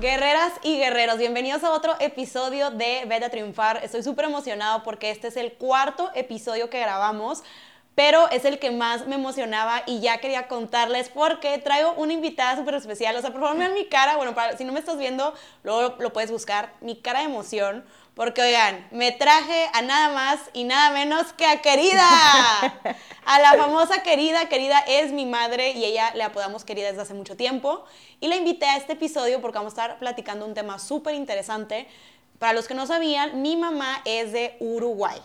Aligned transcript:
Guerreras 0.00 0.54
y 0.62 0.78
guerreros, 0.78 1.18
bienvenidos 1.18 1.62
a 1.62 1.72
otro 1.72 1.94
episodio 2.00 2.70
de 2.70 3.04
Vete 3.06 3.28
Triunfar. 3.28 3.84
Estoy 3.84 4.02
súper 4.02 4.24
emocionado 4.24 4.82
porque 4.82 5.10
este 5.10 5.28
es 5.28 5.36
el 5.36 5.52
cuarto 5.52 6.10
episodio 6.14 6.70
que 6.70 6.80
grabamos, 6.80 7.42
pero 7.94 8.26
es 8.30 8.46
el 8.46 8.58
que 8.58 8.70
más 8.70 9.06
me 9.06 9.16
emocionaba 9.16 9.82
y 9.84 10.00
ya 10.00 10.16
quería 10.16 10.48
contarles 10.48 11.10
porque 11.10 11.58
traigo 11.58 11.92
una 11.98 12.14
invitada 12.14 12.56
súper 12.56 12.76
especial. 12.76 13.14
O 13.14 13.20
sea, 13.20 13.30
por 13.30 13.42
favor, 13.42 13.58
vean 13.58 13.74
mi 13.74 13.84
cara. 13.88 14.16
Bueno, 14.16 14.34
si 14.56 14.64
no 14.64 14.72
me 14.72 14.78
estás 14.78 14.96
viendo, 14.96 15.34
luego 15.64 15.96
lo 15.98 16.14
puedes 16.14 16.30
buscar. 16.30 16.72
Mi 16.80 16.96
cara 16.96 17.18
de 17.18 17.26
emoción. 17.26 17.84
Porque, 18.20 18.42
oigan, 18.42 18.86
me 18.90 19.12
traje 19.12 19.70
a 19.72 19.80
nada 19.80 20.12
más 20.12 20.40
y 20.52 20.64
nada 20.64 20.90
menos 20.90 21.32
que 21.32 21.46
a 21.46 21.62
Querida. 21.62 22.06
A 23.24 23.40
la 23.40 23.54
famosa 23.54 24.02
Querida. 24.02 24.46
Querida 24.50 24.78
es 24.86 25.10
mi 25.10 25.24
madre 25.24 25.70
y 25.70 25.86
ella 25.86 26.12
le 26.14 26.22
apodamos 26.22 26.66
Querida 26.66 26.88
desde 26.88 27.00
hace 27.00 27.14
mucho 27.14 27.34
tiempo. 27.34 27.82
Y 28.20 28.28
la 28.28 28.36
invité 28.36 28.66
a 28.66 28.76
este 28.76 28.92
episodio 28.92 29.40
porque 29.40 29.56
vamos 29.56 29.72
a 29.78 29.84
estar 29.84 29.98
platicando 29.98 30.44
un 30.44 30.52
tema 30.52 30.78
súper 30.78 31.14
interesante. 31.14 31.88
Para 32.38 32.52
los 32.52 32.68
que 32.68 32.74
no 32.74 32.86
sabían, 32.86 33.40
mi 33.40 33.56
mamá 33.56 34.02
es 34.04 34.32
de 34.32 34.54
Uruguay. 34.60 35.18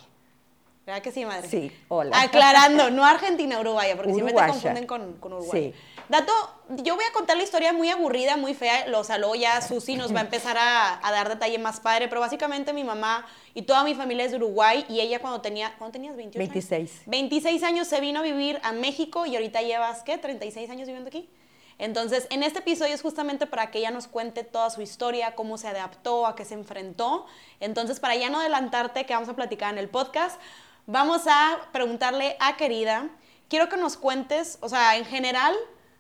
¿Verdad 0.85 1.01
que 1.01 1.11
sí, 1.11 1.25
madre? 1.25 1.49
Sí, 1.49 1.73
hola. 1.89 2.21
Aclarando, 2.21 2.91
no 2.91 3.03
Argentina, 3.03 3.59
Uruguaya, 3.59 3.97
porque 3.97 4.13
siempre 4.13 4.33
te 4.33 4.39
Uruguaya. 4.39 4.53
confunden 4.53 4.87
con, 4.87 5.13
con 5.17 5.33
Uruguay. 5.33 5.73
Sí. 5.73 5.94
Dato, 6.07 6.31
yo 6.69 6.95
voy 6.95 7.05
a 7.09 7.13
contar 7.13 7.35
la 7.37 7.43
historia 7.43 7.73
muy 7.73 7.89
aburrida, 7.89 8.37
muy 8.37 8.53
fea, 8.53 8.85
o 8.95 9.03
sea, 9.03 9.17
luego 9.17 9.35
ya 9.35 9.61
Susi 9.61 9.95
nos 9.95 10.13
va 10.13 10.19
a 10.19 10.23
empezar 10.23 10.57
a, 10.57 11.05
a 11.05 11.11
dar 11.11 11.29
detalle 11.29 11.57
más 11.57 11.79
padre, 11.79 12.07
pero 12.07 12.21
básicamente 12.21 12.73
mi 12.73 12.83
mamá 12.83 13.25
y 13.53 13.63
toda 13.63 13.83
mi 13.83 13.95
familia 13.95 14.25
es 14.25 14.31
de 14.31 14.37
Uruguay 14.37 14.85
y 14.87 14.99
ella 14.99 15.19
cuando 15.19 15.41
tenía, 15.41 15.75
¿cuándo 15.77 15.93
tenías? 15.93 16.15
28 16.15 16.39
años? 16.39 16.53
26. 16.69 17.01
26 17.07 17.63
años 17.63 17.87
se 17.87 17.99
vino 18.01 18.19
a 18.19 18.23
vivir 18.23 18.59
a 18.63 18.71
México 18.71 19.25
y 19.25 19.35
ahorita 19.35 19.61
llevas, 19.61 20.03
¿qué? 20.03 20.17
36 20.17 20.69
años 20.69 20.87
viviendo 20.87 21.07
aquí. 21.07 21.29
Entonces, 21.77 22.27
en 22.29 22.43
este 22.43 22.59
episodio 22.59 22.93
es 22.93 23.01
justamente 23.01 23.47
para 23.47 23.69
que 23.69 23.79
ella 23.79 23.91
nos 23.91 24.07
cuente 24.07 24.43
toda 24.43 24.69
su 24.69 24.81
historia, 24.81 25.35
cómo 25.35 25.57
se 25.57 25.67
adaptó, 25.67 26.25
a 26.25 26.35
qué 26.35 26.45
se 26.45 26.53
enfrentó. 26.53 27.25
Entonces, 27.59 27.99
para 27.99 28.15
ya 28.15 28.29
no 28.29 28.39
adelantarte, 28.39 29.05
que 29.05 29.13
vamos 29.13 29.27
a 29.27 29.35
platicar 29.35 29.73
en 29.73 29.79
el 29.79 29.89
podcast, 29.89 30.39
vamos 30.85 31.23
a 31.27 31.57
preguntarle 31.73 32.37
a 32.39 32.55
Querida, 32.55 33.09
quiero 33.49 33.67
que 33.67 33.75
nos 33.75 33.97
cuentes, 33.97 34.57
o 34.61 34.69
sea, 34.69 34.95
en 34.95 35.05
general, 35.05 35.53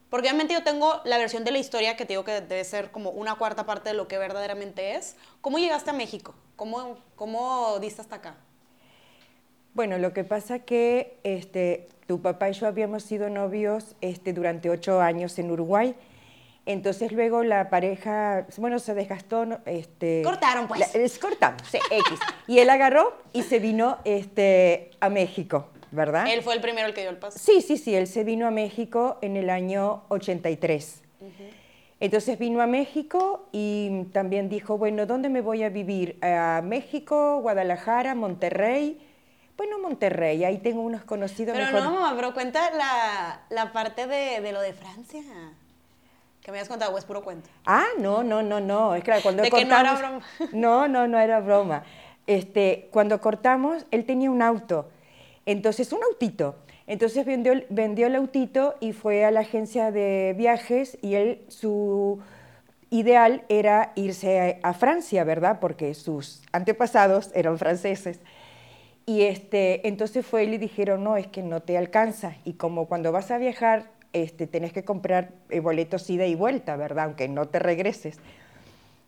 porque 0.09 0.27
obviamente 0.29 0.53
yo 0.53 0.63
tengo 0.63 1.01
la 1.03 1.17
versión 1.17 1.43
de 1.43 1.51
la 1.51 1.57
historia 1.57 1.95
que 1.97 2.05
te 2.05 2.13
digo 2.13 2.23
que 2.23 2.41
debe 2.41 2.63
ser 2.63 2.91
como 2.91 3.09
una 3.09 3.35
cuarta 3.35 3.65
parte 3.65 3.89
de 3.89 3.95
lo 3.95 4.07
que 4.07 4.17
verdaderamente 4.17 4.95
es. 4.95 5.15
¿Cómo 5.41 5.57
llegaste 5.57 5.89
a 5.89 5.93
México? 5.93 6.33
¿Cómo, 6.55 6.97
cómo 7.15 7.77
diste 7.79 8.01
hasta 8.01 8.15
acá? 8.17 8.35
Bueno, 9.73 9.97
lo 9.97 10.13
que 10.13 10.23
pasa 10.23 10.59
que 10.59 11.17
este, 11.23 11.89
tu 12.07 12.21
papá 12.21 12.49
y 12.49 12.53
yo 12.53 12.67
habíamos 12.67 13.03
sido 13.03 13.29
novios 13.29 13.95
este, 14.01 14.31
durante 14.31 14.69
ocho 14.69 15.01
años 15.01 15.37
en 15.37 15.51
Uruguay. 15.51 15.95
Entonces 16.67 17.11
luego 17.11 17.43
la 17.43 17.69
pareja, 17.69 18.47
bueno, 18.57 18.79
se 18.79 18.93
desgastó. 18.95 19.45
Este, 19.65 20.21
Cortaron, 20.23 20.67
pues. 20.67 20.79
la- 20.79 20.85
es 21.01 21.19
cortamos, 21.19 21.61
sí, 21.69 21.77
X. 21.91 22.19
Y 22.47 22.59
él 22.59 22.69
agarró 22.69 23.15
y 23.33 23.43
se 23.43 23.59
vino 23.59 23.97
este, 24.05 24.91
a 25.01 25.09
México, 25.09 25.67
¿verdad? 25.95 26.27
Él 26.31 26.41
fue 26.43 26.53
el 26.53 26.61
primero 26.61 26.87
el 26.87 26.93
que 26.93 27.01
dio 27.01 27.09
el 27.09 27.17
paso. 27.17 27.39
Sí, 27.39 27.61
sí, 27.61 27.77
sí, 27.77 27.95
él 27.95 28.07
se 28.07 28.23
vino 28.23 28.45
a 28.47 28.51
México 28.51 29.17
en 29.21 29.35
el 29.37 29.49
año 29.49 30.03
83. 30.09 31.01
Entonces 31.99 32.37
vino 32.37 32.61
a 32.61 32.67
México 32.67 33.47
y 33.51 34.03
también 34.11 34.49
dijo, 34.49 34.77
bueno, 34.77 35.05
¿dónde 35.05 35.29
me 35.29 35.41
voy 35.41 35.63
a 35.63 35.69
vivir? 35.69 36.17
¿A 36.23 36.61
México, 36.63 37.39
Guadalajara, 37.39 38.13
Monterrey? 38.15 38.99
Bueno, 39.57 39.79
Monterrey, 39.79 40.43
ahí 40.43 40.57
tengo 40.57 40.81
unos 40.81 41.05
conocidos 41.05 41.55
Pero 41.55 41.67
mejor. 41.71 41.83
no, 41.83 41.93
mamá, 42.01 42.13
pero 42.17 42.33
cuenta 42.33 42.69
la, 42.71 43.39
la 43.49 43.71
parte 43.71 44.05
de, 44.05 44.41
de 44.41 44.51
lo 44.51 44.59
de 44.59 44.73
Francia. 44.73 45.21
Que 46.41 46.51
me 46.51 46.57
habías 46.57 46.67
contado, 46.67 46.93
o 46.93 46.97
es 46.97 47.05
puro 47.05 47.23
cuento. 47.23 47.49
Ah, 47.65 47.85
no, 47.97 48.21
no, 48.23 48.43
no, 48.43 48.59
no. 48.59 48.93
Es 48.93 49.03
claro, 49.03 49.21
cuando 49.23 49.41
De 49.41 49.49
que 49.49 49.63
no 49.65 49.79
era 49.79 49.91
cortamos. 49.95 50.23
broma. 50.37 50.51
No, 50.53 50.87
no, 50.89 51.07
no 51.07 51.17
era 51.17 51.39
broma. 51.39 51.83
Este, 52.27 52.89
cuando 52.91 53.19
cortamos, 53.21 53.85
él 53.91 54.05
tenía 54.05 54.29
un 54.29 54.41
auto. 54.41 54.89
Entonces, 55.45 55.91
un 55.93 56.03
autito. 56.03 56.55
Entonces 56.87 57.25
vendió, 57.25 57.53
el- 58.07 58.15
autito 58.15 58.75
y 58.79 58.93
fue 58.93 59.25
a 59.25 59.31
la 59.31 59.41
agencia 59.41 59.91
de 59.91 60.35
viajes 60.37 60.97
y 61.01 61.15
él, 61.15 61.41
su 61.47 62.19
ideal 62.91 63.43
era 63.49 63.91
irse 63.95 64.59
a, 64.61 64.73
Francia, 64.73 65.23
¿verdad? 65.23 65.59
Porque 65.59 65.93
sus 65.95 66.43
antepasados 66.51 67.31
eran 67.33 67.57
franceses. 67.57 68.19
Y 69.07 69.21
este, 69.23 69.87
entonces 69.87 70.25
fue 70.25 70.43
y 70.45 70.47
le 70.47 70.57
dijeron, 70.59 71.03
no, 71.03 71.17
es 71.17 71.27
que 71.27 71.43
no 71.43 71.61
te 71.61 71.77
alcanza. 71.77 72.35
Y 72.43 72.53
como 72.53 72.87
cuando 72.87 73.11
vas 73.11 73.31
a 73.31 73.37
viajar, 73.37 73.91
este, 74.13 74.47
tenés 74.47 74.71
que 74.71 74.83
comprar 74.83 75.31
eh, 75.49 75.59
boletos 75.59 76.09
ida 76.09 76.25
y 76.25 76.35
vuelta, 76.35 76.75
¿verdad? 76.75 77.05
Aunque 77.05 77.27
no 77.27 77.47
te 77.47 77.59
regreses. 77.59 78.17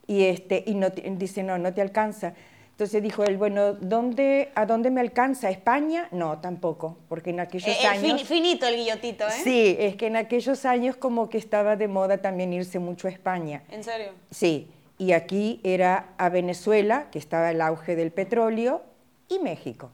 Y, 0.08 0.26
este, 0.26 0.64
y 0.66 0.76
no, 0.76 0.90
dice, 0.90 1.44
no, 1.44 1.58
no 1.58 1.74
te 1.74 1.82
alcanza. 1.82 2.34
Entonces 2.78 3.02
dijo 3.02 3.24
él, 3.24 3.38
bueno, 3.38 3.74
¿dónde, 3.74 4.52
¿a 4.54 4.68
dónde 4.68 4.92
me 4.92 5.02
alcanza? 5.02 5.48
¿A 5.48 5.50
¿España? 5.50 6.08
No, 6.12 6.38
tampoco, 6.38 6.96
porque 7.10 7.32
en 7.32 7.40
aquellos 7.40 7.70
Eh, 7.70 7.72
eh, 7.82 7.96
fin- 7.98 8.12
años... 8.12 8.22
finito 8.26 8.68
el 8.68 8.76
guillotito, 8.76 9.26
¿eh? 9.26 9.32
Sí, 9.32 9.76
es 9.80 9.96
que 9.96 10.06
en 10.06 10.16
aquellos 10.16 10.64
años 10.64 10.96
como 10.96 11.28
que 11.28 11.40
estaba 11.40 11.76
de 11.76 11.88
moda 11.88 12.20
también 12.20 12.54
irse 12.54 12.78
mucho 12.78 13.08
a 13.08 13.10
España. 13.10 13.64
¿En 13.72 13.84
serio? 13.84 14.12
Sí, 14.30 14.70
y 15.00 15.14
aquí 15.14 15.60
era 15.64 16.10
a 16.20 16.30
Venezuela, 16.30 17.08
que 17.10 17.18
estaba 17.18 17.50
el 17.50 17.62
auge 17.62 17.96
del 17.96 18.12
petróleo, 18.12 18.84
y 19.28 19.40
México. 19.40 19.90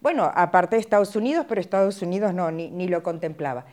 Bueno, 0.00 0.30
aparte 0.36 0.76
de 0.76 0.80
Estados 0.82 1.16
Unidos, 1.16 1.46
pero 1.48 1.60
Estados 1.60 2.00
Unidos 2.00 2.32
no, 2.32 2.48
ni, 2.52 2.70
ni 2.70 2.86
lo 2.86 3.02
contemplaba. 3.02 3.64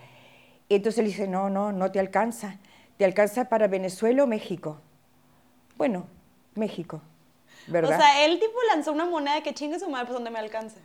Entonces 0.67 1.03
le 1.03 1.09
dice, 1.11 1.27
no, 1.27 1.51
no, 1.51 1.71
no 1.71 1.91
te 1.91 1.99
alcanza. 1.99 2.57
¿Te 2.97 3.05
alcanza 3.05 3.49
para 3.49 3.67
Venezuela 3.67 4.23
o 4.23 4.27
México? 4.27 4.79
Bueno, 5.77 6.07
México, 6.55 7.03
¿verdad? 7.67 7.97
O 7.97 8.01
sea, 8.01 8.25
él 8.25 8.39
tipo 8.39 8.53
lanzó 8.73 8.91
una 8.91 9.05
moneda 9.05 9.35
de 9.35 9.43
que 9.43 9.53
chingue 9.53 9.79
su 9.79 9.89
madre, 9.89 10.05
pues 10.05 10.13
donde 10.13 10.29
me 10.29 10.39
alcance. 10.39 10.79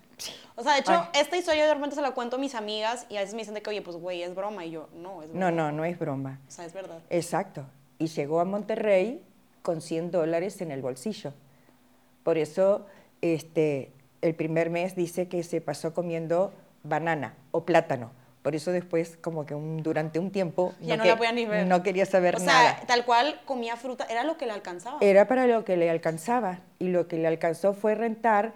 O 0.55 0.63
sea, 0.63 0.75
de 0.75 0.81
hecho, 0.81 0.93
Ay. 0.93 1.21
esta 1.21 1.37
historia 1.37 1.67
de 1.67 1.75
repente 1.75 1.97
se 1.97 2.03
la 2.03 2.13
cuento 2.13 2.37
a 2.37 2.39
mis 2.39 2.55
amigas 2.55 3.07
y 3.09 3.17
a 3.17 3.21
veces 3.21 3.35
me 3.35 3.41
dicen 3.41 3.55
de 3.55 3.63
que, 3.63 3.71
oye, 3.71 3.83
pues 3.83 3.97
güey, 3.97 4.23
es 4.23 4.35
broma. 4.35 4.65
Y 4.65 4.71
yo, 4.71 4.89
no, 4.95 5.23
es 5.23 5.29
broma. 5.29 5.51
no, 5.51 5.57
no, 5.57 5.73
no 5.73 5.85
es 5.85 5.99
broma. 5.99 6.41
O 6.49 6.51
sea, 6.51 6.65
es 6.65 6.73
verdad. 6.73 6.99
Exacto. 7.11 7.67
Y 7.99 8.07
llegó 8.07 8.41
a 8.41 8.45
Monterrey 8.45 9.23
con 9.63 9.81
100 9.81 10.11
dólares 10.11 10.61
en 10.61 10.71
el 10.71 10.83
bolsillo. 10.83 11.33
Por 12.23 12.39
eso, 12.39 12.87
este, 13.21 13.93
el 14.23 14.35
primer 14.35 14.71
mes 14.71 14.97
dice 14.97 15.29
que 15.29 15.43
se 15.43 15.61
pasó 15.61 15.95
comiendo 15.95 16.53
banana 16.83 17.35
o 17.51 17.65
plátano. 17.65 18.11
Por 18.47 18.55
eso 18.55 18.71
después, 18.71 19.19
como 19.21 19.45
que 19.45 19.57
un- 19.57 19.83
durante 19.83 20.21
un 20.21 20.31
tiempo, 20.31 20.73
Ya 20.81 20.97
no 20.97 21.05
la 21.05 21.17
podía 21.17 21.33
ni 21.33 21.47
ver. 21.47 21.67
no 21.67 21.83
quería 21.83 22.07
saber 22.07 22.37
o 22.37 22.39
sea, 22.39 22.47
nada. 22.47 22.81
tal 22.87 23.05
cual 23.05 23.41
comía 23.45 23.75
fruta, 23.77 24.07
era 24.09 24.23
lo 24.23 24.37
que 24.39 24.47
le 24.47 24.53
alcanzaba. 24.53 24.99
Era 25.01 25.27
para 25.27 25.49
lo 25.49 25.65
que 25.65 25.77
le 25.77 25.91
alcanzaba. 25.91 26.61
Y 26.79 26.91
lo 26.91 27.09
que 27.09 27.17
le 27.17 27.27
alcanzó 27.27 27.75
fue 27.75 27.97
rentar 27.97 28.53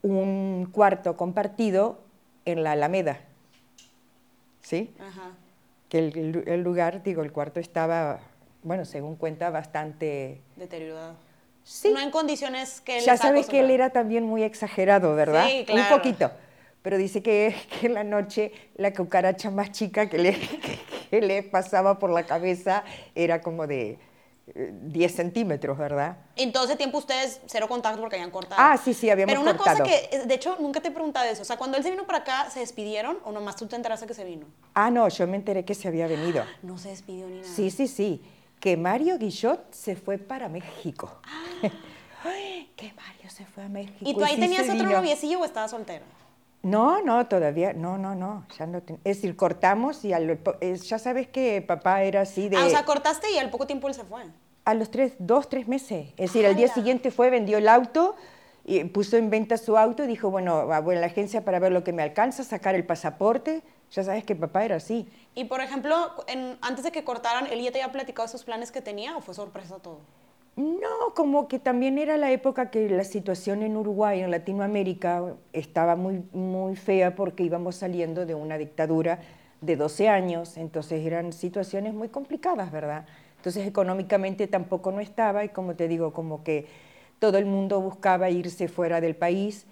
un 0.00 0.70
cuarto 0.72 1.18
compartido 1.18 2.00
en 2.46 2.62
la 2.64 2.72
Alameda. 2.72 3.20
¿Sí? 4.62 4.94
Ajá. 4.98 5.32
Que 5.90 5.98
el- 5.98 6.62
lugar, 6.62 7.02
digo, 7.02 7.22
el 7.22 7.30
cuarto 7.30 7.60
estaba, 7.60 8.20
bueno, 8.62 8.86
según 8.86 9.16
cuenta, 9.16 9.50
bastante 9.50 10.40
Deteriorado. 10.56 11.12
Sí. 11.62 11.90
No 11.92 12.00
en 12.00 12.10
condiciones 12.10 12.80
que 12.80 12.96
él 12.96 13.04
Ya 13.04 13.18
sabes 13.18 13.48
que 13.48 13.60
él 13.60 13.70
era 13.70 13.90
también 13.90 14.24
muy 14.24 14.44
exagerado, 14.44 15.14
¿verdad? 15.14 15.46
Sí, 15.46 15.64
claro. 15.66 15.94
Un 15.94 15.98
poquito. 16.00 16.30
Pero 16.82 16.98
dice 16.98 17.22
que, 17.22 17.54
que 17.80 17.86
en 17.86 17.94
la 17.94 18.04
noche 18.04 18.52
la 18.76 18.92
cucaracha 18.92 19.50
más 19.50 19.72
chica 19.72 20.08
que 20.08 20.18
le, 20.18 20.38
que 21.10 21.20
le 21.20 21.42
pasaba 21.42 21.98
por 21.98 22.10
la 22.10 22.24
cabeza 22.24 22.84
era 23.14 23.40
como 23.40 23.66
de 23.66 23.98
eh, 24.54 24.70
10 24.72 25.14
centímetros, 25.14 25.76
¿verdad? 25.78 26.16
En 26.36 26.52
todo 26.52 26.64
ese 26.64 26.76
tiempo 26.76 26.98
ustedes 26.98 27.40
cero 27.46 27.68
contacto 27.68 28.00
porque 28.00 28.16
habían 28.16 28.30
cortado. 28.30 28.60
Ah, 28.62 28.76
sí, 28.76 28.94
sí, 28.94 29.10
habíamos 29.10 29.32
Pero 29.32 29.42
una 29.42 29.56
cortado. 29.56 29.80
cosa 29.80 29.90
que, 29.90 30.16
eh, 30.16 30.22
de 30.26 30.34
hecho, 30.34 30.56
nunca 30.58 30.80
te 30.80 30.88
he 30.88 30.90
preguntado 30.90 31.28
eso. 31.28 31.42
O 31.42 31.44
sea, 31.44 31.56
cuando 31.56 31.76
él 31.76 31.82
se 31.82 31.90
vino 31.90 32.06
para 32.06 32.18
acá, 32.18 32.50
¿se 32.50 32.60
despidieron 32.60 33.18
o 33.24 33.32
nomás 33.32 33.56
tú 33.56 33.66
te 33.66 33.76
enteraste 33.76 34.06
que 34.06 34.14
se 34.14 34.24
vino? 34.24 34.46
Ah, 34.74 34.90
no, 34.90 35.08
yo 35.08 35.26
me 35.26 35.36
enteré 35.36 35.64
que 35.64 35.74
se 35.74 35.88
había 35.88 36.06
venido. 36.06 36.44
No 36.62 36.78
se 36.78 36.88
despidió 36.90 37.26
ni 37.26 37.40
nada. 37.40 37.52
Sí, 37.52 37.70
sí, 37.70 37.86
sí. 37.86 38.22
Que 38.60 38.76
Mario 38.76 39.18
Guillot 39.18 39.72
se 39.72 39.96
fue 39.96 40.18
para 40.18 40.48
México. 40.48 41.20
Ay, 42.24 42.70
que 42.76 42.92
Mario 42.92 43.30
se 43.30 43.46
fue 43.46 43.64
a 43.64 43.68
México. 43.68 43.98
¿Y 44.00 44.14
tú 44.14 44.24
ahí 44.24 44.34
sí 44.34 44.40
tenías 44.40 44.68
otro 44.68 44.88
noviecillo 44.88 45.40
o 45.40 45.44
estabas 45.44 45.70
soltera? 45.70 46.04
No, 46.62 47.00
no, 47.02 47.26
todavía, 47.26 47.72
no, 47.72 47.96
no, 47.96 48.14
no, 48.14 48.44
ya 48.58 48.66
no 48.66 48.82
ten- 48.82 48.98
Es 49.04 49.16
decir, 49.16 49.34
cortamos 49.34 50.04
y 50.04 50.12
al- 50.12 50.38
es- 50.60 50.88
ya 50.88 50.98
sabes 50.98 51.26
que 51.28 51.62
papá 51.62 52.02
era 52.02 52.20
así 52.20 52.48
de... 52.50 52.56
Ah, 52.58 52.66
o 52.66 52.70
sea, 52.70 52.84
cortaste 52.84 53.30
y 53.32 53.38
al 53.38 53.48
poco 53.50 53.66
tiempo 53.66 53.88
él 53.88 53.94
se 53.94 54.04
fue. 54.04 54.22
a 54.66 54.74
los 54.74 54.90
tres, 54.90 55.14
dos, 55.18 55.48
tres 55.48 55.66
meses. 55.68 56.08
Es 56.18 56.32
decir, 56.32 56.46
al 56.46 56.54
día 56.54 56.68
siguiente 56.68 57.10
fue, 57.10 57.30
vendió 57.30 57.56
el 57.58 57.66
auto, 57.68 58.14
y 58.64 58.84
puso 58.84 59.16
en 59.16 59.30
venta 59.30 59.56
su 59.56 59.76
auto 59.78 60.04
y 60.04 60.06
dijo, 60.06 60.30
bueno, 60.30 60.66
voy 60.82 60.96
a 60.96 61.00
la 61.00 61.06
agencia 61.06 61.44
para 61.44 61.58
ver 61.58 61.72
lo 61.72 61.82
que 61.82 61.92
me 61.94 62.02
alcanza, 62.02 62.44
sacar 62.44 62.74
el 62.74 62.84
pasaporte. 62.84 63.62
Ya 63.90 64.04
sabes 64.04 64.22
que 64.22 64.36
papá 64.36 64.64
era 64.64 64.76
así. 64.76 65.08
Y 65.34 65.46
por 65.46 65.60
ejemplo, 65.62 66.12
en- 66.28 66.58
antes 66.60 66.84
de 66.84 66.92
que 66.92 67.02
cortaran, 67.02 67.46
¿él 67.46 67.60
ya 67.62 67.72
te 67.72 67.80
había 67.82 67.90
platicado 67.90 68.26
esos 68.28 68.44
planes 68.44 68.70
que 68.70 68.82
tenía 68.82 69.16
o 69.16 69.22
fue 69.22 69.34
sorpresa 69.34 69.78
todo? 69.78 69.98
No, 70.60 71.14
como 71.14 71.48
que 71.48 71.58
también 71.58 71.96
era 71.96 72.18
la 72.18 72.30
época 72.30 72.70
que 72.70 72.90
la 72.90 73.04
situación 73.04 73.62
en 73.62 73.78
Uruguay, 73.78 74.20
en 74.20 74.30
Latinoamérica, 74.30 75.34
estaba 75.54 75.96
muy, 75.96 76.22
muy 76.32 76.76
fea 76.76 77.14
porque 77.14 77.42
íbamos 77.42 77.76
saliendo 77.76 78.26
de 78.26 78.34
una 78.34 78.58
dictadura 78.58 79.20
de 79.62 79.76
12 79.76 80.08
años, 80.10 80.58
entonces 80.58 81.04
eran 81.06 81.32
situaciones 81.32 81.94
muy 81.94 82.08
complicadas, 82.08 82.70
¿verdad? 82.70 83.06
Entonces 83.36 83.66
económicamente 83.66 84.46
tampoco 84.48 84.92
no 84.92 85.00
estaba 85.00 85.44
y 85.44 85.48
como 85.48 85.76
te 85.76 85.88
digo, 85.88 86.12
como 86.12 86.44
que 86.44 86.66
todo 87.18 87.38
el 87.38 87.46
mundo 87.46 87.80
buscaba 87.80 88.28
irse 88.28 88.68
fuera 88.68 89.00
del 89.00 89.16
país. 89.16 89.66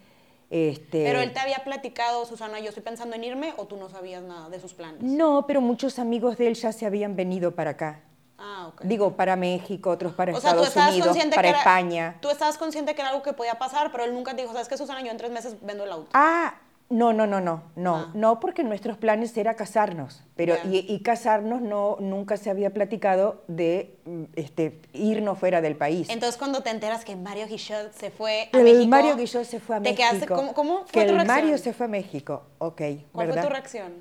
Este, 0.49 1.05
Pero 1.05 1.20
él 1.20 1.35
te 1.35 1.40
había 1.40 1.64
platicado, 1.64 2.25
Susana, 2.25 2.61
yo 2.61 2.69
estoy 2.69 2.82
pensando 2.82 3.14
en 3.14 3.25
irme 3.25 3.52
o 3.58 3.67
tú 3.67 3.76
no 3.76 3.90
sabías 3.90 4.23
nada 4.23 4.49
de 4.49 4.58
sus 4.58 4.73
planes. 4.73 5.02
No, 5.02 5.46
pero 5.46 5.61
muchos 5.61 5.99
amigos 5.99 6.38
de 6.38 6.49
él 6.49 6.55
ya 6.55 6.73
se 6.73 6.87
habían 6.87 7.14
venido 7.14 7.55
para 7.55 7.73
acá. 7.73 8.00
Ah, 8.38 8.69
ok. 8.69 8.82
Digo, 8.85 9.17
para 9.17 9.35
México, 9.37 9.90
otros 9.90 10.12
para 10.14 10.32
O 10.37 10.40
sea, 10.40 10.50
tú 10.55 10.62
Estados 10.62 10.69
estabas 10.69 10.90
Unidos, 10.93 11.08
consciente 11.08 11.35
para 11.37 11.49
era- 11.49 11.58
España. 11.58 12.17
Tú 12.20 12.31
estabas 12.31 12.56
consciente 12.56 12.94
que 12.94 13.00
era 13.00 13.11
algo 13.11 13.23
que 13.23 13.32
podía 13.32 13.58
pasar, 13.58 13.90
pero 13.90 14.05
él 14.05 14.14
nunca 14.14 14.35
te 14.37 14.43
dijo, 14.43 14.52
¿sabes 14.52 14.69
qué, 14.69 14.76
Susana? 14.76 15.02
Yo 15.02 15.11
en 15.11 15.17
tres 15.17 15.31
meses 15.32 15.56
vendo 15.61 15.85
el 15.85 15.90
auto. 15.93 16.08
Ah, 16.14 16.55
no, 16.90 17.12
no, 17.12 17.26
no, 17.26 17.40
no, 17.40 17.64
no, 17.76 17.96
Ah. 17.96 18.11
no, 18.14 18.40
porque 18.40 18.64
nuestros 18.64 18.96
planes 18.96 19.37
era 19.37 19.55
casarnos, 19.55 20.23
pero 20.37 20.55
y, 20.64 20.87
y 20.88 21.00
casarnos 21.02 21.61
no, 21.61 21.96
nunca 22.00 22.38
se 22.38 22.49
había 22.49 22.70
platicado 22.73 23.43
de 23.46 23.94
mm, 24.06 24.23
este, 24.37 24.81
irnos 24.94 25.38
fuera 25.38 25.61
del 25.61 25.76
país. 25.76 26.08
Entonces, 26.08 26.38
cuando 26.38 26.62
te 26.62 26.70
enteras 26.70 27.05
que 27.05 27.14
Mario 27.17 27.46
Guichot 27.46 27.93
se 27.93 28.11
fue 28.11 28.49
a 28.52 28.56
el 28.58 28.64
México... 28.64 28.87
Mario 28.88 29.17
Guillot 29.17 29.44
se 29.44 29.61
fue 29.61 29.76
a 29.76 29.81
te 29.82 29.90
México. 29.90 30.02
quedaste- 30.11 30.26
¿cómo, 30.35 30.55
cómo 30.55 30.76
fue 30.79 30.87
que 30.87 31.00
tu 31.05 31.11
el 31.11 31.14
reacción? 31.17 31.26
Mario 31.26 31.58
se 31.58 31.73
fue 31.75 31.87
a 31.87 31.88
México, 31.90 32.43
ok, 32.58 32.81
¿Cuál 33.12 33.26
¿verdad? 33.26 33.43
fue 33.43 33.43
tu 33.43 33.49
reacción? 33.52 33.93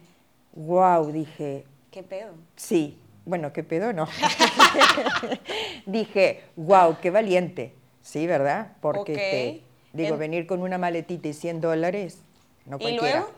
Wow, 0.53 1.11
dije, 1.11 1.65
¿Qué 1.91 2.03
pedo? 2.03 2.31
sí, 2.55 2.97
bueno, 3.27 3.53
qué 3.53 3.63
pedo, 3.63 3.93
no. 3.93 4.07
dije, 5.85 6.41
wow, 6.55 6.97
qué 7.01 7.11
valiente, 7.11 7.73
sí, 8.01 8.25
¿verdad? 8.27 8.73
Porque, 8.81 9.13
este, 9.13 9.63
digo, 9.93 10.13
En- 10.15 10.19
venir 10.19 10.47
con 10.47 10.61
una 10.61 10.77
maletita 10.77 11.27
y 11.27 11.33
100 11.33 11.61
dólares, 11.61 12.19
no 12.65 12.77
¿Y 12.77 12.81
cualquiera. 12.81 13.19
luego? 13.19 13.31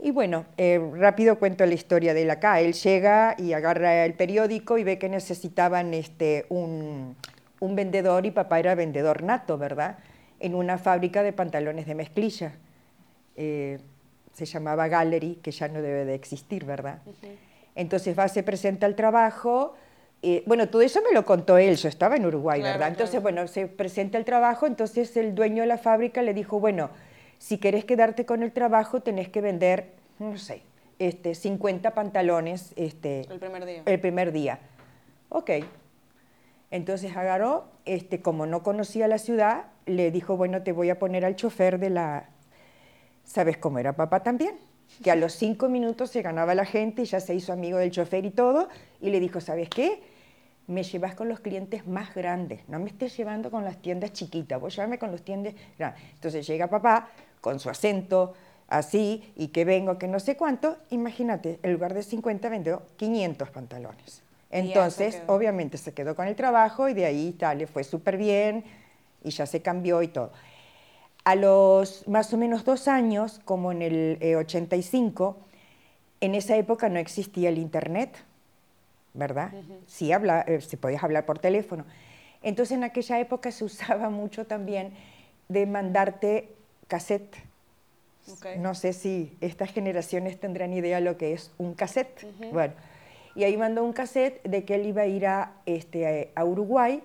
Y 0.00 0.12
bueno, 0.12 0.44
eh, 0.56 0.80
rápido 0.94 1.38
cuento 1.40 1.66
la 1.66 1.74
historia 1.74 2.14
de 2.14 2.22
él 2.22 2.30
acá. 2.30 2.60
Él 2.60 2.72
llega 2.72 3.34
y 3.36 3.52
agarra 3.52 4.04
el 4.04 4.14
periódico 4.14 4.78
y 4.78 4.84
ve 4.84 4.96
que 4.96 5.08
necesitaban 5.08 5.92
este, 5.92 6.46
un, 6.50 7.16
un 7.58 7.74
vendedor 7.74 8.24
y 8.24 8.30
papá 8.30 8.60
era 8.60 8.76
vendedor 8.76 9.24
nato, 9.24 9.58
¿verdad? 9.58 9.98
En 10.38 10.54
una 10.54 10.78
fábrica 10.78 11.24
de 11.24 11.32
pantalones 11.32 11.86
de 11.86 11.96
mezclilla. 11.96 12.52
Eh, 13.34 13.78
se 14.34 14.44
llamaba 14.46 14.86
Gallery, 14.86 15.40
que 15.42 15.50
ya 15.50 15.66
no 15.66 15.82
debe 15.82 16.04
de 16.04 16.14
existir, 16.14 16.64
¿verdad? 16.64 17.00
Entonces 17.78 18.18
va, 18.18 18.26
se 18.28 18.42
presenta 18.42 18.86
al 18.86 18.96
trabajo. 18.96 19.74
eh, 20.22 20.42
bueno, 20.46 20.68
todo 20.68 20.82
eso 20.82 21.00
me 21.08 21.14
lo 21.14 21.24
contó 21.24 21.58
él, 21.58 21.76
yo 21.76 21.88
estaba 21.88 22.16
en 22.16 22.26
Uruguay, 22.26 22.58
Claro, 22.60 22.74
¿verdad? 22.74 22.88
Entonces, 22.88 23.20
claro. 23.20 23.22
bueno, 23.22 23.46
se 23.46 23.68
presenta 23.68 24.18
el 24.18 24.24
trabajo, 24.24 24.66
entonces 24.66 25.16
el 25.16 25.32
dueño 25.36 25.62
de 25.62 25.68
la 25.68 25.78
fábrica 25.78 26.22
le 26.22 26.34
dijo, 26.34 26.58
bueno, 26.58 26.90
si 27.38 27.58
querés 27.58 27.84
quedarte 27.84 28.26
con 28.26 28.42
el 28.42 28.50
trabajo, 28.50 29.00
tenés 29.00 29.28
que 29.28 29.40
vender, 29.40 29.92
no 30.18 30.36
sé, 30.36 30.62
este, 30.98 31.36
50 31.36 31.94
pantalones 31.94 32.72
este, 32.74 33.20
El 33.30 33.38
primer 33.38 33.64
día. 33.64 33.82
el 33.86 34.00
primer 34.00 34.32
día. 34.32 34.58
Ok. 35.28 35.50
Entonces 36.72 37.16
agarró, 37.16 37.66
este, 37.84 38.20
como 38.20 38.44
no 38.46 38.64
conocía 38.64 39.06
la 39.06 39.18
ciudad, 39.18 39.66
le 39.86 40.10
dijo, 40.10 40.36
bueno, 40.36 40.62
te 40.64 40.72
voy 40.72 40.90
a 40.90 40.98
poner 40.98 41.24
al 41.24 41.36
chofer 41.36 41.78
de 41.78 41.90
la... 41.90 42.28
¿Sabes 43.24 43.56
cómo 43.56 43.78
era 43.78 43.94
papá 43.94 44.22
también? 44.24 44.56
Que 45.02 45.10
a 45.10 45.16
los 45.16 45.32
cinco 45.34 45.68
minutos 45.68 46.10
se 46.10 46.22
ganaba 46.22 46.54
la 46.54 46.64
gente 46.64 47.02
y 47.02 47.04
ya 47.04 47.20
se 47.20 47.34
hizo 47.34 47.52
amigo 47.52 47.78
del 47.78 47.90
chofer 47.90 48.24
y 48.24 48.30
todo, 48.30 48.68
y 49.00 49.10
le 49.10 49.20
dijo, 49.20 49.40
¿sabes 49.40 49.68
qué? 49.68 50.02
Me 50.66 50.82
llevas 50.82 51.14
con 51.14 51.28
los 51.28 51.40
clientes 51.40 51.86
más 51.86 52.14
grandes, 52.14 52.60
no 52.68 52.78
me 52.78 52.90
estés 52.90 53.16
llevando 53.16 53.50
con 53.50 53.64
las 53.64 53.80
tiendas 53.80 54.12
chiquitas, 54.12 54.60
vos 54.60 54.74
llévame 54.74 54.98
con 54.98 55.10
los 55.10 55.22
tiendas 55.22 55.54
grandes. 55.78 56.02
Entonces 56.14 56.46
llega 56.46 56.66
papá 56.66 57.08
con 57.40 57.58
su 57.60 57.70
acento 57.70 58.34
así, 58.68 59.32
y 59.36 59.48
que 59.48 59.64
vengo, 59.64 59.98
que 59.98 60.08
no 60.08 60.20
sé 60.20 60.36
cuánto, 60.36 60.76
imagínate, 60.90 61.58
en 61.62 61.72
lugar 61.72 61.94
de 61.94 62.02
50 62.02 62.48
vendió 62.48 62.82
500 62.96 63.50
pantalones. 63.50 64.22
Entonces, 64.50 65.22
obviamente 65.26 65.78
se 65.78 65.92
quedó 65.92 66.14
con 66.14 66.26
el 66.26 66.36
trabajo 66.36 66.88
y 66.88 66.94
de 66.94 67.04
ahí 67.04 67.32
tal, 67.32 67.58
le 67.58 67.66
fue 67.66 67.84
súper 67.84 68.16
bien 68.16 68.64
y 69.22 69.30
ya 69.30 69.46
se 69.46 69.60
cambió 69.62 70.02
y 70.02 70.08
todo. 70.08 70.32
A 71.28 71.34
los 71.34 72.08
más 72.08 72.32
o 72.32 72.38
menos 72.38 72.64
dos 72.64 72.88
años, 72.88 73.38
como 73.44 73.70
en 73.70 73.82
el 73.82 74.16
eh, 74.22 74.34
85, 74.34 75.36
en 76.22 76.34
esa 76.34 76.56
época 76.56 76.88
no 76.88 76.98
existía 76.98 77.50
el 77.50 77.58
Internet, 77.58 78.16
¿verdad? 79.12 79.52
Sí, 79.86 80.10
habla, 80.10 80.40
eh, 80.48 80.62
se 80.62 80.78
podías 80.78 81.04
hablar 81.04 81.26
por 81.26 81.38
teléfono. 81.38 81.84
Entonces, 82.42 82.78
en 82.78 82.82
aquella 82.82 83.20
época 83.20 83.52
se 83.52 83.62
usaba 83.62 84.08
mucho 84.20 84.46
también 84.46 84.94
de 85.50 85.66
mandarte 85.66 86.48
cassette. 86.86 87.36
No 88.56 88.74
sé 88.74 88.94
si 88.94 89.36
estas 89.42 89.70
generaciones 89.70 90.40
tendrán 90.40 90.72
idea 90.72 90.98
lo 90.98 91.18
que 91.18 91.34
es 91.34 91.52
un 91.58 91.74
cassette. 91.74 92.26
Bueno, 92.54 92.72
y 93.34 93.44
ahí 93.44 93.58
mandó 93.58 93.84
un 93.84 93.92
cassette 93.92 94.42
de 94.44 94.64
que 94.64 94.76
él 94.76 94.86
iba 94.86 95.02
a 95.02 95.06
ir 95.06 95.26
a, 95.26 95.52
este, 95.66 96.32
a 96.34 96.44
Uruguay 96.46 97.02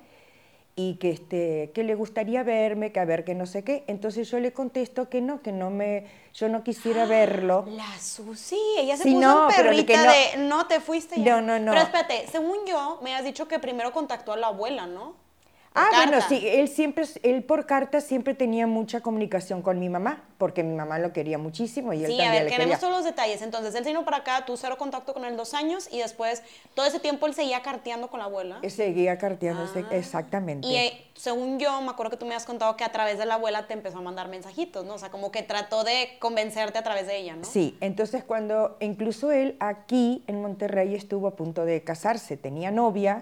y 0.75 0.95
que, 0.95 1.11
este, 1.11 1.71
que 1.73 1.83
le 1.83 1.93
gustaría 1.95 2.41
verme, 2.43 2.91
que 2.91 2.99
a 2.99 3.05
ver 3.05 3.23
que 3.23 3.35
no 3.35 3.45
sé 3.45 3.63
qué. 3.63 3.83
Entonces 3.87 4.29
yo 4.31 4.39
le 4.39 4.53
contesto 4.53 5.07
que 5.09 5.21
no, 5.21 5.41
que 5.41 5.51
no 5.51 5.69
me, 5.69 6.07
yo 6.33 6.49
no 6.49 6.63
quisiera 6.63 7.05
verlo. 7.05 7.65
La 7.69 7.99
Susi, 7.99 8.57
ella 8.79 8.97
se 8.97 9.03
Sí, 9.03 9.13
puso 9.13 9.21
no, 9.27 9.47
que 9.49 9.55
perrita 9.55 10.03
no- 10.03 10.11
de 10.11 10.47
no 10.47 10.67
te 10.67 10.79
fuiste 10.79 11.21
ya. 11.21 11.35
No, 11.35 11.41
no, 11.41 11.59
no. 11.59 11.71
Pero 11.71 11.83
espérate, 11.83 12.25
según 12.31 12.57
yo, 12.67 12.99
me 13.03 13.13
has 13.15 13.23
dicho 13.23 13.47
que 13.47 13.59
primero 13.59 13.91
contactó 13.91 14.33
a 14.33 14.37
la 14.37 14.47
abuela, 14.47 14.87
¿no? 14.87 15.15
Ah, 15.75 15.87
bueno, 15.95 16.19
sí, 16.29 16.39
él 16.47 16.67
siempre, 16.67 17.05
él 17.23 17.43
por 17.43 17.65
carta 17.65 17.99
siempre 17.99 18.35
tenía 18.35 18.67
mucha 18.67 19.01
comunicación 19.01 19.61
con 19.63 19.79
mi 19.79 19.89
mamá, 19.89 20.23
porque 20.37 20.61
mi 20.63 20.75
mamá 20.75 20.99
lo 20.99 21.13
quería 21.13 21.37
muchísimo 21.39 21.93
y 21.93 22.03
él 22.03 22.11
Sí, 22.11 22.13
a 22.13 22.23
también 22.25 22.31
ver, 22.31 22.43
le 22.43 22.49
queremos 22.49 22.75
quería. 22.75 22.79
todos 22.79 22.93
los 22.93 23.05
detalles. 23.05 23.41
Entonces, 23.41 23.73
él 23.73 23.83
se 23.83 23.89
vino 23.89 24.05
para 24.05 24.17
acá, 24.17 24.45
tú 24.45 24.55
cero 24.55 24.77
contacto 24.77 25.13
con 25.13 25.25
él 25.25 25.35
dos 25.35 25.53
años 25.55 25.87
y 25.91 25.99
después, 25.99 26.43
todo 26.75 26.85
ese 26.85 26.99
tiempo 26.99 27.25
él 27.25 27.33
seguía 27.33 27.61
carteando 27.63 28.09
con 28.09 28.19
la 28.19 28.25
abuela. 28.25 28.59
Seguía 28.69 29.17
carteando, 29.17 29.63
Ah. 29.75 29.79
exactamente. 29.91 30.67
Y 30.67 30.75
eh, 30.75 31.05
según 31.15 31.57
yo, 31.59 31.81
me 31.81 31.89
acuerdo 31.89 32.11
que 32.11 32.17
tú 32.17 32.25
me 32.25 32.35
has 32.35 32.45
contado 32.45 32.75
que 32.77 32.83
a 32.83 32.91
través 32.91 33.17
de 33.17 33.25
la 33.25 33.35
abuela 33.35 33.65
te 33.67 33.73
empezó 33.73 33.97
a 33.97 34.01
mandar 34.01 34.27
mensajitos, 34.27 34.85
¿no? 34.85 34.93
O 34.95 34.97
sea, 34.99 35.09
como 35.09 35.31
que 35.31 35.41
trató 35.41 35.83
de 35.83 36.17
convencerte 36.19 36.77
a 36.77 36.83
través 36.83 37.07
de 37.07 37.17
ella, 37.17 37.35
¿no? 37.35 37.45
Sí, 37.45 37.77
entonces 37.81 38.23
cuando 38.23 38.77
incluso 38.79 39.31
él 39.31 39.55
aquí 39.59 40.23
en 40.27 40.41
Monterrey 40.41 40.93
estuvo 40.93 41.27
a 41.27 41.35
punto 41.35 41.65
de 41.65 41.83
casarse, 41.83 42.37
tenía 42.37 42.69
novia 42.69 43.21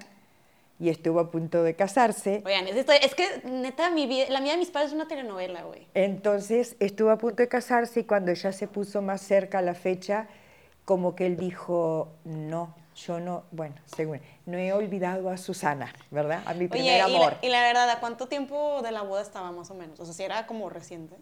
y 0.82 0.90
estuvo 0.90 1.20
a 1.20 1.30
punto 1.30 1.62
de 1.62 1.76
casarse. 1.76 2.42
Oigan, 2.44 2.68
es, 2.68 2.76
esto- 2.76 2.92
es 2.92 3.14
que 3.14 3.44
neta, 3.46 3.92
mi 3.92 4.08
vida, 4.08 4.26
la 4.30 4.42
vida 4.42 4.54
de 4.54 4.58
mis 4.58 4.72
padres 4.72 4.90
es 4.90 4.96
una 4.96 5.08
telenovela, 5.08 5.62
güey. 5.62 5.88
Entonces 5.94 6.76
estuvo 6.80 7.12
a 7.12 7.18
punto 7.20 7.36
de 7.44 7.48
casarse 7.48 8.00
y 8.00 8.04
cuando 8.04 8.34
ya 8.34 8.52
se 8.52 8.68
puso 8.68 9.04
más 9.04 9.22
cerca 9.22 9.60
a 9.60 9.62
la 9.62 9.76
fecha, 9.76 10.28
como 10.84 11.14
que 11.16 11.28
él 11.28 11.38
dijo, 11.38 12.10
no, 12.26 12.74
yo 12.96 13.20
no, 13.20 13.44
bueno, 13.52 13.76
según, 13.86 14.22
no 14.48 14.58
he 14.58 14.74
olvidado 14.74 15.30
a 15.30 15.38
Susana, 15.38 15.94
¿verdad? 16.10 16.42
A 16.48 16.56
mi 16.56 16.68
primer 16.68 17.04
Oye, 17.04 17.12
y 17.14 17.16
amor. 17.16 17.34
la, 17.40 17.48
y 17.48 17.50
la 17.52 17.62
verdad, 17.62 17.88
¿a 17.92 18.00
cuánto 18.00 18.28
tiempo 18.28 18.82
de 18.82 18.92
la 18.92 19.04
boda 19.04 19.22
estaba 19.22 19.52
más 19.52 19.70
o 19.70 19.76
menos? 19.76 20.00
O 20.00 20.06
sea, 20.06 20.16
si 20.16 20.24
era 20.24 20.48
como 20.48 20.68
reciente. 20.72 21.16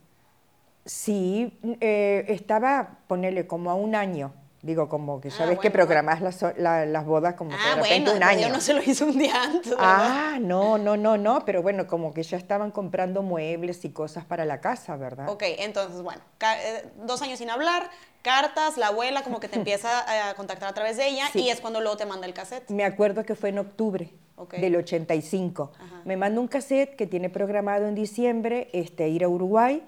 Sí, 0.86 1.60
eh, 1.82 2.24
estaba, 2.30 3.00
ponerle 3.08 3.46
como 3.46 3.70
a 3.70 3.76
un 3.76 3.94
año. 3.94 4.34
Digo, 4.62 4.90
como 4.90 5.22
que 5.22 5.30
Ah, 5.30 5.32
sabes 5.32 5.52
que 5.60 5.70
bueno, 5.70 5.74
programás 5.74 6.20
las, 6.22 6.44
la- 6.58 6.86
las 6.86 7.06
bodas 7.06 7.36
como 7.36 7.52
que 7.52 7.56
ah, 7.58 7.76
de 7.78 7.82
repente 7.82 8.12
bueno, 8.12 8.18
un 8.18 8.24
año. 8.24 8.48
yo 8.48 8.54
no 8.54 8.60
se 8.60 8.74
lo 8.74 8.82
hizo 8.84 9.06
un 9.06 9.18
día 9.18 9.42
antes. 9.44 9.74
Ah, 9.80 10.38
no, 10.42 10.78
no, 10.78 10.98
no, 10.98 11.18
no, 11.18 11.46
pero 11.46 11.62
bueno, 11.62 11.88
como 11.88 12.14
que 12.14 12.24
ya 12.24 12.36
estaban 12.38 12.72
comprando 12.72 13.22
muebles 13.24 13.86
y 13.86 13.92
cosas 13.92 14.26
para 14.26 14.44
la 14.44 14.60
casa, 14.60 14.98
¿verdad? 14.98 15.30
Ok, 15.30 15.44
entonces, 15.60 16.02
bueno, 16.02 16.22
eh, 16.42 16.86
dos 17.06 17.22
años 17.22 17.40
sin 17.40 17.50
hablar, 17.50 17.90
cartas, 18.22 18.76
la 18.78 18.88
abuela 18.88 19.24
como 19.24 19.40
que 19.40 19.48
te 19.48 19.56
empieza 19.60 20.30
a 20.30 20.34
contactar 20.34 20.68
a 20.70 20.74
través 20.74 20.98
de 20.98 21.08
ella 21.08 21.28
Sí. 21.32 21.40
y 21.44 21.50
es 21.52 21.62
cuando 21.62 21.80
luego 21.80 21.96
te 21.96 22.06
manda 22.06 22.28
el 22.28 22.34
cassette. 22.34 22.70
Me 22.70 22.84
acuerdo 22.84 23.24
que 23.24 23.36
fue 23.36 23.50
en 23.50 23.60
octubre 23.60 24.12
Ok. 24.36 24.56
del 24.56 24.76
85. 24.76 25.72
Ajá. 25.80 26.02
Me 26.04 26.18
manda 26.18 26.40
un 26.42 26.50
cassette 26.50 26.98
que 26.98 27.08
tiene 27.08 27.30
programado 27.30 27.88
en 27.88 27.96
diciembre 27.96 28.70
este, 28.74 29.08
ir 29.08 29.24
a 29.24 29.30
Uruguay 29.30 29.84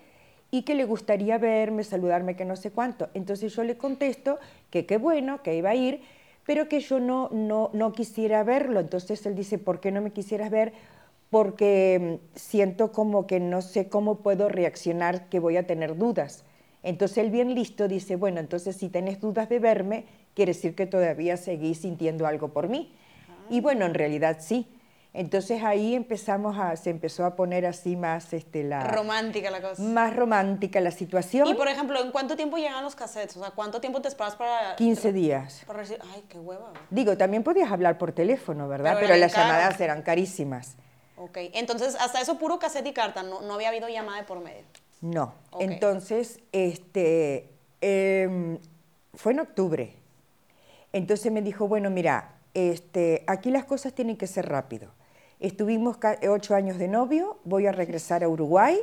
y 0.51 0.63
que 0.63 0.75
le 0.75 0.84
gustaría 0.84 1.38
verme, 1.38 1.86
saludarme, 1.86 2.36
que 2.36 2.43
no 2.43 2.58
sé 2.58 2.72
cuánto. 2.72 3.10
Entonces 3.13 3.55
yo 3.55 3.63
le 3.63 3.77
contesto 3.77 4.38
que 4.70 4.86
qué 4.86 4.98
bueno, 4.98 5.41
que 5.41 5.55
iba 5.55 5.70
a 5.70 5.75
ir, 5.75 6.01
pero 6.46 6.67
que 6.67 6.81
yo 6.81 7.00
no, 7.00 7.29
no, 7.31 7.70
no 7.74 7.93
quisiera 7.93 8.43
verlo. 8.43 8.81
Entonces 8.81 9.25
él 9.25 9.34
dice, 9.34 9.58
¿por 9.58 9.79
qué 9.79 9.91
no 9.91 10.01
me 10.01 10.12
quisieras 10.12 10.51
ver? 10.51 10.74
Porque 11.29 12.20
mm, 12.22 12.38
siento 12.38 12.91
como 12.91 13.25
que 13.25 13.39
no 13.39 13.62
sé 13.62 13.88
cómo 13.88 14.20
puedo 14.20 14.50
reaccionar, 14.50 15.29
que 15.29 15.39
voy 15.39 15.55
a 15.55 15.65
tener 15.65 15.98
dudas. 15.98 16.43
Entonces 16.84 17.20
él 17.20 17.31
bien 17.31 17.55
listo 17.55 17.88
dice, 17.88 18.17
bueno, 18.17 18.41
entonces 18.41 18.75
si 18.75 18.89
tenés 18.89 19.22
dudas 19.22 19.48
de 19.48 19.60
verme, 19.60 20.05
quiere 20.34 20.53
decir 20.53 20.75
que 20.75 20.86
todavía 20.86 21.38
seguís 21.38 21.79
sintiendo 21.79 22.27
algo 22.27 22.50
por 22.50 22.67
mí. 22.67 22.93
Y 23.50 23.62
bueno, 23.62 23.86
en 23.86 23.93
realidad 23.93 24.38
sí. 24.41 24.67
Entonces 25.13 25.62
ahí 25.62 25.94
empezamos 25.94 26.58
a, 26.58 26.74
se 26.77 26.89
empezó 26.89 27.25
a 27.25 27.36
poner 27.36 27.65
así 27.65 27.98
más, 27.98 28.32
este, 28.32 28.63
la, 28.63 28.86
Romántica 28.88 29.51
la 29.51 29.62
cosa. 29.62 29.82
más 29.84 30.15
romántica 30.15 30.80
la 30.80 30.91
situación. 30.91 31.48
Y 31.48 31.53
por 31.53 31.68
ejemplo, 31.68 32.01
¿en 32.01 32.12
cuánto 32.12 32.38
tiempo 32.38 32.56
llegan 32.58 32.82
los 32.82 32.96
cassettes? 32.96 33.36
O 33.36 33.41
sea, 33.41 33.51
¿cuánto 33.51 33.82
tiempo 33.82 34.01
te 34.01 34.08
esperas 34.08 34.38
para... 34.38 34.75
15 34.77 35.12
días. 35.12 35.63
para 35.68 35.84
recibir- 35.84 36.00
Ay, 36.13 36.24
qué 36.30 36.39
hueva. 36.39 36.72
Digo, 36.89 37.18
también 37.18 37.44
podías 37.44 37.70
hablar 37.70 37.98
por 37.98 38.13
teléfono, 38.13 38.70
¿verdad? 38.70 38.96
Pero 39.01 39.18
las 39.18 39.34
caro. 39.34 39.48
llamadas 39.50 39.82
eran 39.82 40.01
carísimas. 40.01 40.75
Ok, 41.18 41.38
entonces 41.53 41.96
hasta 42.00 42.22
eso 42.22 42.38
puro 42.39 42.58
cassette 42.58 42.88
y 42.88 42.94
carta, 42.94 43.22
no, 43.22 43.41
no 43.41 43.56
había 43.56 43.68
habido 43.68 43.89
llamada 43.89 44.20
de 44.20 44.24
por 44.24 44.39
medio. 44.39 44.63
No. 45.01 45.34
Ok. 45.51 45.62
Entonces, 45.62 46.39
este, 46.53 47.50
em, 47.82 48.60
fue 49.13 49.34
en 49.34 49.41
octubre. 49.41 49.94
Entonces 50.94 51.32
me 51.34 51.41
dijo, 51.41 51.68
bueno, 51.68 51.89
mira, 51.89 52.36
este, 52.53 53.25
aquí 53.27 53.51
las 53.51 53.65
cosas 53.65 53.94
tienen 53.94 54.15
que 54.15 54.25
ser 54.27 54.48
rápido. 54.48 54.89
Estuvimos 55.41 55.98
ca- 55.98 56.19
ocho 56.29 56.55
años 56.55 56.77
de 56.77 56.88
novio, 56.88 57.39
voy 57.43 57.65
a 57.65 57.71
regresar 57.71 58.24
a 58.24 58.29
Uruguay. 58.29 58.79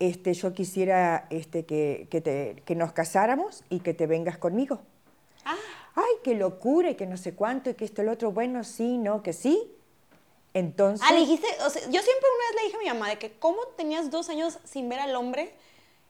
Este, 0.00 0.34
yo 0.34 0.52
quisiera 0.52 1.26
este, 1.30 1.64
que, 1.64 2.08
que 2.10 2.20
te- 2.20 2.62
que 2.66 2.74
nos 2.74 2.92
casáramos 2.92 3.62
y 3.70 3.78
que 3.80 3.94
te 3.94 4.06
vengas 4.08 4.36
conmigo. 4.36 4.80
Ah, 5.44 5.54
Ay, 5.94 6.14
qué 6.24 6.34
locura 6.34 6.90
y 6.90 6.96
que 6.96 7.06
no 7.06 7.16
sé 7.16 7.34
cuánto 7.34 7.70
y 7.70 7.74
que 7.74 7.84
esto, 7.84 8.02
el 8.02 8.08
otro, 8.08 8.32
bueno, 8.32 8.64
sí, 8.64 8.98
no, 8.98 9.22
que 9.22 9.32
sí. 9.32 9.70
Entonces, 10.52 11.06
ah, 11.08 11.12
le 11.12 11.20
dijiste, 11.20 11.46
o 11.64 11.70
sea, 11.70 11.82
yo 11.82 12.00
siempre 12.02 12.28
una 12.36 12.46
vez 12.48 12.56
le 12.56 12.64
dije 12.66 12.76
a 12.76 12.80
mi 12.80 12.98
mamá 12.98 13.08
de 13.10 13.18
que 13.18 13.32
cómo 13.38 13.58
tenías 13.76 14.10
dos 14.10 14.28
años 14.28 14.58
sin 14.64 14.88
ver 14.88 14.98
al 14.98 15.14
hombre 15.14 15.52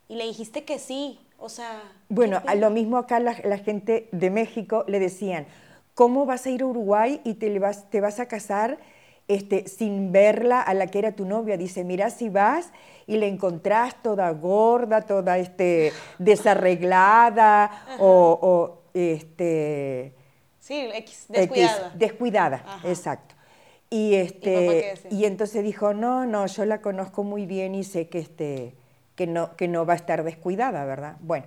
y 0.08 0.16
le 0.16 0.24
dijiste 0.24 0.64
que 0.64 0.78
sí. 0.78 1.20
O 1.38 1.50
sea. 1.50 1.82
bueno, 2.08 2.40
¿qué 2.42 2.48
a 2.48 2.54
lo 2.54 2.70
mismo 2.70 2.96
acá 2.96 3.20
la, 3.20 3.36
la 3.44 3.58
gente 3.58 4.08
de 4.12 4.30
México 4.30 4.84
le 4.88 4.98
decían, 4.98 5.46
¿cómo 5.94 6.24
vas 6.24 6.46
a 6.46 6.50
ir 6.50 6.62
a 6.62 6.66
Uruguay 6.66 7.20
y 7.24 7.34
te, 7.34 7.50
le 7.50 7.58
vas, 7.58 7.90
te 7.90 8.00
vas 8.00 8.18
a 8.20 8.26
casar 8.28 8.78
este, 9.28 9.68
sin 9.68 10.12
verla 10.12 10.60
a 10.60 10.74
la 10.74 10.86
que 10.88 10.98
era 10.98 11.12
tu 11.12 11.24
novia? 11.24 11.56
Dice, 11.56 11.84
mira, 11.84 12.10
si 12.10 12.28
vas 12.28 12.70
y 13.06 13.16
la 13.16 13.26
encontrás 13.26 14.02
toda 14.02 14.30
gorda, 14.30 15.02
toda 15.02 15.38
este, 15.38 15.92
desarreglada 16.18 17.70
o, 17.98 18.38
o, 18.42 18.82
este, 18.94 20.14
Sí, 20.60 20.88
X, 20.94 20.94
X, 20.94 21.28
descuidada. 21.28 21.92
descuidada, 21.94 22.62
Ajá. 22.66 22.88
exacto. 22.88 23.34
¿Y 23.90 24.12
Y, 24.12 24.14
este, 24.14 24.50
decía? 24.50 25.10
y 25.10 25.24
entonces 25.26 25.62
dijo, 25.62 25.92
no, 25.92 26.24
no, 26.26 26.46
yo 26.46 26.64
la 26.64 26.80
conozco 26.80 27.22
muy 27.22 27.44
bien 27.46 27.74
y 27.74 27.84
sé 27.84 28.08
que, 28.08 28.18
este, 28.20 28.74
que, 29.14 29.26
no, 29.26 29.56
que 29.56 29.68
no 29.68 29.84
va 29.84 29.92
a 29.92 29.96
estar 29.96 30.24
descuidada, 30.24 30.84
¿verdad? 30.86 31.16
Bueno, 31.20 31.46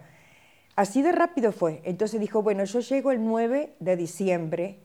así 0.75 1.01
de 1.01 1.11
rápido 1.11 1.51
fue. 1.51 1.81
Entonces 1.83 2.19
dijo, 2.19 2.43
bueno, 2.43 2.63
yo 2.63 2.79
llego 2.79 3.11
el 3.11 3.25
9 3.25 3.73
de 3.79 3.95
diciembre 3.97 4.79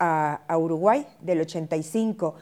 a, 0.00 0.40
a 0.48 0.58
Uruguay 0.58 1.06
del 1.20 1.40
85. 1.42 2.34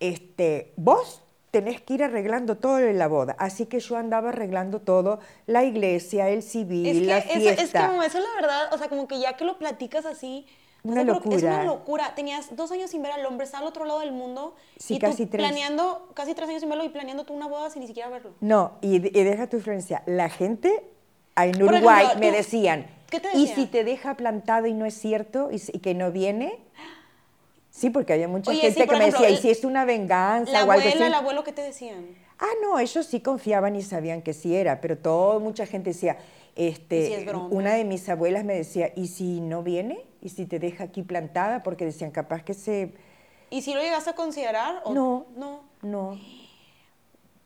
Este, 0.00 0.72
vos 0.76 1.22
tenés 1.50 1.80
que 1.80 1.94
ir 1.94 2.04
arreglando 2.04 2.56
todo 2.58 2.78
en 2.78 2.98
la 2.98 3.08
boda. 3.08 3.34
Así 3.38 3.66
que 3.66 3.80
yo 3.80 3.96
andaba 3.96 4.28
arreglando 4.28 4.80
todo, 4.80 5.18
la 5.46 5.64
iglesia, 5.64 6.28
el 6.28 6.42
civil, 6.42 6.86
Es 6.86 6.98
que, 7.00 7.04
la 7.06 7.18
eso, 7.18 7.28
fiesta. 7.40 7.62
es 7.62 7.72
que 7.72 7.78
como 7.88 8.02
eso 8.02 8.18
la 8.18 8.40
verdad, 8.40 8.72
o 8.74 8.78
sea, 8.78 8.88
como 8.88 9.08
que 9.08 9.18
ya 9.18 9.32
que 9.36 9.44
lo 9.44 9.58
platicas 9.58 10.04
así, 10.06 10.46
o 10.84 10.88
Una 10.90 11.02
sea, 11.02 11.04
creo 11.18 11.22
que 11.30 11.36
es 11.36 11.42
una 11.42 11.64
locura. 11.64 11.64
locura. 11.64 12.14
Tenías 12.14 12.54
dos 12.54 12.70
años 12.70 12.90
sin 12.90 13.02
ver 13.02 13.12
al 13.12 13.24
hombre, 13.26 13.44
está 13.46 13.58
al 13.58 13.64
otro 13.64 13.84
lado 13.86 14.00
del 14.00 14.12
mundo. 14.12 14.54
Sí, 14.76 14.94
y 14.94 14.98
tú 14.98 15.06
casi 15.06 15.26
tres. 15.26 15.44
planeando, 15.48 16.08
casi 16.14 16.34
tres 16.34 16.48
años 16.50 16.60
sin 16.60 16.68
verlo 16.68 16.84
y 16.84 16.90
planeando 16.90 17.24
tú 17.24 17.32
una 17.32 17.48
boda 17.48 17.70
sin 17.70 17.80
ni 17.80 17.88
siquiera 17.88 18.08
verlo. 18.10 18.30
No, 18.40 18.72
y, 18.82 18.96
y 18.96 19.24
deja 19.24 19.48
tu 19.48 19.56
influencia. 19.56 20.02
La 20.06 20.28
gente 20.28 20.84
en 21.34 21.52
Por 21.52 21.62
Uruguay 21.72 22.04
ejemplo, 22.04 22.20
me 22.20 22.30
tú- 22.30 22.36
decían, 22.36 22.86
¿qué 23.10 23.18
te 23.20 23.28
¿y 23.34 23.40
decían? 23.40 23.56
si 23.56 23.66
te 23.66 23.84
deja 23.84 24.14
plantado 24.16 24.66
y 24.66 24.74
no 24.74 24.84
es 24.84 24.94
cierto 24.94 25.48
y, 25.50 25.56
y 25.72 25.78
que 25.80 25.94
no 25.94 26.12
viene? 26.12 26.58
Sí, 27.78 27.90
porque 27.90 28.12
había 28.12 28.26
mucha 28.26 28.50
Oye, 28.50 28.60
gente 28.62 28.82
sí, 28.82 28.88
que 28.88 28.96
me 28.96 29.04
decía, 29.06 29.30
¿y 29.30 29.34
el- 29.34 29.38
si 29.38 29.50
es 29.50 29.62
una 29.64 29.84
venganza 29.84 30.50
La 30.50 30.58
o 30.64 30.70
algo 30.72 30.72
abuela, 30.72 30.90
así? 30.90 31.02
el 31.04 31.14
abuelo, 31.14 31.44
¿qué 31.44 31.52
te 31.52 31.62
decían? 31.62 32.08
Ah, 32.40 32.50
no, 32.60 32.76
ellos 32.80 33.06
sí 33.06 33.20
confiaban 33.20 33.76
y 33.76 33.82
sabían 33.82 34.20
que 34.20 34.34
sí 34.34 34.56
era, 34.56 34.80
pero 34.80 34.98
todo, 34.98 35.38
mucha 35.38 35.64
gente 35.64 35.90
decía, 35.90 36.18
este, 36.56 36.98
¿Y 37.02 37.06
si 37.06 37.12
es 37.14 37.34
una 37.50 37.74
de 37.74 37.84
mis 37.84 38.08
abuelas 38.08 38.44
me 38.44 38.54
decía, 38.54 38.92
¿y 38.96 39.06
si 39.06 39.40
no 39.40 39.62
viene? 39.62 40.04
¿Y 40.20 40.30
si 40.30 40.44
te 40.44 40.58
deja 40.58 40.82
aquí 40.84 41.04
plantada? 41.04 41.62
Porque 41.62 41.84
decían, 41.84 42.10
capaz 42.10 42.42
que 42.42 42.54
se... 42.54 42.94
¿Y 43.50 43.62
si 43.62 43.74
lo 43.74 43.80
llegaste 43.80 44.10
a 44.10 44.14
considerar? 44.14 44.82
O 44.84 44.92
No. 44.92 45.26
No. 45.36 45.60
No. 45.82 46.18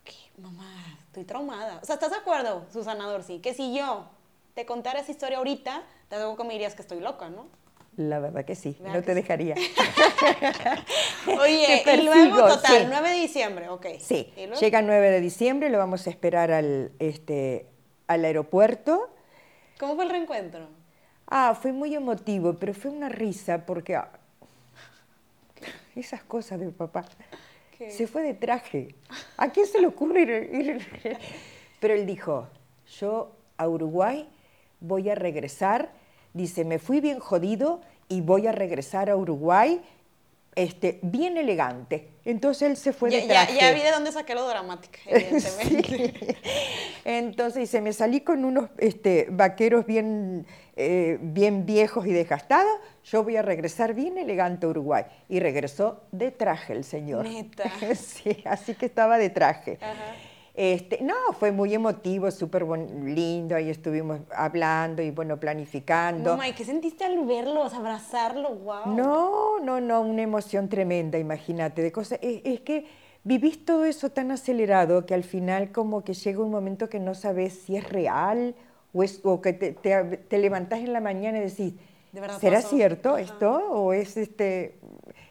¿Qué? 0.03 0.15
Mamá, 0.39 0.99
estoy 1.09 1.25
traumada. 1.25 1.79
O 1.83 1.85
sea, 1.85 1.97
¿estás 1.97 2.11
de 2.11 2.17
acuerdo, 2.17 2.65
Susana 2.73 3.07
Dorsi? 3.07 3.39
Que 3.41 3.53
si 3.53 3.75
yo 3.75 4.07
te 4.55 4.65
contara 4.65 5.01
esa 5.01 5.11
historia 5.13 5.37
ahorita, 5.37 5.83
te 6.09 6.17
aseguro 6.17 6.39
que 6.39 6.45
me 6.45 6.55
dirías 6.55 6.75
que 6.75 6.81
estoy 6.81 7.01
loca, 7.01 7.29
¿no? 7.29 7.47
La 7.97 8.21
verdad 8.21 8.45
que 8.45 8.55
sí, 8.55 8.77
¿Verdad 8.81 8.95
no 8.95 9.01
que 9.01 9.07
te 9.07 9.13
sí? 9.13 9.21
dejaría. 9.21 9.55
Oye, 11.41 11.83
y 11.99 12.03
luego, 12.03 12.37
total, 12.49 12.83
sí. 12.83 12.87
9 12.89 13.11
de 13.11 13.17
diciembre, 13.17 13.69
ok. 13.69 13.87
Sí, 14.01 14.33
llega 14.61 14.79
el 14.79 14.87
9 14.87 15.11
de 15.11 15.21
diciembre, 15.21 15.69
lo 15.69 15.79
vamos 15.79 16.07
a 16.07 16.11
esperar 16.11 16.51
al, 16.53 16.93
este, 16.99 17.67
al 18.07 18.25
aeropuerto. 18.25 19.11
¿Cómo 19.79 19.95
fue 19.95 20.05
el 20.05 20.11
reencuentro? 20.11 20.69
Ah, 21.27 21.55
fue 21.61 21.73
muy 21.73 21.95
emotivo, 21.95 22.55
pero 22.55 22.73
fue 22.75 22.91
una 22.91 23.09
risa 23.09 23.65
porque 23.67 23.95
ah, 23.97 24.11
esas 25.95 26.23
cosas 26.25 26.61
de 26.61 26.71
papá. 26.71 27.05
¿Qué? 27.77 27.91
Se 27.91 28.07
fue 28.07 28.23
de 28.23 28.35
traje. 28.35 28.95
¿A 29.37 29.51
quién 29.51 29.67
se 29.67 29.81
le 29.81 29.87
ocurre 29.87 30.23
ir, 30.23 30.31
ir- 31.03 31.19
Pero 31.81 31.95
él 31.95 32.07
dijo, 32.07 32.49
yo 32.99 33.33
a 33.57 33.69
Uruguay 33.69 34.29
voy 34.81 35.11
a 35.11 35.15
regresar. 35.15 35.91
Dice, 36.35 36.65
me 36.65 36.79
fui 36.79 37.01
bien 37.01 37.19
jodido 37.19 37.81
y 38.09 38.21
voy 38.21 38.47
a 38.47 38.53
regresar 38.53 39.11
a 39.11 39.17
Uruguay 39.17 39.81
este, 40.55 40.99
bien 41.03 41.37
elegante. 41.37 42.09
Entonces 42.25 42.71
él 42.71 42.77
se 42.77 42.93
fue 42.93 43.11
ya, 43.11 43.17
de 43.19 43.27
ya, 43.27 43.47
traje. 43.47 43.61
ya 43.61 43.73
vi 43.73 43.81
de 43.81 43.91
dónde 43.91 44.13
saqué 44.13 44.35
lo 44.35 44.47
dramática, 44.47 44.99
evidentemente. 45.07 46.15
Sí. 46.19 46.37
Entonces 47.05 47.61
dice, 47.61 47.81
me 47.81 47.93
salí 47.93 48.21
con 48.21 48.45
unos 48.45 48.71
este, 48.79 49.27
vaqueros 49.31 49.87
bien, 49.87 50.47
eh, 50.77 51.19
bien 51.21 51.67
viejos 51.67 52.07
y 52.07 52.13
desgastados, 52.13 52.73
yo 53.05 53.25
voy 53.25 53.37
a 53.37 53.43
regresar 53.43 53.95
bien 53.95 54.19
elegante 54.19 54.67
a 54.67 54.69
Uruguay. 54.69 55.05
Y 55.29 55.41
regresó 55.41 56.03
de 56.13 56.31
traje 56.31 56.75
el 56.75 56.85
señor. 56.85 57.25
Neta. 57.27 57.71
Sí, 57.97 58.43
así 58.45 58.75
que 58.75 58.87
estaba 58.87 59.19
de 59.19 59.31
traje. 59.31 59.79
Ajá. 59.81 60.15
Este, 60.55 60.99
no, 61.03 61.15
fue 61.39 61.51
muy 61.51 61.73
emotivo, 61.73 62.31
súper 62.31 62.67
lindo, 62.67 63.57
ahí 63.57 63.71
estuvimos 63.71 64.21
hablando 64.37 65.01
y 65.01 65.11
bueno, 65.11 65.41
planificando. 65.41 66.39
¿y 66.47 66.53
qué 66.53 66.65
sentiste 66.65 67.05
al 67.05 67.25
verlos, 67.25 67.73
abrazarlo? 67.73 68.51
Wow. 68.57 68.95
No, 68.95 69.61
no, 69.61 69.81
no, 69.81 70.03
una 70.03 70.23
emoción 70.23 70.69
tremenda, 70.69 71.19
imagínate, 71.19 71.81
de 71.81 71.91
cosas. 71.91 72.19
Es, 72.21 72.43
es 72.45 72.61
que 72.61 72.87
vivís 73.25 73.65
todo 73.65 73.87
eso 73.87 74.11
tan 74.11 74.31
acelerado 74.31 75.07
que 75.07 75.15
al 75.15 75.25
final 75.25 75.73
como 75.73 76.05
que 76.05 76.13
llega 76.13 76.41
un 76.43 76.51
momento 76.51 76.91
que 76.91 77.01
no 77.01 77.15
sabes 77.15 77.55
si 77.55 77.77
es 77.77 77.89
real 77.89 78.55
o, 78.93 79.03
es, 79.03 79.21
o 79.25 79.41
que 79.41 79.55
te, 79.55 79.73
te, 79.73 80.05
te 80.19 80.39
levantás 80.39 80.81
en 80.81 80.93
la 80.93 81.01
mañana 81.01 81.39
y 81.39 81.43
decís, 81.43 81.75
¿De 82.13 82.21
verdad 82.21 82.39
¿será 82.39 82.57
pasó? 82.59 82.69
cierto 82.69 83.11
Ajá. 83.11 83.21
esto 83.21 83.51
o 83.71 83.95
es, 83.95 84.19
este, 84.19 84.79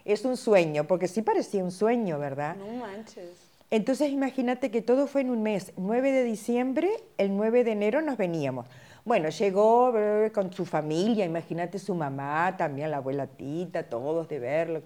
es 0.03 0.25
un 0.25 0.35
sueño? 0.35 0.85
Porque 0.87 1.07
sí 1.07 1.21
parecía 1.21 1.63
un 1.63 1.69
sueño, 1.69 2.17
¿verdad? 2.17 2.55
No 2.55 2.65
manches. 2.79 3.40
Entonces 3.71 4.11
imagínate 4.11 4.69
que 4.69 4.81
todo 4.81 5.07
fue 5.07 5.21
en 5.21 5.29
un 5.29 5.41
mes. 5.43 5.71
9 5.77 6.11
de 6.11 6.23
diciembre, 6.25 6.91
el 7.17 7.35
9 7.35 7.63
de 7.63 7.71
enero 7.71 8.01
nos 8.01 8.17
veníamos. 8.17 8.67
Bueno, 9.05 9.29
llegó 9.29 9.93
eh, 9.97 10.31
con 10.33 10.51
su 10.53 10.65
familia, 10.65 11.25
imagínate 11.25 11.79
su 11.79 11.95
mamá, 11.95 12.55
también 12.57 12.91
la 12.91 12.97
abuela 12.97 13.27
Tita, 13.27 13.83
todos 13.83 14.27
de 14.27 14.39
verlo. 14.39 14.81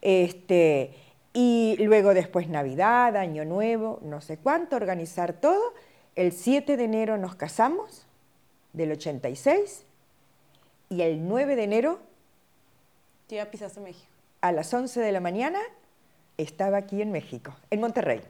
Este, 0.00 0.94
y 1.32 1.76
luego 1.80 2.14
después 2.14 2.48
Navidad, 2.48 3.16
Año 3.16 3.44
Nuevo, 3.44 3.98
no 4.02 4.20
sé 4.20 4.38
cuánto, 4.38 4.76
organizar 4.76 5.32
todo. 5.32 5.74
El 6.14 6.32
7 6.32 6.76
de 6.76 6.84
enero 6.84 7.18
nos 7.18 7.34
casamos, 7.34 8.06
del 8.72 8.92
86, 8.92 9.84
y 10.90 11.02
el 11.02 11.26
9 11.26 11.56
de 11.56 11.64
enero, 11.64 11.98
Tú 13.28 13.34
ya 13.34 13.50
pisaste 13.50 13.80
México. 13.80 14.06
a 14.40 14.52
las 14.52 14.72
11 14.72 15.00
de 15.00 15.12
la 15.12 15.20
mañana, 15.20 15.58
estaba 16.42 16.78
aquí 16.78 17.00
en 17.02 17.12
México, 17.12 17.54
en 17.70 17.80
Monterrey. 17.80 18.20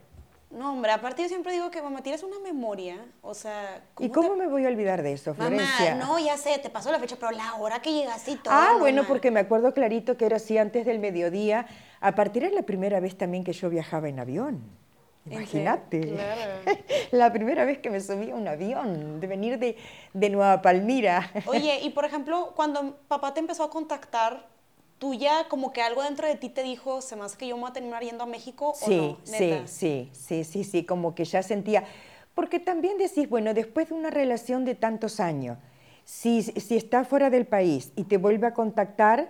No, 0.51 0.73
hombre, 0.73 0.91
aparte 0.91 1.23
yo 1.23 1.29
siempre 1.29 1.53
digo 1.53 1.71
que 1.71 1.81
mamá, 1.81 2.03
tienes 2.03 2.25
una 2.25 2.41
memoria, 2.41 2.97
o 3.23 3.35
sea... 3.35 3.85
¿Y 4.01 4.09
te- 4.09 4.13
cómo 4.13 4.35
me 4.35 4.49
voy 4.49 4.65
a 4.65 4.69
olvidar 4.69 5.01
de 5.03 5.13
eso, 5.13 5.31
Mamá, 5.35 5.47
Florencia? 5.51 5.95
no, 5.95 6.19
ya 6.19 6.37
sé, 6.37 6.59
te 6.59 6.71
pasó 6.71 6.91
la 6.91 6.99
fecha, 6.99 7.15
pero 7.21 7.31
la 7.31 7.55
hora 7.55 7.81
que 7.81 7.93
llegaste 7.93 8.33
y 8.33 8.37
todo. 8.37 8.53
ah, 8.53 8.69
mamá. 8.71 8.79
bueno, 8.81 9.05
porque 9.07 9.31
me 9.31 9.39
acuerdo 9.39 9.73
clarito 9.73 10.17
que 10.17 10.27
era 10.27 10.37
así 10.39 10.59
antes 10.59 10.85
del 10.85 10.99
mediodía. 10.99 11.67
A 12.01 12.17
partir 12.17 12.43
de 12.43 12.51
la 12.51 12.63
primera 12.63 12.99
vez 12.99 13.17
también 13.17 13.45
que 13.45 13.53
yo 13.53 13.71
viajaba 13.71 14.09
en 14.09 14.19
avión. 14.19 14.61
Imagínate. 15.25 16.01
Claro. 16.01 16.53
la 17.13 17.33
primera 17.33 17.65
vez 17.65 17.79
que 17.79 17.91
me 17.91 18.01
subí 18.01 18.31
a 18.31 18.35
un 18.35 18.49
avión, 18.49 19.21
de 19.21 19.27
venir 19.29 19.59
de, 19.59 19.77
de 20.15 20.31
Nueva 20.31 20.63
Palmira. 20.63 21.31
Oye, 21.47 21.79
y 21.83 21.91
por 21.91 22.05
ejemplo, 22.05 22.53
cuando 22.57 22.97
papá 23.07 23.35
te 23.35 23.39
empezó 23.41 23.63
a 23.63 23.71
contactar, 23.71 24.49
tú 25.01 25.15
ya 25.15 25.49
como 25.49 25.73
que 25.73 25.83
algo 25.83 26.03
dentro 26.05 26.29
de 26.29 26.37
ti 26.37 26.49
te 26.51 26.63
dijo, 26.63 27.01
se 27.01 27.17
me 27.17 27.25
hace 27.25 27.37
que 27.37 27.49
yo 27.49 27.57
me 27.57 27.63
voy 27.63 27.71
a 27.71 27.73
terminar 27.73 28.03
yendo 28.05 28.23
a 28.23 28.27
México 28.27 28.75
Sí, 28.77 28.99
o 28.99 29.03
no, 29.13 29.19
sí, 29.25 29.33
neta. 29.51 29.67
sí, 29.67 30.11
sí, 30.13 30.45
sí, 30.45 30.63
sí, 30.63 30.85
como 30.85 31.17
que 31.17 31.25
ya 31.25 31.43
sentía, 31.43 31.85
porque 32.35 32.61
también 32.61 32.99
decís, 32.99 33.29
bueno, 33.29 33.53
después 33.55 33.89
de 33.89 33.95
una 33.95 34.11
relación 34.11 34.65
de 34.65 34.77
tantos 34.77 35.19
años, 35.19 35.59
si, 36.05 36.43
si 36.43 36.77
está 36.77 37.05
fuera 37.05 37.31
del 37.31 37.47
país 37.47 37.93
y 37.97 38.05
te 38.05 38.19
vuelve 38.19 38.47
a 38.47 38.55
contactar, 38.55 39.29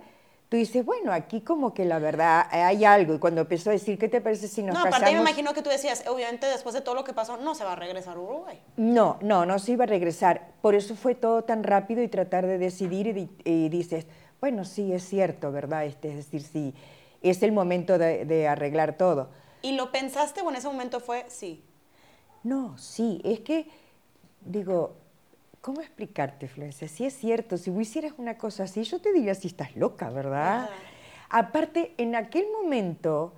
tú 0.49 0.57
dices, 0.57 0.83
bueno, 0.83 1.13
aquí 1.13 1.39
como 1.39 1.73
que 1.73 1.85
la 1.85 1.99
verdad 1.99 2.45
hay 2.51 2.83
algo, 2.83 3.13
y 3.15 3.19
cuando 3.19 3.41
empezó 3.41 3.69
a 3.69 3.73
decir, 3.73 3.97
¿qué 3.97 4.09
te 4.09 4.19
parece 4.19 4.49
si 4.49 4.63
nos 4.63 4.73
No, 4.73 4.81
aparte 4.81 4.99
casamos? 4.99 5.23
me 5.23 5.29
imagino 5.29 5.53
que 5.53 5.61
tú 5.61 5.69
decías, 5.69 6.03
obviamente 6.07 6.47
después 6.47 6.75
de 6.75 6.81
todo 6.81 6.95
lo 6.95 7.05
que 7.05 7.13
pasó, 7.13 7.37
no 7.37 7.55
se 7.55 7.63
va 7.63 7.73
a 7.73 7.75
regresar 7.77 8.17
a 8.17 8.19
Uruguay. 8.19 8.59
No, 8.75 9.17
no, 9.21 9.45
no 9.45 9.57
se 9.59 9.71
iba 9.71 9.85
a 9.85 9.87
regresar. 9.87 10.49
Por 10.61 10.75
eso 10.75 10.95
fue 10.97 11.15
todo 11.15 11.43
tan 11.45 11.63
rápido 11.63 12.03
y 12.03 12.09
tratar 12.09 12.45
de 12.45 12.57
decidir 12.57 13.07
y, 13.17 13.29
y 13.45 13.69
dices, 13.69 14.05
bueno, 14.41 14.65
sí, 14.65 14.91
es 14.91 15.07
cierto, 15.07 15.51
¿verdad? 15.51 15.85
Este, 15.85 16.09
es 16.09 16.15
decir, 16.15 16.41
sí, 16.41 16.73
es 17.21 17.43
el 17.43 17.53
momento 17.53 17.97
de, 17.97 18.25
de 18.25 18.47
arreglar 18.47 18.97
todo. 18.97 19.29
¿Y 19.61 19.73
lo 19.73 19.91
pensaste 19.91 20.41
o 20.41 20.49
en 20.49 20.55
ese 20.55 20.67
momento 20.67 20.99
fue 20.99 21.25
sí? 21.29 21.63
No, 22.43 22.77
sí, 22.77 23.21
es 23.23 23.41
que, 23.41 23.67
digo, 24.41 24.95
¿cómo 25.61 25.81
explicarte, 25.81 26.47
Florencia? 26.47 26.87
Si 26.87 27.05
es 27.05 27.13
cierto, 27.13 27.57
si 27.57 27.71
hicieras 27.71 28.13
una 28.17 28.37
cosa 28.37 28.63
así, 28.63 28.83
yo 28.83 28.99
te 28.99 29.13
diría 29.13 29.35
si 29.35 29.47
estás 29.47 29.75
loca, 29.75 30.09
¿verdad? 30.09 30.69
Aparte, 31.29 31.93
en 31.97 32.15
aquel 32.15 32.45
momento, 32.51 33.33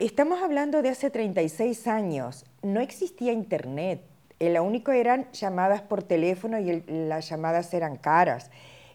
estamos 0.00 0.42
hablando 0.42 0.82
de 0.82 0.88
hace 0.88 1.10
36 1.10 1.86
años, 1.86 2.44
no 2.62 2.80
existía 2.80 3.32
internet. 3.32 4.02
Lo 4.40 4.64
único 4.64 4.90
eran 4.90 5.30
llamadas 5.30 5.82
por 5.82 6.02
teléfono 6.02 6.58
y 6.58 6.82
las 6.88 7.28
llamadas 7.28 7.72
eran 7.72 7.96
caras. 7.96 8.50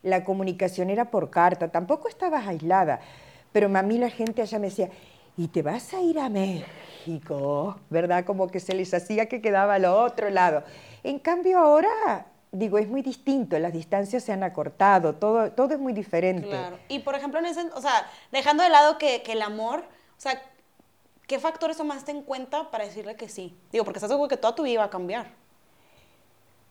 La 0.08 0.24
comunicación 0.24 0.90
era 0.90 1.12
por 1.12 1.30
carta, 1.30 1.68
tampoco 1.68 2.08
estabas 2.08 2.48
aislada. 2.48 3.00
Pero 3.52 3.68
a 3.76 3.82
la 3.82 4.10
gente 4.10 4.42
allá 4.42 4.60
me 4.60 4.68
decía, 4.68 4.90
¿y 5.36 5.48
te 5.48 5.62
vas 5.62 5.94
a 5.94 6.02
ir 6.02 6.20
a 6.20 6.30
México? 6.30 7.80
¿Verdad? 7.90 8.26
Como 8.26 8.48
que 8.48 8.60
se 8.60 8.74
les 8.74 8.94
hacía 8.94 9.28
que 9.28 9.42
quedaba 9.42 9.76
al 9.76 9.86
otro 9.86 10.30
lado. 10.30 10.64
En 11.04 11.20
cambio 11.20 11.60
ahora 11.60 12.26
digo, 12.52 12.78
es 12.78 12.88
muy 12.88 13.02
distinto, 13.02 13.60
las 13.60 13.74
distancias 13.74 14.24
se 14.24 14.32
han 14.32 14.44
acortado, 14.44 15.16
todo, 15.16 15.52
todo 15.52 15.74
es 15.74 15.80
muy 15.80 15.94
diferente. 15.94 16.48
Claro. 16.48 16.80
Y 16.88 17.00
por 17.00 17.16
ejemplo, 17.16 17.40
en 17.40 17.46
ese, 17.46 17.62
o 17.74 17.82
sea, 17.82 18.10
dejando 18.32 18.64
de 18.64 18.70
lado 18.70 18.98
que, 18.98 19.22
que, 19.22 19.34
el 19.34 19.42
amor, 19.42 19.80
o 19.80 20.20
sea, 20.20 20.42
¿qué 21.28 21.40
factores 21.40 21.78
tomaste 21.78 22.12
en 22.12 22.22
cuenta 22.24 22.72
para 22.72 22.86
decirle 22.86 23.16
que 23.16 23.30
sí? 23.30 23.56
Digo, 23.72 23.84
porque 23.84 24.00
estás 24.00 24.10
seguro 24.10 24.30
que 24.30 24.38
toda 24.38 24.56
tu 24.56 24.64
vida 24.64 24.74
iba 24.74 24.84
a 24.86 24.90
cambiar. 24.90 25.28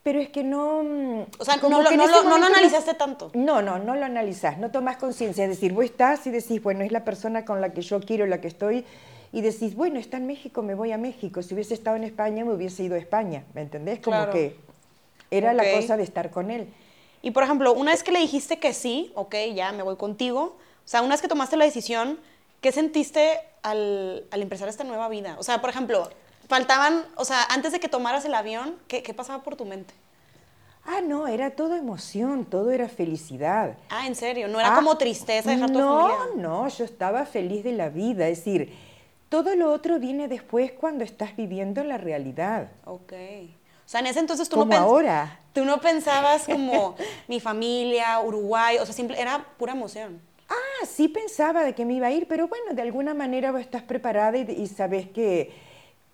Pero 0.06 0.20
es 0.20 0.28
que 0.28 0.44
no... 0.44 1.26
O 1.36 1.44
sea, 1.44 1.56
no, 1.56 1.82
lo, 1.82 1.90
no, 1.90 2.22
no, 2.22 2.38
lo 2.38 2.46
analizaste 2.46 2.94
tanto. 2.94 3.32
No, 3.34 3.60
no, 3.60 3.80
no 3.80 3.96
lo 3.96 4.04
analizas, 4.04 4.56
no 4.56 4.70
tomas 4.70 4.98
conciencia. 4.98 5.42
Es 5.42 5.50
decir, 5.50 5.72
vos 5.72 5.84
estás 5.84 6.24
y 6.28 6.30
decís, 6.30 6.62
bueno, 6.62 6.84
es 6.84 6.92
la 6.92 7.04
persona 7.04 7.44
con 7.44 7.60
la 7.60 7.72
que 7.72 7.82
yo 7.82 7.98
quiero, 7.98 8.24
la 8.24 8.40
que 8.40 8.46
estoy, 8.46 8.84
y 9.32 9.40
decís, 9.40 9.74
bueno, 9.74 9.98
está 9.98 10.18
en 10.18 10.28
México, 10.28 10.62
me 10.62 10.76
voy 10.76 10.92
a 10.92 10.96
México. 10.96 11.42
Si 11.42 11.54
hubiese 11.54 11.74
estado 11.74 11.96
en 11.96 12.04
España, 12.04 12.44
me 12.44 12.54
hubiese 12.54 12.84
ido 12.84 12.94
a 12.94 12.98
España, 12.98 13.42
¿me 13.52 13.62
entendés? 13.62 13.98
Como 13.98 14.30
que 14.30 14.56
era 15.32 15.52
la 15.52 15.64
cosa 15.72 15.96
de 15.96 16.04
estar 16.04 16.30
con 16.30 16.52
él. 16.52 16.68
Y 17.20 17.32
por 17.32 17.42
ejemplo, 17.42 17.72
una 17.74 17.90
vez 17.90 18.04
que 18.04 18.12
le 18.12 18.20
dijiste 18.20 18.60
que 18.60 18.74
sí, 18.74 19.10
ok, 19.16 19.34
ya 19.56 19.72
me 19.72 19.82
voy 19.82 19.96
contigo, 19.96 20.56
o 20.84 20.88
sea, 20.88 21.02
una 21.02 21.14
vez 21.14 21.20
que 21.20 21.26
tomaste 21.26 21.56
la 21.56 21.64
decisión, 21.64 22.20
¿qué 22.60 22.70
sentiste 22.70 23.40
al, 23.64 24.24
al 24.30 24.40
empezar 24.40 24.68
esta 24.68 24.84
nueva 24.84 25.08
vida? 25.08 25.34
O 25.40 25.42
sea, 25.42 25.60
por 25.60 25.70
ejemplo, 25.70 26.08
faltaban, 26.48 27.04
o 27.16 27.24
sea, 27.24 27.44
antes 27.50 27.72
de 27.72 27.80
que 27.80 27.88
tomaras 27.88 28.24
el 28.24 28.34
avión, 28.34 28.76
¿qué, 28.88 29.02
qué 29.02 29.14
pasaba 29.14 29.42
por 29.42 29.56
tu 29.56 29.64
mente? 29.64 29.94
Ah, 30.84 31.00
no, 31.00 31.26
era 31.26 31.50
todo 31.50 31.74
emoción, 31.74 32.44
todo 32.44 32.70
era 32.70 32.88
felicidad. 32.88 33.76
Ah, 33.90 34.06
¿en 34.06 34.14
serio? 34.14 34.46
¿No 34.46 34.60
era 34.60 34.74
como 34.74 34.92
ah, 34.92 34.98
tristeza 34.98 35.50
dejar 35.50 35.70
tu 35.72 35.78
No, 35.78 36.08
familia? 36.08 36.42
no, 36.42 36.68
yo 36.68 36.84
estaba 36.84 37.26
feliz 37.26 37.64
de 37.64 37.72
la 37.72 37.88
vida. 37.88 38.28
Es 38.28 38.38
decir, 38.38 38.72
todo 39.28 39.56
lo 39.56 39.72
otro 39.72 39.98
viene 39.98 40.28
después 40.28 40.70
cuando 40.72 41.02
estás 41.02 41.34
viviendo 41.36 41.82
la 41.82 41.98
realidad. 41.98 42.68
Ok. 42.84 43.12
O 43.12 43.88
sea, 43.88 44.00
en 44.00 44.06
ese 44.06 44.20
entonces 44.20 44.48
tú 44.48 44.56
como 44.56 44.72
no 44.72 44.78
ahora. 44.78 45.40
Tú 45.52 45.64
no 45.64 45.80
pensabas 45.80 46.44
como 46.44 46.94
mi 47.28 47.40
familia, 47.40 48.20
Uruguay, 48.20 48.78
o 48.78 48.84
sea, 48.86 48.94
simple, 48.94 49.20
era 49.20 49.44
pura 49.58 49.72
emoción. 49.72 50.20
Ah, 50.48 50.86
sí 50.86 51.08
pensaba 51.08 51.64
de 51.64 51.74
que 51.74 51.84
me 51.84 51.94
iba 51.94 52.06
a 52.06 52.12
ir, 52.12 52.28
pero 52.28 52.46
bueno, 52.46 52.74
de 52.74 52.82
alguna 52.82 53.14
manera 53.14 53.58
estás 53.58 53.82
preparada 53.82 54.38
y, 54.38 54.66
sabes 54.68 55.08
que, 55.08 55.52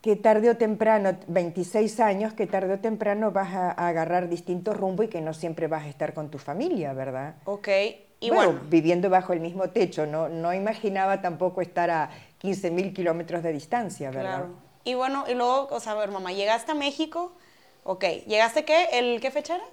que, 0.03 0.17
tarde 0.17 0.51
o 0.51 0.57
temprano, 0.57 1.17
26 1.29 2.01
años, 2.01 2.33
que 2.35 2.47
tarde 2.47 2.75
o 2.75 2.79
temprano 2.81 3.31
vas 3.31 3.55
a, 3.55 3.71
agarrar 3.71 4.29
distintos 4.29 4.77
rumbos 4.77 5.07
y 5.07 5.09
que 5.09 5.21
no 5.21 5.33
siempre 5.33 5.69
vas 5.69 5.85
a 5.85 5.89
estar 5.89 6.13
con 6.13 6.31
tu 6.31 6.39
familia, 6.39 6.93
¿verdad? 6.93 7.37
Ok. 7.45 7.69
Y 8.21 8.31
bueno, 8.31 8.61
viviendo 8.69 9.11
bajo 9.11 9.33
el 9.33 9.41
mismo 9.41 9.71
techo, 9.71 10.07
no, 10.07 10.29
no 10.29 10.53
imaginaba 10.53 11.23
tampoco 11.23 11.61
estar 11.61 11.91
a 11.91 12.11
15 12.39 12.71
mil 12.71 12.93
kilómetros 12.93 13.43
de 13.43 13.53
distancia, 13.53 14.11
¿verdad? 14.11 14.37
Claro. 14.37 14.49
Y 14.85 14.95
bueno, 14.95 15.25
y 15.29 15.35
luego, 15.35 15.69
o 15.71 15.81
sea, 15.81 15.93
a 15.93 15.95
ver, 15.97 16.11
mamá, 16.11 16.33
llegaste 16.33 16.71
a 16.71 16.75
México, 16.75 17.33
Ok, 17.85 18.05
¿llegaste 18.27 18.65
qué? 18.65 18.89
¿El 18.93 19.21
qué 19.21 19.31
fecha 19.31 19.57
era? 19.57 19.65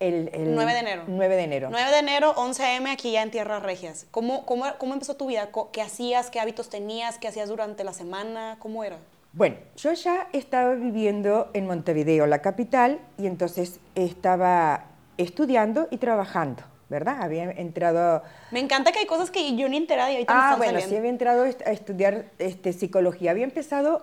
El, 0.00 0.30
9 0.54 0.72
de 0.72 0.78
enero. 0.78 1.04
9 1.06 1.36
de 1.36 1.42
enero. 1.42 1.68
9 1.70 1.90
de 1.90 1.98
enero, 1.98 2.32
11 2.36 2.62
a.m. 2.62 2.90
aquí 2.90 3.10
ya 3.10 3.22
en 3.22 3.30
Tierras 3.30 3.62
Regias. 3.62 4.06
¿Cómo, 4.10 4.46
cómo, 4.46 4.64
cómo 4.78 4.94
empezó 4.94 5.16
tu 5.16 5.26
vida? 5.26 5.50
¿Qué 5.72 5.82
hacías? 5.82 6.30
¿Qué 6.30 6.40
hábitos 6.40 6.70
tenías? 6.70 7.18
¿Qué 7.18 7.28
hacías 7.28 7.48
durante 7.48 7.84
la 7.84 7.92
semana? 7.92 8.56
¿Cómo 8.60 8.84
era? 8.84 8.98
Bueno, 9.38 9.54
yo 9.76 9.92
ya 9.92 10.26
estaba 10.32 10.74
viviendo 10.74 11.48
en 11.52 11.68
Montevideo, 11.68 12.26
la 12.26 12.42
capital, 12.42 12.98
y 13.18 13.28
entonces 13.28 13.78
estaba 13.94 14.86
estudiando 15.16 15.86
y 15.92 15.98
trabajando, 15.98 16.64
¿verdad? 16.88 17.22
Había 17.22 17.44
entrado... 17.52 18.24
Me 18.50 18.58
encanta 18.58 18.90
que 18.90 18.98
hay 18.98 19.06
cosas 19.06 19.30
que 19.30 19.54
yo 19.54 19.68
ni 19.68 19.76
enterada 19.76 20.10
y 20.10 20.14
ahorita 20.14 20.34
Ah, 20.34 20.56
bueno, 20.56 20.80
sí 20.80 20.96
había 20.96 21.10
entrado 21.10 21.44
a 21.44 21.70
estudiar 21.70 22.24
este, 22.40 22.72
psicología. 22.72 23.30
Había 23.30 23.44
empezado 23.44 24.02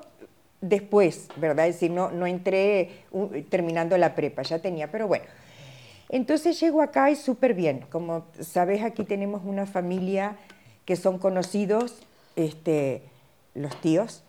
después, 0.61 1.27
¿verdad? 1.35 1.67
Es 1.67 1.75
decir, 1.75 1.91
no, 1.91 2.11
no 2.11 2.27
entré 2.27 3.03
terminando 3.49 3.97
la 3.97 4.15
prepa, 4.15 4.41
ya 4.43 4.59
tenía, 4.59 4.89
pero 4.89 5.09
bueno. 5.09 5.25
Entonces 6.07 6.57
llego 6.61 6.81
acá 6.81 7.11
y 7.11 7.17
súper 7.17 7.55
bien. 7.55 7.85
Como 7.89 8.25
sabes, 8.39 8.83
aquí 8.83 9.03
tenemos 9.03 9.41
una 9.43 9.65
familia 9.65 10.37
que 10.85 10.95
son 10.95 11.19
conocidos, 11.19 11.97
este, 12.37 13.01
los 13.53 13.75
tíos. 13.81 14.21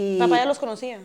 Y 0.00 0.18
¿Papá 0.18 0.38
ya 0.38 0.46
los 0.46 0.58
conocía? 0.58 0.98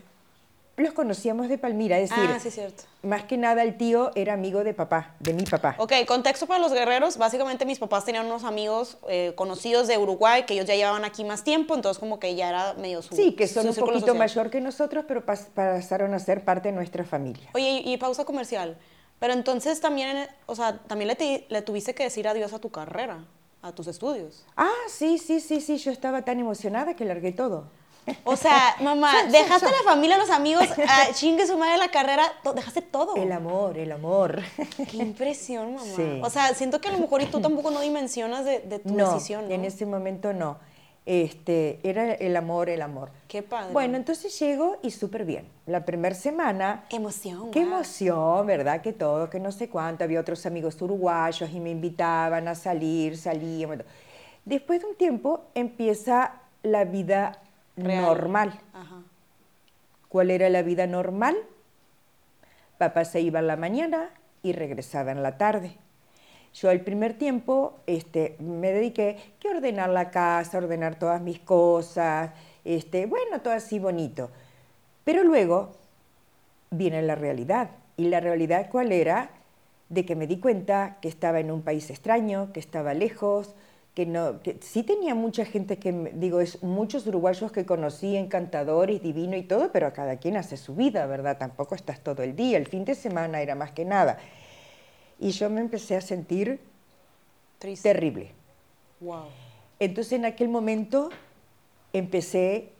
Los 0.77 0.93
conocíamos 0.93 1.49
de 1.49 1.57
Palmira, 1.57 1.99
es 1.99 2.09
decir, 2.09 2.29
ah, 2.29 2.39
sí, 2.39 2.51
cierto. 2.51 2.83
más 3.01 3.23
que 3.23 3.37
nada 3.37 3.63
el 3.63 3.77
tío 3.77 4.11
era 4.15 4.33
amigo 4.33 4.63
de 4.63 4.73
papá, 4.73 5.15
de 5.19 5.33
mi 5.33 5.43
papá. 5.43 5.75
Ok, 5.79 5.93
contexto 6.05 6.47
para 6.47 6.59
los 6.59 6.73
guerreros, 6.73 7.17
básicamente 7.17 7.65
mis 7.65 7.79
papás 7.79 8.03
tenían 8.03 8.25
unos 8.25 8.43
amigos 8.43 8.97
eh, 9.09 9.33
conocidos 9.35 9.87
de 9.87 9.97
Uruguay 9.97 10.43
que 10.43 10.53
ellos 10.53 10.65
ya 10.65 10.75
llevaban 10.75 11.05
aquí 11.05 11.23
más 11.23 11.43
tiempo, 11.43 11.75
entonces 11.75 11.99
como 11.99 12.19
que 12.19 12.35
ya 12.35 12.49
era 12.49 12.73
medio 12.73 13.01
su 13.01 13.15
Sí, 13.15 13.33
que 13.33 13.47
son 13.47 13.67
un 13.67 13.75
poquito 13.75 14.15
mayor 14.15 14.49
que 14.49 14.59
nosotros, 14.61 15.05
pero 15.07 15.25
pasaron 15.25 16.13
a 16.13 16.19
ser 16.19 16.43
parte 16.43 16.69
de 16.69 16.75
nuestra 16.75 17.03
familia. 17.03 17.49
Oye, 17.53 17.81
y, 17.85 17.97
pausa 17.97 18.23
comercial, 18.23 18.77
pero 19.19 19.33
entonces 19.33 19.79
también, 19.79 20.27
o 20.45 20.55
sea, 20.55 20.79
también 20.87 21.09
le, 21.09 21.45
le 21.47 21.61
tuviste 21.61 21.95
que 21.95 22.03
decir 22.03 22.27
adiós 22.27 22.51
a 22.51 22.59
tu 22.59 22.69
carrera, 22.69 23.25
a 23.61 23.71
tus 23.71 23.87
estudios. 23.87 24.45
Ah, 24.57 24.69
sí, 24.89 25.17
sí, 25.17 25.39
sí, 25.39 25.61
sí, 25.61 25.77
yo 25.77 25.91
estaba 25.91 26.23
tan 26.23 26.39
emocionada 26.39 26.95
que 26.95 27.05
largué 27.05 27.31
todo. 27.31 27.69
O 28.23 28.35
sea, 28.35 28.75
mamá, 28.81 29.23
dejaste 29.25 29.67
a 29.67 29.71
la 29.71 29.83
familia, 29.83 30.15
a 30.15 30.19
los 30.19 30.29
amigos, 30.29 30.63
a 30.87 31.11
chingue 31.13 31.47
su 31.47 31.57
madre 31.57 31.77
la 31.77 31.89
carrera, 31.89 32.23
dejaste 32.55 32.81
todo. 32.81 33.15
El 33.15 33.31
amor, 33.31 33.77
el 33.77 33.91
amor. 33.91 34.41
Qué 34.91 34.97
impresión, 34.97 35.75
mamá. 35.75 36.25
O 36.25 36.29
sea, 36.29 36.53
siento 36.53 36.81
que 36.81 36.89
a 36.89 36.91
lo 36.91 36.99
mejor 36.99 37.21
y 37.21 37.25
tú 37.25 37.41
tampoco 37.41 37.71
no 37.71 37.81
dimensionas 37.81 38.45
de, 38.45 38.59
tu 38.79 38.95
decisión, 38.95 39.47
¿no? 39.47 39.53
en 39.53 39.65
ese 39.65 39.85
momento 39.85 40.33
no. 40.33 40.57
Este, 41.05 41.79
era 41.83 42.13
el 42.13 42.35
amor, 42.35 42.67
el 42.67 42.81
amor. 42.81 43.11
Qué 43.27 43.43
padre. 43.43 43.71
Bueno, 43.71 43.95
entonces 43.95 44.37
llego 44.39 44.77
y 44.81 44.89
súper 44.89 45.23
bien. 45.23 45.47
La 45.67 45.85
primera 45.85 46.15
semana... 46.15 46.85
Emoción. 46.89 47.51
Qué 47.51 47.61
emoción, 47.61 48.47
¿verdad? 48.47 48.81
Que 48.81 48.91
todo, 48.91 49.29
que 49.29 49.39
no 49.39 49.51
sé 49.51 49.69
cuánto. 49.69 50.03
Había 50.03 50.19
otros 50.19 50.47
amigos 50.47 50.81
uruguayos 50.81 51.47
y 51.51 51.59
me 51.59 51.69
invitaban 51.69 52.47
a 52.47 52.55
salir, 52.55 53.17
salíamos. 53.17 53.79
Después 54.45 54.81
de 54.81 54.87
un 54.87 54.95
tiempo 54.95 55.41
empieza 55.53 56.41
la 56.63 56.85
vida 56.85 57.39
normal. 57.75 58.59
¿Cuál 60.09 60.31
era 60.31 60.49
la 60.49 60.61
vida 60.61 60.87
normal? 60.87 61.35
Papá 62.77 63.05
se 63.05 63.21
iba 63.21 63.39
en 63.39 63.47
la 63.47 63.57
mañana 63.57 64.09
y 64.43 64.53
regresaba 64.53 65.11
en 65.11 65.23
la 65.23 65.37
tarde. 65.37 65.77
Yo 66.53 66.71
el 66.71 66.81
primer 66.81 67.17
tiempo 67.17 67.79
este, 67.85 68.37
me 68.39 68.71
dediqué 68.71 69.17
a 69.43 69.57
ordenar 69.57 69.89
la 69.89 70.09
casa, 70.09 70.57
ordenar 70.57 70.97
todas 70.97 71.21
mis 71.21 71.39
cosas, 71.39 72.31
este, 72.63 73.07
bueno, 73.07 73.41
todo 73.41 73.53
así 73.53 73.77
bonito. 73.77 74.29
Pero 75.03 75.23
luego 75.23 75.71
viene 76.71 77.01
la 77.01 77.15
realidad. 77.15 77.71
¿Y 77.97 78.07
la 78.07 78.19
realidad 78.19 78.69
cuál 78.71 78.91
era? 78.91 79.29
De 79.89 80.05
que 80.05 80.15
me 80.15 80.27
di 80.27 80.39
cuenta 80.39 80.97
que 81.01 81.07
estaba 81.07 81.39
en 81.39 81.51
un 81.51 81.61
país 81.61 81.89
extraño, 81.89 82.51
que 82.53 82.59
estaba 82.59 82.93
lejos, 82.93 83.53
que 83.95 84.05
no, 84.05 84.41
que 84.41 84.57
sí 84.61 84.83
tenía 84.83 85.15
mucha 85.15 85.45
gente 85.45 85.79
que, 85.79 85.93
digo, 86.13 86.41
es 86.41 86.61
muchos 86.61 87.07
uruguayos 87.07 87.53
que 87.53 87.65
conocí, 87.65 88.17
encantadores, 88.17 89.01
divino 89.01 89.37
y 89.37 89.43
todo, 89.43 89.71
pero 89.71 89.91
cada 89.93 90.17
quien 90.17 90.35
hace 90.35 90.57
su 90.57 90.75
vida, 90.75 91.05
¿verdad? 91.05 91.37
Tampoco 91.37 91.75
estás 91.75 92.01
todo 92.01 92.21
el 92.21 92.35
día, 92.35 92.57
el 92.57 92.67
fin 92.67 92.83
de 92.83 92.93
semana 92.93 93.41
era 93.41 93.55
más 93.55 93.71
que 93.71 93.85
nada. 93.85 94.17
Y 95.17 95.31
yo 95.31 95.49
me 95.49 95.61
empecé 95.61 95.95
a 95.95 96.01
sentir 96.01 96.59
terrible. 97.81 98.33
Wow. 98.99 99.27
Entonces 99.79 100.11
en 100.13 100.25
aquel 100.25 100.49
momento 100.49 101.09
empecé, 101.93 102.73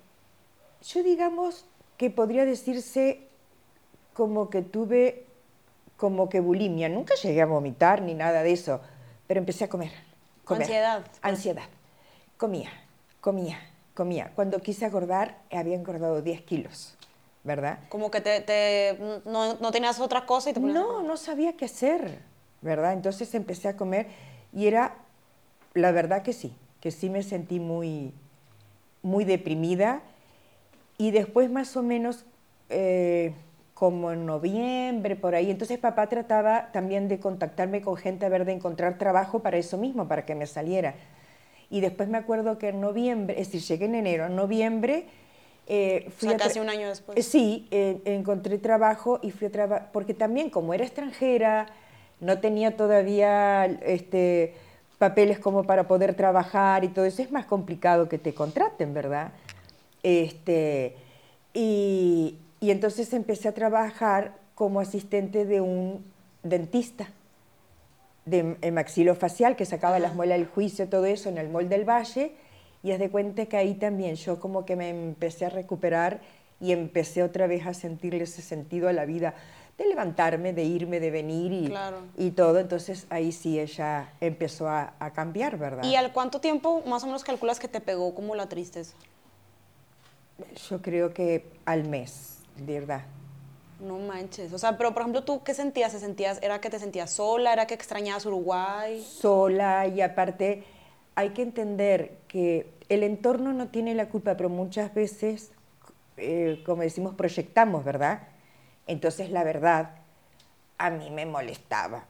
yo 0.86 1.02
digamos 1.02 1.66
que 1.96 2.10
podría 2.10 2.44
decirse 2.44 3.22
como 4.14 4.50
que 4.50 4.62
tuve 4.62 5.24
como 5.96 6.28
que 6.28 6.42
bulimia, 6.42 6.90
nunca 6.90 7.16
llegué 7.16 7.42
a 7.42 7.46
vomitar 7.46 8.02
ni 8.02 8.16
nada 8.16 8.44
de 8.44 8.52
eso, 8.52 8.82
pero 9.28 9.40
empecé 9.40 9.64
a 9.64 9.70
comer 9.70 9.92
Ansiedad. 10.48 11.06
Ansiedad. 11.22 11.70
Comía, 12.38 12.70
comía, 13.22 13.60
comía. 13.94 14.32
Cuando 14.36 14.60
quise 14.60 14.86
acordar, 14.86 15.38
había 15.52 15.76
engordado 15.76 16.22
10 16.22 16.42
kilos, 16.42 16.96
¿verdad? 17.44 17.80
Como 17.90 18.12
que 18.12 18.22
te, 18.22 18.98
no, 19.26 19.56
no, 19.56 19.72
tenías 19.72 20.00
otra 20.00 20.26
cosa 20.26 20.50
y 20.50 20.54
te 20.54 20.60
No, 20.60 21.02
no 21.02 21.18
sabía 21.18 21.54
qué 21.54 21.66
hacer, 21.66 22.20
¿verdad? 22.62 22.94
Entonces 22.94 23.34
empecé 23.36 23.70
a 23.70 23.78
comer 23.78 24.08
y 24.54 24.68
era, 24.68 24.96
la 25.74 25.92
verdad 25.92 26.24
que 26.24 26.34
sí, 26.34 26.56
que 26.82 26.92
sí 26.92 27.10
me 27.10 27.24
sentí 27.24 27.60
muy, 27.60 28.14
muy 29.02 29.26
deprimida 29.26 30.02
y 30.98 31.12
después 31.12 31.50
más 31.50 31.76
o 31.78 31.84
menos... 31.84 32.26
Eh, 32.70 33.34
como 33.76 34.14
en 34.14 34.26
noviembre, 34.26 35.18
por 35.18 35.36
ahí. 35.36 35.52
Entonces 35.52 35.78
papá 35.78 36.08
trataba 36.08 36.70
también 36.72 37.10
de 37.10 37.20
contactarme 37.20 37.82
con 37.82 37.98
gente 37.98 38.26
a 38.26 38.30
ver 38.30 38.46
de 38.46 38.54
encontrar 38.54 38.98
trabajo 38.98 39.40
para 39.40 39.58
eso 39.58 39.78
mismo, 39.78 40.08
para 40.08 40.26
que 40.26 40.34
me 40.34 40.48
saliera. 40.48 40.96
Y 41.70 41.82
después 41.82 42.08
me 42.08 42.18
acuerdo 42.18 42.58
que 42.58 42.70
en 42.70 42.80
noviembre, 42.80 43.40
es 43.40 43.52
decir, 43.52 43.62
llegué 43.62 43.86
en 43.86 43.96
enero, 43.96 44.26
en 44.26 44.36
noviembre... 44.36 45.06
Eh, 45.68 46.10
fui 46.16 46.30
o 46.30 46.32
sea, 46.32 46.38
casi 46.38 46.60
un 46.60 46.70
año 46.70 46.88
después. 46.88 47.18
Eh, 47.18 47.24
sí, 47.24 47.68
eh, 47.70 48.00
encontré 48.06 48.60
trabajo 48.60 49.20
y 49.22 49.32
fui 49.32 49.48
a 49.48 49.52
trabajar, 49.52 49.90
porque 49.92 50.14
también 50.14 50.50
como 50.50 50.74
era 50.74 50.86
extranjera, 50.86 51.66
no 52.22 52.40
tenía 52.40 52.78
todavía 52.78 53.66
este, 53.66 54.54
papeles 55.00 55.38
como 55.38 55.66
para 55.66 55.86
poder 55.88 56.14
trabajar 56.14 56.86
y 56.86 56.90
todo 56.90 57.04
eso, 57.04 57.22
es 57.22 57.32
más 57.32 57.46
complicado 57.46 58.08
que 58.08 58.20
te 58.20 58.34
contraten, 58.34 58.94
¿verdad? 58.94 59.32
Este, 60.02 60.96
y, 61.54 62.38
y 62.66 62.72
entonces 62.72 63.14
empecé 63.14 63.48
a 63.48 63.54
trabajar 63.54 64.34
como 64.56 64.80
asistente 64.80 65.46
de 65.46 65.62
un 65.62 66.04
dentista 66.42 67.08
de 68.26 68.72
maxilofacial 68.72 69.56
que 69.56 69.66
sacaba 69.66 70.00
las 70.00 70.16
muelas 70.16 70.40
del 70.40 70.48
juicio, 70.48 70.90
todo 70.90 71.06
eso 71.06 71.30
en 71.30 71.38
el 71.38 71.48
Mall 71.48 71.70
del 71.70 71.88
Valle. 71.88 72.32
Y 72.82 72.92
haz 72.92 72.98
de 72.98 73.12
cuenta 73.12 73.46
que 73.46 73.56
ahí 73.56 73.76
también 73.76 74.16
yo 74.16 74.40
como 74.40 74.66
que 74.66 74.76
me 74.76 74.90
empecé 74.90 75.46
a 75.46 75.50
recuperar 75.50 76.22
y 76.60 76.72
empecé 76.72 77.22
otra 77.22 77.46
vez 77.46 77.68
a 77.68 77.76
sentirle 77.76 78.24
ese 78.24 78.42
sentido 78.42 78.90
a 78.90 78.94
la 78.94 79.06
vida, 79.06 79.36
de 79.78 79.86
levantarme, 79.86 80.52
de 80.52 80.64
irme, 80.64 81.00
de 81.00 81.12
venir 81.12 81.52
y, 81.52 81.72
y 82.18 82.32
todo. 82.32 82.58
Entonces 82.58 83.06
ahí 83.12 83.32
sí 83.32 83.60
ella 83.60 84.12
empezó 84.22 84.68
a, 84.68 84.96
a, 84.98 85.14
cambiar, 85.14 85.60
¿verdad? 85.60 85.84
¿Y 85.84 85.96
al 85.96 86.12
cuánto 86.14 86.42
tiempo 86.42 86.82
más 86.88 87.04
o 87.04 87.06
menos 87.06 87.24
calculas 87.24 87.60
que 87.60 87.68
te 87.68 87.80
pegó 87.80 88.16
como 88.16 88.34
la 88.34 88.50
tristeza? 88.50 88.96
Yo 90.68 90.82
creo 90.82 91.14
que 91.14 91.46
al 91.66 91.88
mes 91.88 92.35
de 92.58 92.80
verdad. 92.80 93.02
No 93.80 93.98
manches. 93.98 94.54
O 94.54 94.58
sea, 94.58 94.78
pero 94.78 94.94
por 94.94 95.02
ejemplo, 95.02 95.24
¿tú 95.24 95.44
qué 95.44 95.54
sentías? 95.54 95.92
¿Se 95.92 96.00
sentías 96.00 96.40
¿Era 96.42 96.62
que 96.62 96.70
te 96.70 96.80
sentías 96.80 97.12
sola? 97.12 97.52
¿Era 97.54 97.68
que 97.68 97.74
extrañabas 97.74 98.26
Uruguay? 98.26 99.04
Sola 99.04 99.88
y 99.88 100.02
aparte 100.02 100.64
hay 101.16 101.30
que 101.30 101.42
entender 101.42 102.18
que 102.28 102.74
el 102.90 103.04
entorno 103.04 103.54
no 103.54 103.68
tiene 103.68 103.96
la 103.96 104.10
culpa, 104.10 104.36
pero 104.38 104.50
muchas 104.50 104.94
veces, 104.94 105.52
eh, 106.18 106.62
como 106.66 106.84
decimos, 106.84 107.16
proyectamos, 107.16 107.84
¿verdad? 107.84 108.28
Entonces 108.88 109.30
la 109.30 109.44
verdad 109.44 109.92
a 110.78 110.90
mí 110.90 111.10
me 111.10 111.26
molestaba. 111.26 112.06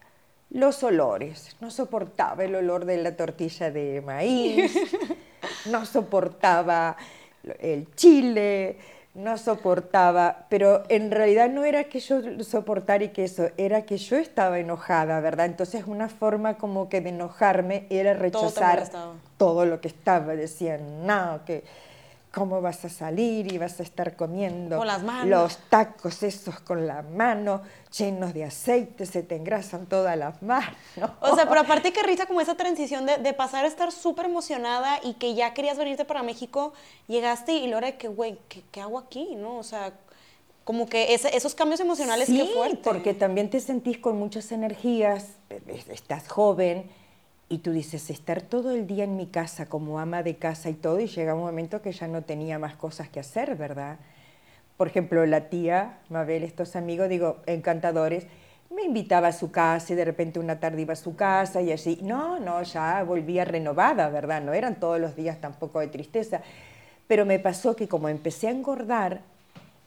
Los 0.49 0.83
olores, 0.83 1.55
no 1.59 1.71
soportaba 1.71 2.43
el 2.43 2.55
olor 2.55 2.85
de 2.85 2.97
la 2.97 3.15
tortilla 3.15 3.71
de 3.71 4.01
maíz, 4.01 4.73
no 5.65 5.85
soportaba 5.85 6.97
el 7.59 7.93
chile, 7.95 8.77
no 9.15 9.37
soportaba, 9.37 10.45
pero 10.49 10.83
en 10.89 11.09
realidad 11.09 11.49
no 11.49 11.63
era 11.63 11.85
que 11.85 12.01
yo 12.01 12.21
soportara 12.43 13.05
y 13.05 13.09
que 13.09 13.23
eso, 13.23 13.47
era 13.57 13.83
que 13.83 13.97
yo 13.97 14.17
estaba 14.17 14.59
enojada, 14.59 15.21
¿verdad? 15.21 15.45
Entonces 15.45 15.85
una 15.87 16.09
forma 16.09 16.55
como 16.57 16.89
que 16.89 16.99
de 16.99 17.09
enojarme 17.09 17.87
era 17.89 18.13
rechazar 18.13 18.89
todo, 19.37 19.65
lo 19.65 19.79
que 19.79 19.87
estaba. 19.87 20.35
Decían, 20.35 21.07
no, 21.07 21.39
que 21.45 21.63
cómo 22.35 22.61
vas 22.61 22.83
a 22.83 22.89
salir 22.89 23.51
y 23.51 23.57
vas 23.57 23.79
a 23.79 23.83
estar 23.83 24.17
comiendo 24.17 24.83
los 25.23 25.57
tacos 25.69 26.21
esos 26.21 26.59
con 26.59 26.85
la 26.85 27.01
mano, 27.01 27.61
llenos 27.97 28.33
de 28.33 28.43
aceite, 28.43 29.05
se 29.05 29.23
te 29.23 29.37
engrasan 29.37 29.85
todas 29.85 30.17
las 30.17 30.43
manos. 30.43 30.75
O 31.21 31.33
sea, 31.33 31.47
pero 31.47 31.61
aparte 31.61 31.93
que 31.93 32.03
risa 32.03 32.25
como 32.25 32.41
esa 32.41 32.55
transición 32.55 33.05
de, 33.05 33.33
pasar 33.33 33.63
a 33.63 33.69
estar 33.69 33.89
súper 33.93 34.25
emocionada 34.25 34.99
y 35.01 35.13
que 35.13 35.33
ya 35.33 35.53
querías 35.53 35.77
venirte 35.77 36.03
para 36.03 36.23
México, 36.23 36.73
llegaste 37.07 37.53
y 37.53 37.67
lo 37.67 37.77
era 37.77 37.93
que, 37.93 38.09
güey, 38.09 38.37
¿qué, 38.49 38.81
hago 38.81 38.99
aquí? 38.99 39.35
¿No? 39.37 39.57
O 39.57 39.63
sea, 39.63 39.93
como 40.65 40.89
que 40.89 41.13
esos 41.13 41.55
cambios 41.55 41.79
emocionales, 41.79 42.27
sí, 42.27 42.37
qué 42.37 42.53
fuerte. 42.53 42.81
porque 42.83 43.13
también 43.13 43.49
te 43.49 43.61
sentís 43.61 43.97
con 43.97 44.19
muchas 44.19 44.51
energías, 44.51 45.29
estás 45.89 46.27
joven, 46.27 46.91
y 47.47 47.59
tú 47.59 47.71
dices, 47.71 48.09
estar 48.09 48.41
todo 48.41 48.71
el 48.71 48.87
día 48.87 49.03
en 49.03 49.15
mi 49.15 49.27
casa 49.27 49.67
como 49.67 49.99
ama 49.99 50.23
de 50.23 50.37
casa 50.37 50.69
y 50.69 50.73
todo, 50.73 50.99
y 50.99 51.07
llega 51.07 51.35
un 51.35 51.41
momento 51.41 51.81
que 51.81 51.91
ya 51.91 52.07
no 52.07 52.23
tenía 52.23 52.57
más 52.59 52.75
cosas 52.75 53.09
que 53.09 53.19
hacer, 53.19 53.55
¿verdad? 53.55 53.97
Por 54.77 54.87
ejemplo, 54.87 55.25
la 55.25 55.49
tía, 55.49 55.99
Mabel, 56.09 56.43
estos 56.43 56.75
amigos, 56.75 57.07
digo, 57.07 57.37
encantadores, 57.45 58.27
me 58.75 58.83
invitaba 58.83 59.29
a 59.29 59.31
su 59.31 59.51
casa 59.51 59.93
y 59.93 59.95
de 59.95 60.03
repente 60.03 60.39
una 60.39 60.59
tarde 60.59 60.81
iba 60.81 60.93
a 60.93 60.97
su 60.97 61.15
casa 61.15 61.61
y 61.61 61.71
así. 61.71 61.99
No, 62.01 62.39
no, 62.39 62.61
ya 62.63 63.03
volvía 63.03 63.45
renovada, 63.45 64.09
¿verdad? 64.09 64.41
No 64.41 64.53
eran 64.53 64.79
todos 64.79 64.99
los 64.99 65.15
días 65.15 65.39
tampoco 65.39 65.79
de 65.79 65.87
tristeza. 65.87 66.41
Pero 67.07 67.25
me 67.25 67.39
pasó 67.39 67.75
que 67.75 67.87
como 67.87 68.09
empecé 68.09 68.47
a 68.47 68.51
engordar 68.51 69.21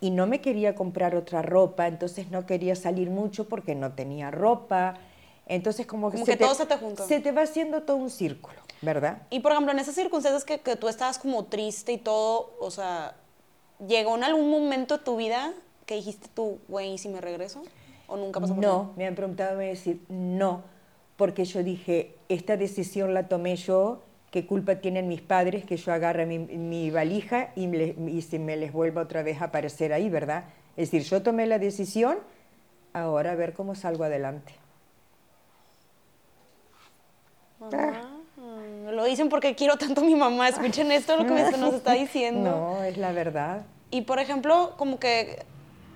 y 0.01 0.11
no 0.11 0.27
me 0.27 0.41
quería 0.41 0.75
comprar 0.75 1.17
otra 1.17 1.43
ropa, 1.43 1.87
entonces 1.87 2.31
no 2.31 2.47
quería 2.47 2.77
salir 2.77 3.11
mucho 3.11 3.49
porque 3.49 3.75
no 3.75 3.93
tenía 3.93 4.31
ropa, 4.31 4.95
entonces 5.49 5.87
como, 5.87 6.11
que, 6.11 6.19
se 6.19 6.25
te, 6.25 6.37
todo 6.37 6.55
se 6.55 6.67
te 6.67 6.77
junta. 6.77 7.07
Se 7.07 7.21
te 7.21 7.33
va 7.33 7.43
haciendo 7.43 7.83
todo 7.83 7.97
un 7.97 8.11
círculo, 8.11 8.57
¿verdad? 8.83 9.23
Y 9.31 9.41
por 9.41 9.53
ejemplo, 9.53 9.73
en 9.73 9.79
esas 9.79 9.95
circunstancias 9.95 10.45
que, 10.45 10.61
que 10.61 10.77
tú 10.77 10.89
estabas 10.89 11.19
como 11.19 11.47
triste 11.47 11.93
y 11.93 11.99
todo, 11.99 12.55
o 12.61 12.71
sea, 12.71 13.15
¿llegó 13.87 14.15
en 14.17 14.25
algún 14.25 14.51
momento 14.51 14.99
de 14.99 15.05
tu 15.05 15.17
vida 15.17 15.55
que 15.87 15.95
dijiste 15.95 16.29
tú, 16.35 16.59
güey, 16.69 16.93
¿y 16.93 16.99
si 16.99 17.09
me 17.09 17.21
regreso? 17.21 17.63
¿O 18.07 18.17
nunca 18.17 18.41
pasó 18.41 18.55
por 18.55 18.63
No, 18.63 18.93
me 18.97 19.07
han 19.07 19.15
preguntado, 19.15 19.57
me 19.57 19.69
decir, 19.69 20.03
no, 20.09 20.63
porque 21.17 21.47
yo 21.47 21.63
dije, 21.63 22.15
esta 22.29 22.59
decisión 22.59 23.15
la 23.15 23.27
tomé 23.27 23.57
yo, 23.57 24.03
¿qué 24.31 24.47
culpa 24.47 24.77
tienen 24.77 25.09
mis 25.09 25.23
padres 25.23 25.65
que 25.65 25.79
yo 25.79 25.93
agarre 25.95 26.27
mi, 26.27 26.39
mi 26.39 26.91
valija 26.91 27.53
y, 27.57 27.69
me, 27.69 27.95
y 28.07 28.21
se 28.21 28.39
me 28.39 28.57
les 28.57 28.73
vuelva 28.73 29.01
otra 29.01 29.23
vez 29.23 29.41
a 29.41 29.47
aparecer 29.47 29.95
ahí, 29.95 30.11
¿verdad? 30.11 30.45
Es 30.77 30.91
decir, 30.91 31.09
yo 31.09 31.23
tomé 31.23 31.47
la 31.47 31.59
decisión, 31.59 32.19
ahora 32.93 33.33
a 33.33 33.35
ver 33.35 33.55
cómo 33.55 33.75
salgo 33.75 34.05
adelante. 34.05 34.53
Ah. 37.61 38.03
Lo 38.91 39.05
dicen 39.05 39.29
porque 39.29 39.55
quiero 39.55 39.77
tanto 39.77 40.01
a 40.01 40.05
mi 40.05 40.15
mamá. 40.15 40.49
Escuchen 40.49 40.91
esto, 40.93 41.17
lo 41.17 41.25
que 41.25 41.57
nos 41.57 41.75
está 41.75 41.93
diciendo. 41.93 42.51
No, 42.79 42.83
es 42.83 42.97
la 42.97 43.13
verdad. 43.13 43.63
Y 43.91 44.03
por 44.03 44.19
ejemplo, 44.19 44.75
como 44.77 44.99
que 44.99 45.45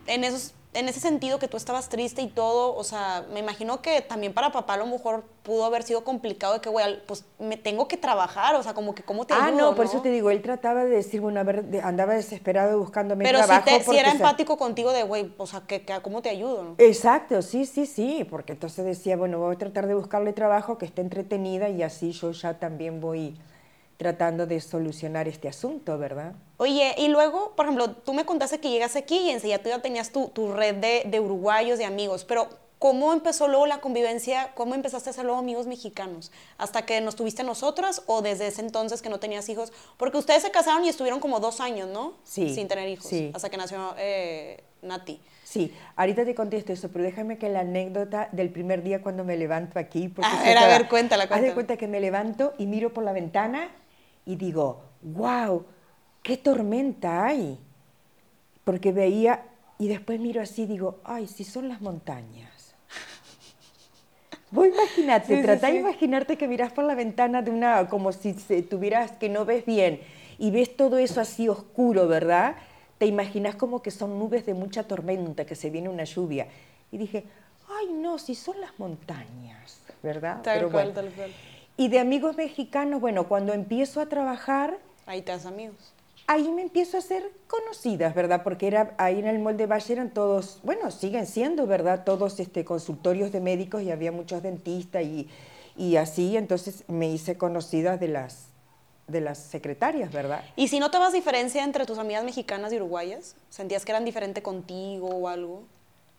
en 0.07 0.25
esos 0.25 0.55
en 0.75 0.89
ese 0.89 1.01
sentido 1.01 1.39
que 1.39 1.49
tú 1.49 1.57
estabas 1.57 1.89
triste 1.89 2.23
y 2.23 2.29
todo, 2.29 2.75
o 2.75 2.85
sea, 2.85 3.27
me 3.33 3.41
imagino 3.41 3.83
que 3.83 4.01
también 4.01 4.33
para 4.33 4.53
papá 4.53 4.75
a 4.75 4.77
lo 4.79 4.87
mejor 4.87 5.25
pudo 5.43 5.65
haber 5.67 5.83
sido 5.83 6.03
complicado 6.03 6.55
de 6.55 6.61
que, 6.61 6.71
güey, 6.71 7.05
pues 7.07 7.25
me 7.39 7.59
tengo 7.59 7.89
que 7.89 7.99
trabajar, 7.99 8.55
o 8.55 8.63
sea, 8.63 8.73
como 8.73 8.95
que 8.95 9.03
cómo 9.03 9.27
te 9.27 9.35
Ah, 9.35 9.51
no, 9.51 9.75
por 9.75 9.85
eso 9.85 10.01
te 10.01 10.11
digo, 10.11 10.31
él 10.31 10.41
trataba 10.41 10.85
de 10.85 10.91
decir, 10.91 11.21
bueno, 11.21 11.41
a 11.41 11.43
ver, 11.43 11.67
andaba 11.83 12.15
desesperado 12.15 12.79
buscándome 12.79 13.25
Pero 13.25 13.39
trabajo. 13.41 13.65
Pero 13.67 13.93
si, 13.93 13.99
era 13.99 14.13
empático 14.13 14.57
contigo 14.57 14.93
de, 14.93 15.03
güey, 15.03 15.35
o 15.37 15.47
sea, 15.47 15.61
que, 15.61 15.85
¿cómo 16.03 16.23
te 16.23 16.31
ayudo? 16.31 16.63
¿no? 16.63 16.75
Exacto, 16.79 17.43
sí, 17.43 17.67
sí, 17.67 17.85
sí, 17.85 18.27
porque 18.29 18.53
entonces 18.53 18.85
decía, 18.85 19.17
bueno, 19.17 19.39
voy 19.39 19.55
a 19.55 19.59
tratar 19.59 19.87
de 19.87 19.95
buscarle 19.95 20.33
trabajo 20.33 20.79
que 20.79 20.87
esté 20.87 21.03
entretenida 21.03 21.69
y 21.69 21.83
así 21.83 22.13
yo 22.13 22.33
ya 22.33 22.59
también 22.59 23.01
voy 23.01 23.37
tratando 24.03 24.47
de 24.47 24.61
solucionar 24.61 25.29
este 25.29 25.49
asunto, 25.49 25.97
¿verdad? 25.97 26.33
Oye, 26.57 26.93
y 26.99 27.07
luego, 27.07 27.53
por 27.55 27.67
ejemplo, 27.67 27.91
tú 27.91 28.13
me 28.13 28.25
contaste 28.25 28.59
que 28.59 28.69
llegas 28.69 28.97
aquí 28.97 29.17
y 29.17 29.31
enseguida 29.31 29.59
tú 29.59 29.69
ya 29.69 29.81
tenías 29.81 30.11
tu, 30.11 30.29
tu 30.29 30.53
red 30.53 30.75
de, 30.75 31.05
de, 31.07 31.21
uruguayos, 31.21 31.79
de 31.79 31.85
amigos, 31.85 32.25
pero 32.25 32.49
¿cómo 32.81 33.13
empezó 33.13 33.47
luego 33.47 33.67
la 33.67 33.81
convivencia? 33.81 34.51
¿Cómo 34.57 34.75
empezaste 34.75 35.11
a 35.11 35.13
hacer 35.13 35.25
luego 35.25 35.39
amigos 35.39 35.69
mexicanos? 35.69 36.33
¿Hasta 36.59 36.85
que 36.85 37.01
nos 37.01 37.15
tuviste 37.15 37.45
nosotras 37.45 38.03
o 38.07 38.23
desde 38.23 38.49
ese 38.49 38.61
entonces 38.61 39.03
que 39.03 39.09
no 39.09 39.21
tenías 39.21 39.49
hijos? 39.49 39.73
Porque 39.97 40.19
ustedes 40.19 40.43
se 40.43 40.51
casaron 40.51 40.85
y 40.85 40.89
estuvieron 40.89 41.21
como 41.21 41.39
dos 41.39 41.61
años, 41.61 41.89
¿no? 41.89 42.15
Sí. 42.25 42.53
Sin 42.53 42.67
tener 42.67 42.89
hijos, 42.89 43.07
sí. 43.07 43.31
hasta 43.35 43.51
que 43.51 43.57
nació 43.57 43.95
eh, 43.99 44.65
Nati. 44.83 45.21
Sí, 45.45 45.73
ahorita 45.97 46.25
te 46.25 46.35
contesto 46.35 46.73
eso, 46.73 46.89
pero 46.89 47.05
déjame 47.05 47.37
que 47.39 47.51
la 47.51 47.61
anécdota 47.61 48.29
del 48.33 48.51
primer 48.51 48.83
día 48.83 49.03
cuando 49.03 49.23
me 49.23 49.37
levanto 49.37 49.79
aquí... 49.79 50.09
Porque 50.09 50.31
a 50.31 50.43
ver, 50.43 50.59
a 50.59 50.67
ver, 50.67 50.89
cuéntala, 50.89 51.29
cuéntala. 51.29 51.37
Haz 51.37 51.43
de 51.43 51.53
cuenta 51.53 51.77
que 51.77 51.87
me 51.87 52.01
levanto 52.01 52.55
y 52.57 52.67
miro 52.67 52.93
por 52.95 53.05
la 53.05 53.13
ventana 53.13 53.69
y 54.25 54.37
digo, 54.37 54.83
wow, 55.03 55.65
qué 56.23 56.37
tormenta 56.37 57.25
hay. 57.25 57.59
Porque 58.65 58.93
veía, 58.93 59.45
y 59.79 59.89
después 59.89 60.21
miro 60.21 60.41
así 60.41 60.63
y 60.63 60.67
digo, 60.67 61.01
ay, 61.05 61.27
si 61.27 61.45
son 61.45 61.69
las 61.69 61.81
montañas. 61.81 62.75
Vos 64.51 64.69
imagínate, 64.69 65.37
sí, 65.37 65.43
trata 65.43 65.69
de 65.69 65.81
imaginarte 65.81 66.37
que 66.37 66.47
miras 66.47 66.73
por 66.73 66.85
la 66.85 66.95
ventana 66.95 67.43
de 67.43 67.51
una, 67.51 67.89
como 67.89 68.13
si 68.13 68.35
tuvieras 68.63 69.13
que 69.13 69.29
no 69.29 69.45
ves 69.45 69.67
bien 69.67 70.01
y 70.39 70.51
ves 70.51 70.77
todo 70.77 70.99
eso 70.99 71.21
así 71.21 71.49
oscuro, 71.49 72.07
¿verdad? 72.07 72.57
Te 72.99 73.07
imaginas 73.07 73.57
como 73.57 73.83
que 73.83 73.91
son 73.91 74.19
nubes 74.19 74.47
de 74.47 74.55
mucha 74.55 74.85
tormenta, 74.85 75.45
que 75.45 75.57
se 75.57 75.71
viene 75.71 75.89
una 75.89 76.05
lluvia. 76.05 76.47
Y 76.93 76.99
dije, 76.99 77.25
ay, 77.69 77.93
no, 77.93 78.19
si 78.19 78.35
son 78.35 78.61
las 78.61 78.79
montañas, 78.79 79.81
¿verdad? 80.03 80.43
Tal 80.43 80.71
cual, 80.71 80.93
tal 80.93 81.11
cual. 81.11 81.33
Y 81.77 81.89
de 81.89 81.99
amigos 81.99 82.37
mexicanos, 82.37 83.01
bueno, 83.01 83.29
cuando 83.29 83.53
empiezo 83.53 84.01
a 84.01 84.07
trabajar... 84.07 84.79
Ahí 85.07 85.23
te 85.23 85.33
das 85.33 85.47
amigos. 85.47 85.95
Ahí 86.27 86.49
me 86.51 86.63
empiezo 86.63 86.99
a 86.99 87.01
ser 87.01 87.29
conocidas, 87.49 88.15
¿verdad? 88.15 88.43
Porque 88.45 88.67
era, 88.67 88.95
ahí 88.99 89.19
en 89.19 89.27
el 89.27 89.39
Molde 89.39 89.67
Valle 89.67 89.93
eran 89.93 90.11
todos, 90.11 90.61
bueno, 90.63 90.91
siguen 90.91 91.27
siendo, 91.27 91.67
¿verdad? 91.67 92.05
Todos 92.05 92.39
este, 92.39 92.65
consultorios 92.65 93.33
de 93.33 93.41
médicos 93.41 93.83
y 93.83 93.91
había 93.91 94.13
muchos 94.13 94.43
dentistas 94.43 95.03
y, 95.03 95.29
y 95.77 95.97
así, 95.97 96.37
entonces 96.37 96.85
me 96.89 97.11
hice 97.11 97.37
conocida 97.37 97.97
de 97.97 98.09
las 98.09 98.53
de 99.09 99.21
las 99.21 99.39
secretarias, 99.39 100.13
¿verdad? 100.13 100.43
¿Y 100.57 100.69
si 100.69 100.79
notabas 100.79 101.13
diferencia 101.13 101.65
entre 101.65 101.87
tus 101.87 101.99
amigas 101.99 102.25
mexicanas 102.25 102.73
y 102.73 102.77
uruguayas? 102.77 103.37
¿Sentías 103.51 103.85
que 103.85 103.93
eran 103.93 104.05
diferente 104.05 104.43
contigo 104.43 105.09
o 105.09 105.29
algo? 105.29 105.65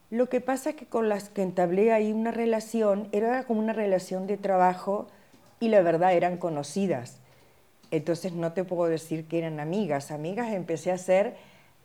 Lo 0.10 0.30
que 0.30 0.42
pasa 0.42 0.72
es 0.72 0.76
que 0.76 0.86
con 0.86 1.10
las 1.10 1.30
que 1.30 1.42
entablé 1.42 1.92
ahí 1.92 2.12
una 2.12 2.32
relación, 2.32 3.10
era 3.12 3.46
como 3.46 3.60
una 3.60 3.74
relación 3.74 4.28
de 4.28 4.38
trabajo 4.38 5.08
y 5.63 5.69
la 5.69 5.82
verdad 5.82 6.12
eran 6.12 6.36
conocidas. 6.36 7.19
Entonces 7.89 8.34
no 8.34 8.52
te 8.52 8.65
puedo 8.65 8.89
decir 8.89 9.30
que 9.30 9.38
eran 9.38 9.62
amigas. 9.62 10.12
Amigas 10.12 10.52
empecé 10.52 10.91
a 10.91 10.97
ser 10.97 11.38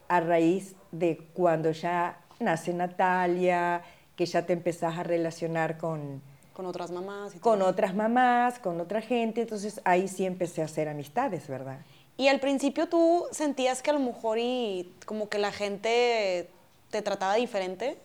a 0.08 0.18
raíz 0.18 0.74
de 0.90 1.18
cuando 1.32 1.70
ya 1.70 2.18
nace 2.40 2.74
Natalia, 2.74 3.82
que 4.16 4.26
ya 4.26 4.44
te 4.44 4.52
empezás 4.52 4.98
a 4.98 5.04
relacionar 5.04 5.78
con, 5.78 6.20
Con 6.54 6.66
otras 6.66 6.90
mamás 6.90 7.36
y 7.36 7.38
con 7.38 7.60
todo. 7.60 7.68
otras 7.68 7.94
mamás, 7.94 8.58
con 8.58 8.80
otra 8.80 9.00
gente. 9.00 9.42
Entonces 9.42 9.80
ahí 9.84 10.08
sí 10.08 10.26
empecé 10.26 10.62
a 10.62 10.64
hacer 10.64 10.88
amistades, 10.88 11.46
¿verdad? 11.46 11.78
Y 12.16 12.26
al 12.26 12.40
principio 12.40 12.88
tú 12.88 13.26
sentías 13.30 13.80
que 13.80 13.90
a 13.90 13.92
lo 13.92 14.00
mejor 14.00 14.38
y 14.40 14.92
como 15.06 15.28
que 15.28 15.38
la 15.38 15.52
gente 15.52 16.48
te 16.90 17.00
trataba 17.02 17.36
diferente. 17.36 17.96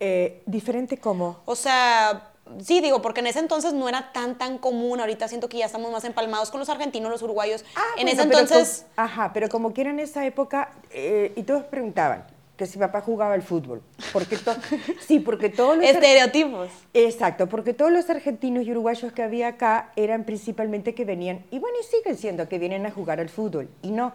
Eh, 0.00 0.42
diferente 0.46 0.96
como... 0.96 1.40
O 1.44 1.54
sea, 1.54 2.30
sí, 2.62 2.80
digo, 2.80 3.02
porque 3.02 3.20
en 3.20 3.26
ese 3.28 3.38
entonces 3.40 3.72
no 3.72 3.88
era 3.88 4.12
tan, 4.12 4.36
tan 4.38 4.58
común. 4.58 5.00
Ahorita 5.00 5.28
siento 5.28 5.48
que 5.48 5.58
ya 5.58 5.66
estamos 5.66 5.90
más 5.92 6.04
empalmados 6.04 6.50
con 6.50 6.60
los 6.60 6.68
argentinos, 6.68 7.10
los 7.10 7.22
uruguayos. 7.22 7.64
Ah, 7.74 7.80
en 7.96 8.06
bueno, 8.06 8.10
ese 8.22 8.28
pero 8.28 8.40
entonces, 8.40 8.86
ajá, 8.96 9.32
pero 9.32 9.48
como 9.48 9.72
que 9.74 9.80
era 9.82 9.90
en 9.90 10.00
esa 10.00 10.24
época, 10.26 10.70
eh, 10.90 11.32
y 11.36 11.42
todos 11.42 11.64
preguntaban 11.64 12.24
que 12.56 12.64
si 12.64 12.78
papá 12.78 13.02
jugaba 13.02 13.34
al 13.34 13.42
fútbol. 13.42 13.82
Porque 14.14 14.38
to- 14.38 14.56
sí, 15.06 15.20
porque 15.20 15.50
todos 15.50 15.76
los... 15.76 15.84
estereotipos. 15.86 16.68
Exacto, 16.94 17.48
porque 17.48 17.74
todos 17.74 17.92
los 17.92 18.08
argentinos 18.08 18.64
y 18.64 18.70
uruguayos 18.70 19.12
que 19.12 19.22
había 19.22 19.48
acá 19.48 19.92
eran 19.94 20.24
principalmente 20.24 20.94
que 20.94 21.04
venían, 21.04 21.44
y 21.50 21.58
bueno, 21.58 21.76
y 21.80 21.84
siguen 21.84 22.16
siendo, 22.16 22.48
que 22.48 22.58
vienen 22.58 22.86
a 22.86 22.90
jugar 22.90 23.20
al 23.20 23.28
fútbol, 23.28 23.68
y 23.82 23.90
no. 23.90 24.12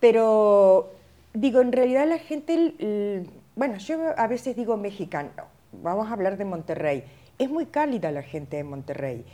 Pero, 0.00 0.90
digo, 1.32 1.60
en 1.60 1.72
realidad 1.72 2.06
la 2.08 2.18
gente, 2.18 2.54
el- 2.54 2.74
el- 2.78 3.30
bueno, 3.54 3.78
yo 3.78 3.98
a 4.16 4.26
veces 4.26 4.56
digo 4.56 4.76
mexicano, 4.76 5.30
vamos 5.72 6.08
a 6.08 6.12
hablar 6.12 6.36
de 6.36 6.44
Monterrey, 6.44 7.04
es 7.38 7.50
muy 7.50 7.66
cálida 7.66 8.10
la 8.10 8.22
gente 8.22 8.56
de 8.56 8.64
Monterrey, 8.64 9.24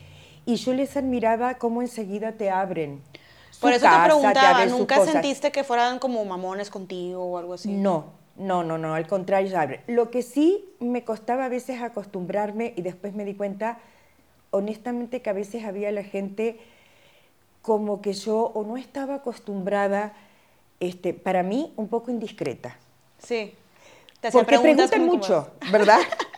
y 0.46 0.56
yo 0.56 0.72
les 0.72 0.96
admiraba 0.96 1.54
cómo 1.54 1.82
enseguida 1.82 2.32
te 2.32 2.50
abren. 2.50 3.02
su 3.50 3.60
Por 3.60 3.72
eso 3.72 3.82
casa, 3.84 4.02
te 4.02 4.08
preguntaba, 4.08 4.66
¿nunca 4.66 5.04
sentiste 5.04 5.52
que 5.52 5.64
fueran 5.64 5.98
como 5.98 6.24
mamones 6.24 6.70
contigo 6.70 7.24
o 7.24 7.38
algo 7.38 7.54
así? 7.54 7.70
No, 7.70 8.06
no, 8.36 8.64
no, 8.64 8.78
no, 8.78 8.94
al 8.94 9.06
contrario, 9.06 9.58
abre. 9.58 9.82
Lo 9.86 10.10
que 10.10 10.22
sí 10.22 10.64
me 10.80 11.04
costaba 11.04 11.44
a 11.44 11.48
veces 11.48 11.82
acostumbrarme 11.82 12.72
y 12.76 12.82
después 12.82 13.14
me 13.14 13.24
di 13.24 13.34
cuenta, 13.34 13.78
honestamente, 14.50 15.20
que 15.20 15.30
a 15.30 15.34
veces 15.34 15.64
había 15.64 15.92
la 15.92 16.04
gente 16.04 16.58
como 17.62 18.00
que 18.00 18.14
yo 18.14 18.50
o 18.54 18.64
no 18.64 18.76
estaba 18.76 19.16
acostumbrada, 19.16 20.14
este, 20.80 21.12
para 21.12 21.42
mí, 21.42 21.72
un 21.76 21.88
poco 21.88 22.10
indiscreta. 22.10 22.78
Sí. 23.18 23.54
Te 24.20 24.30
Porque 24.30 24.58
preguntan 24.58 25.04
mucho, 25.04 25.50
¿verdad? 25.70 26.00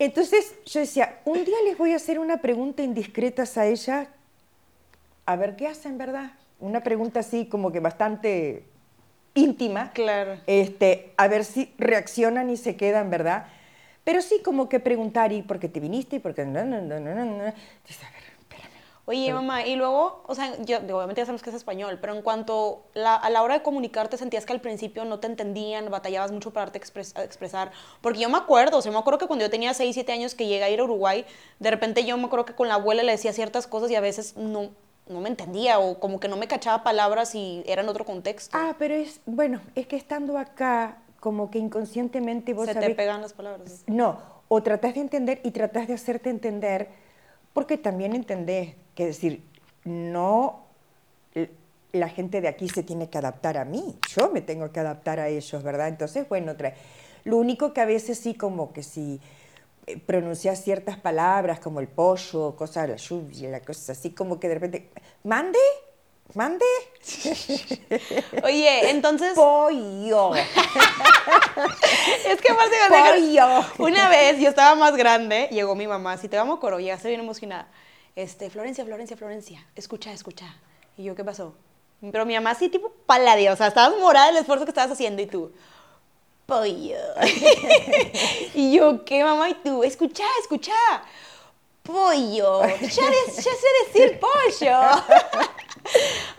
Entonces 0.00 0.54
yo 0.64 0.80
decía, 0.80 1.20
un 1.26 1.44
día 1.44 1.56
les 1.66 1.76
voy 1.76 1.92
a 1.92 1.96
hacer 1.96 2.18
una 2.18 2.38
pregunta 2.38 2.82
indiscretas 2.82 3.58
a 3.58 3.66
ella, 3.66 4.08
a 5.26 5.36
ver 5.36 5.56
qué 5.56 5.66
hacen, 5.68 5.98
¿verdad? 5.98 6.32
Una 6.58 6.82
pregunta 6.82 7.20
así 7.20 7.44
como 7.44 7.70
que 7.70 7.80
bastante 7.80 8.64
íntima. 9.34 9.92
Claro. 9.92 10.38
Este, 10.46 11.12
a 11.18 11.28
ver 11.28 11.44
si 11.44 11.74
reaccionan 11.76 12.48
y 12.48 12.56
se 12.56 12.76
quedan, 12.76 13.10
¿verdad? 13.10 13.46
Pero 14.02 14.22
sí 14.22 14.40
como 14.42 14.70
que 14.70 14.80
preguntar, 14.80 15.32
¿y 15.32 15.42
por 15.42 15.60
qué 15.60 15.68
te 15.68 15.80
viniste? 15.80 16.16
¿Y 16.16 16.18
por 16.20 16.34
qué 16.34 16.46
no, 16.46 16.64
no, 16.64 16.80
no, 16.80 16.98
no, 16.98 17.14
no, 17.14 17.40
a 17.42 17.44
ver, 17.44 17.54
Oye, 19.06 19.32
mamá, 19.32 19.66
y 19.66 19.74
luego, 19.76 20.22
o 20.26 20.34
sea, 20.34 20.54
yo, 20.62 20.78
digo, 20.80 20.98
obviamente 20.98 21.20
ya 21.20 21.24
sabemos 21.26 21.42
que 21.42 21.50
es 21.50 21.56
español, 21.56 21.98
pero 22.00 22.14
en 22.14 22.22
cuanto 22.22 22.84
la- 22.94 23.16
a 23.16 23.28
la 23.30 23.42
hora 23.42 23.54
de 23.54 23.62
comunicarte, 23.62 24.16
sentías 24.16 24.46
que 24.46 24.52
al 24.52 24.60
principio 24.60 25.04
no 25.04 25.18
te 25.18 25.26
entendían, 25.26 25.90
batallabas 25.90 26.30
mucho 26.30 26.52
para 26.52 26.66
darte 26.66 26.78
expres- 26.80 27.18
expresar. 27.20 27.72
Porque 28.02 28.20
yo 28.20 28.28
me 28.28 28.36
acuerdo, 28.38 28.78
o 28.78 28.82
sea, 28.82 28.92
me 28.92 28.98
acuerdo 28.98 29.18
que 29.18 29.26
cuando 29.26 29.44
yo 29.44 29.50
tenía 29.50 29.74
6, 29.74 29.94
7 29.94 30.12
años 30.12 30.34
que 30.34 30.46
llegué 30.46 30.62
a 30.62 30.70
ir 30.70 30.78
a 30.80 30.84
Uruguay, 30.84 31.24
de 31.58 31.70
repente 31.70 32.04
yo 32.04 32.16
me 32.18 32.26
acuerdo 32.26 32.44
que 32.44 32.54
con 32.54 32.68
la 32.68 32.74
abuela 32.74 33.02
le 33.02 33.12
decía 33.12 33.32
ciertas 33.32 33.66
cosas 33.66 33.90
y 33.90 33.96
a 33.96 34.00
veces 34.00 34.36
no, 34.36 34.70
no 35.08 35.20
me 35.20 35.28
entendía 35.28 35.80
o 35.80 35.98
como 35.98 36.20
que 36.20 36.28
no 36.28 36.36
me 36.36 36.46
cachaba 36.46 36.84
palabras 36.84 37.34
y 37.34 37.64
era 37.66 37.82
en 37.82 37.88
otro 37.88 38.04
contexto. 38.04 38.56
Ah, 38.56 38.76
pero 38.78 38.94
es, 38.94 39.20
bueno, 39.26 39.60
es 39.74 39.88
que 39.88 39.96
estando 39.96 40.38
acá, 40.38 40.98
como 41.18 41.50
que 41.50 41.58
inconscientemente 41.58 42.54
vos 42.54 42.66
Se 42.66 42.74
te 42.74 42.80
sabés- 42.80 42.96
pegan 42.96 43.20
las 43.22 43.32
palabras. 43.32 43.82
No, 43.88 44.18
o 44.46 44.62
tratás 44.62 44.94
de 44.94 45.00
entender 45.00 45.40
y 45.42 45.50
tratás 45.50 45.88
de 45.88 45.94
hacerte 45.94 46.30
entender, 46.30 46.88
porque 47.52 47.76
también 47.76 48.14
entendés 48.14 48.76
que 49.00 49.06
decir, 49.06 49.42
no, 49.84 50.66
la 51.92 52.10
gente 52.10 52.42
de 52.42 52.48
aquí 52.48 52.68
se 52.68 52.82
tiene 52.82 53.08
que 53.08 53.16
adaptar 53.16 53.56
a 53.56 53.64
mí, 53.64 53.96
yo 54.14 54.30
me 54.30 54.42
tengo 54.42 54.70
que 54.72 54.80
adaptar 54.80 55.18
a 55.20 55.28
ellos, 55.28 55.62
¿verdad? 55.62 55.88
Entonces, 55.88 56.28
bueno, 56.28 56.54
trae. 56.54 56.74
Lo 57.24 57.38
único 57.38 57.72
que 57.72 57.80
a 57.80 57.86
veces 57.86 58.18
sí, 58.18 58.34
como 58.34 58.74
que 58.74 58.82
si 58.82 59.18
eh, 59.86 59.96
pronuncias 59.96 60.62
ciertas 60.62 60.98
palabras 60.98 61.60
como 61.60 61.80
el 61.80 61.88
pollo, 61.88 62.54
cosas, 62.56 62.90
la 62.90 62.96
lluvia, 62.96 63.48
la 63.48 63.60
cosa 63.60 63.92
así, 63.92 64.10
como 64.10 64.38
que 64.38 64.48
de 64.48 64.54
repente, 64.54 64.90
mande, 65.24 65.58
mande, 66.34 66.66
Oye, 68.44 68.90
entonces... 68.90 69.32
pollo, 69.32 70.34
Es 72.28 72.38
que 72.42 72.52
aparte 72.52 72.76
pollo. 72.90 73.64
una 73.78 74.10
vez 74.10 74.38
yo 74.38 74.50
estaba 74.50 74.74
más 74.74 74.94
grande, 74.94 75.48
llegó 75.50 75.74
mi 75.74 75.86
mamá, 75.86 76.18
si 76.18 76.28
te 76.28 76.36
vamos 76.36 76.58
a 76.58 76.60
coro, 76.60 76.78
llegaste 76.78 77.08
bien 77.08 77.20
emocionada. 77.20 77.66
Este, 78.16 78.50
Florencia, 78.50 78.84
Florencia, 78.84 79.16
Florencia, 79.16 79.66
escucha, 79.76 80.12
escucha. 80.12 80.54
Y 80.96 81.04
yo, 81.04 81.14
¿qué 81.14 81.24
pasó? 81.24 81.54
Pero 82.12 82.24
mi 82.26 82.34
mamá 82.34 82.54
sí 82.54 82.68
tipo 82.68 82.90
paladía, 83.06 83.52
o 83.52 83.56
sea, 83.56 83.68
estabas 83.68 83.98
morada 83.98 84.26
del 84.28 84.36
esfuerzo 84.38 84.64
que 84.64 84.70
estabas 84.70 84.90
haciendo 84.92 85.20
y 85.22 85.26
tú, 85.26 85.52
pollo. 86.46 86.96
y 88.54 88.72
yo, 88.72 89.04
¿qué 89.04 89.22
mamá? 89.22 89.50
Y 89.50 89.54
tú, 89.54 89.84
escucha, 89.84 90.24
escucha, 90.42 90.72
pollo. 91.82 92.62
Ya, 92.62 92.68
de- 93.10 93.32
ya 93.36 93.42
sé 93.42 93.66
decir 93.92 94.20
pollo. 94.20 94.78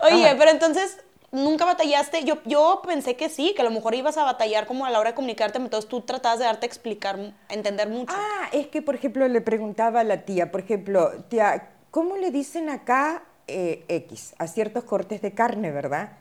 Oye, 0.00 0.34
pero 0.36 0.50
entonces, 0.50 0.98
¿nunca 1.32 1.64
batallaste? 1.64 2.24
Yo, 2.24 2.36
yo 2.44 2.82
pensé 2.86 3.16
que 3.16 3.28
sí, 3.28 3.54
que 3.56 3.62
a 3.62 3.64
lo 3.64 3.70
mejor 3.70 3.94
ibas 3.94 4.16
a 4.16 4.24
batallar 4.24 4.66
como 4.66 4.86
a 4.86 4.90
la 4.90 5.00
hora 5.00 5.10
de 5.10 5.14
comunicarte, 5.16 5.58
entonces 5.58 5.88
tú 5.88 6.02
tratabas 6.02 6.38
de 6.38 6.44
darte 6.44 6.66
a 6.66 6.68
explicar, 6.68 7.18
entender 7.48 7.88
mucho. 7.88 8.14
Ah, 8.16 8.48
es 8.52 8.68
que, 8.68 8.82
por 8.82 8.94
ejemplo, 8.94 9.26
le 9.26 9.40
preguntaba 9.40 10.00
a 10.00 10.04
la 10.04 10.24
tía, 10.24 10.52
por 10.52 10.60
ejemplo, 10.60 11.10
tía, 11.28 11.70
¿cómo 11.90 12.16
le 12.16 12.30
dicen 12.30 12.68
acá 12.68 13.24
eh, 13.48 13.84
X 13.88 14.34
a 14.38 14.46
ciertos 14.46 14.84
cortes 14.84 15.20
de 15.22 15.32
carne, 15.32 15.72
verdad? 15.72 16.12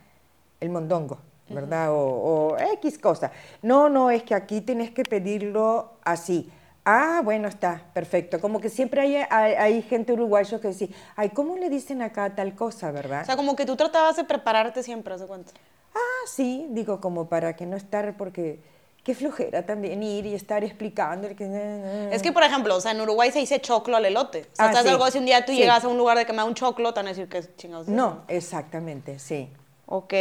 El 0.60 0.70
mondongo, 0.70 1.20
¿verdad? 1.50 1.92
o, 1.92 1.98
o 1.98 2.58
X 2.58 2.98
cosa. 2.98 3.32
No, 3.62 3.90
no, 3.90 4.10
es 4.10 4.24
que 4.24 4.34
aquí 4.34 4.62
tenés 4.62 4.92
que 4.92 5.04
pedirlo 5.04 5.92
así. 6.04 6.50
Ah, 6.84 7.22
bueno, 7.24 7.48
está, 7.48 7.82
perfecto. 7.94 8.40
Como 8.40 8.60
que 8.60 8.70
siempre 8.70 9.02
hay, 9.02 9.16
hay, 9.30 9.54
hay 9.54 9.82
gente 9.84 10.14
uruguayo 10.14 10.60
que 10.60 10.70
dice, 10.70 10.90
ay, 11.16 11.30
¿cómo 11.30 11.56
le 11.58 11.70
dicen 11.70 12.02
acá 12.02 12.34
tal 12.34 12.56
cosa, 12.56 12.92
verdad? 12.92 13.22
O 13.22 13.26
sea, 13.26 13.36
como 13.36 13.56
que 13.56 13.66
tú 13.66 13.76
tratabas 13.76 14.16
de 14.16 14.24
prepararte 14.24 14.82
siempre, 14.82 15.14
¿haz 15.14 15.22
de 15.22 15.28
cuenta? 15.28 15.52
Ah, 15.94 16.26
sí, 16.26 16.66
digo, 16.72 17.00
como 17.00 17.28
para 17.30 17.56
que 17.56 17.68
no 17.68 17.78
estar, 17.78 18.18
porque 18.18 18.60
qué 19.04 19.14
flojera 19.14 19.64
también 19.66 20.02
ir 20.02 20.26
y 20.26 20.34
estar 20.34 20.64
explicando. 20.64 21.28
que- 21.36 22.10
Es 22.12 22.24
que, 22.24 22.32
por 22.32 22.42
ejemplo, 22.44 22.76
o 22.76 22.82
sea, 22.82 22.92
en 22.94 23.02
Uruguay 23.02 23.32
se 23.32 23.40
dice 23.40 23.60
choclo 23.62 23.98
al 23.98 24.06
elote. 24.06 24.48
O 24.52 24.56
sea, 24.56 24.66
Ah, 24.66 24.70
estás 24.70 24.84
sí. 24.84 24.90
algo 24.90 25.10
si 25.12 25.20
un 25.20 25.26
día 25.26 25.46
tú 25.46 25.52
Sí. 25.52 25.60
llegas 25.60 25.84
a 25.84 25.88
un 25.88 25.98
lugar 25.98 26.18
de 26.18 26.26
que 26.26 26.32
me 26.34 26.38
da 26.38 26.46
un 26.46 26.56
choclo, 26.56 26.94
te 26.94 27.00
van 27.00 27.08
a 27.08 27.10
decir 27.10 27.28
que 27.30 27.44
chingados. 27.58 27.88
es 27.88 27.94
eso? 27.94 27.96
No, 28.02 28.24
exactamente, 28.28 29.20
sí. 29.20 29.50
Ok. 29.86 30.14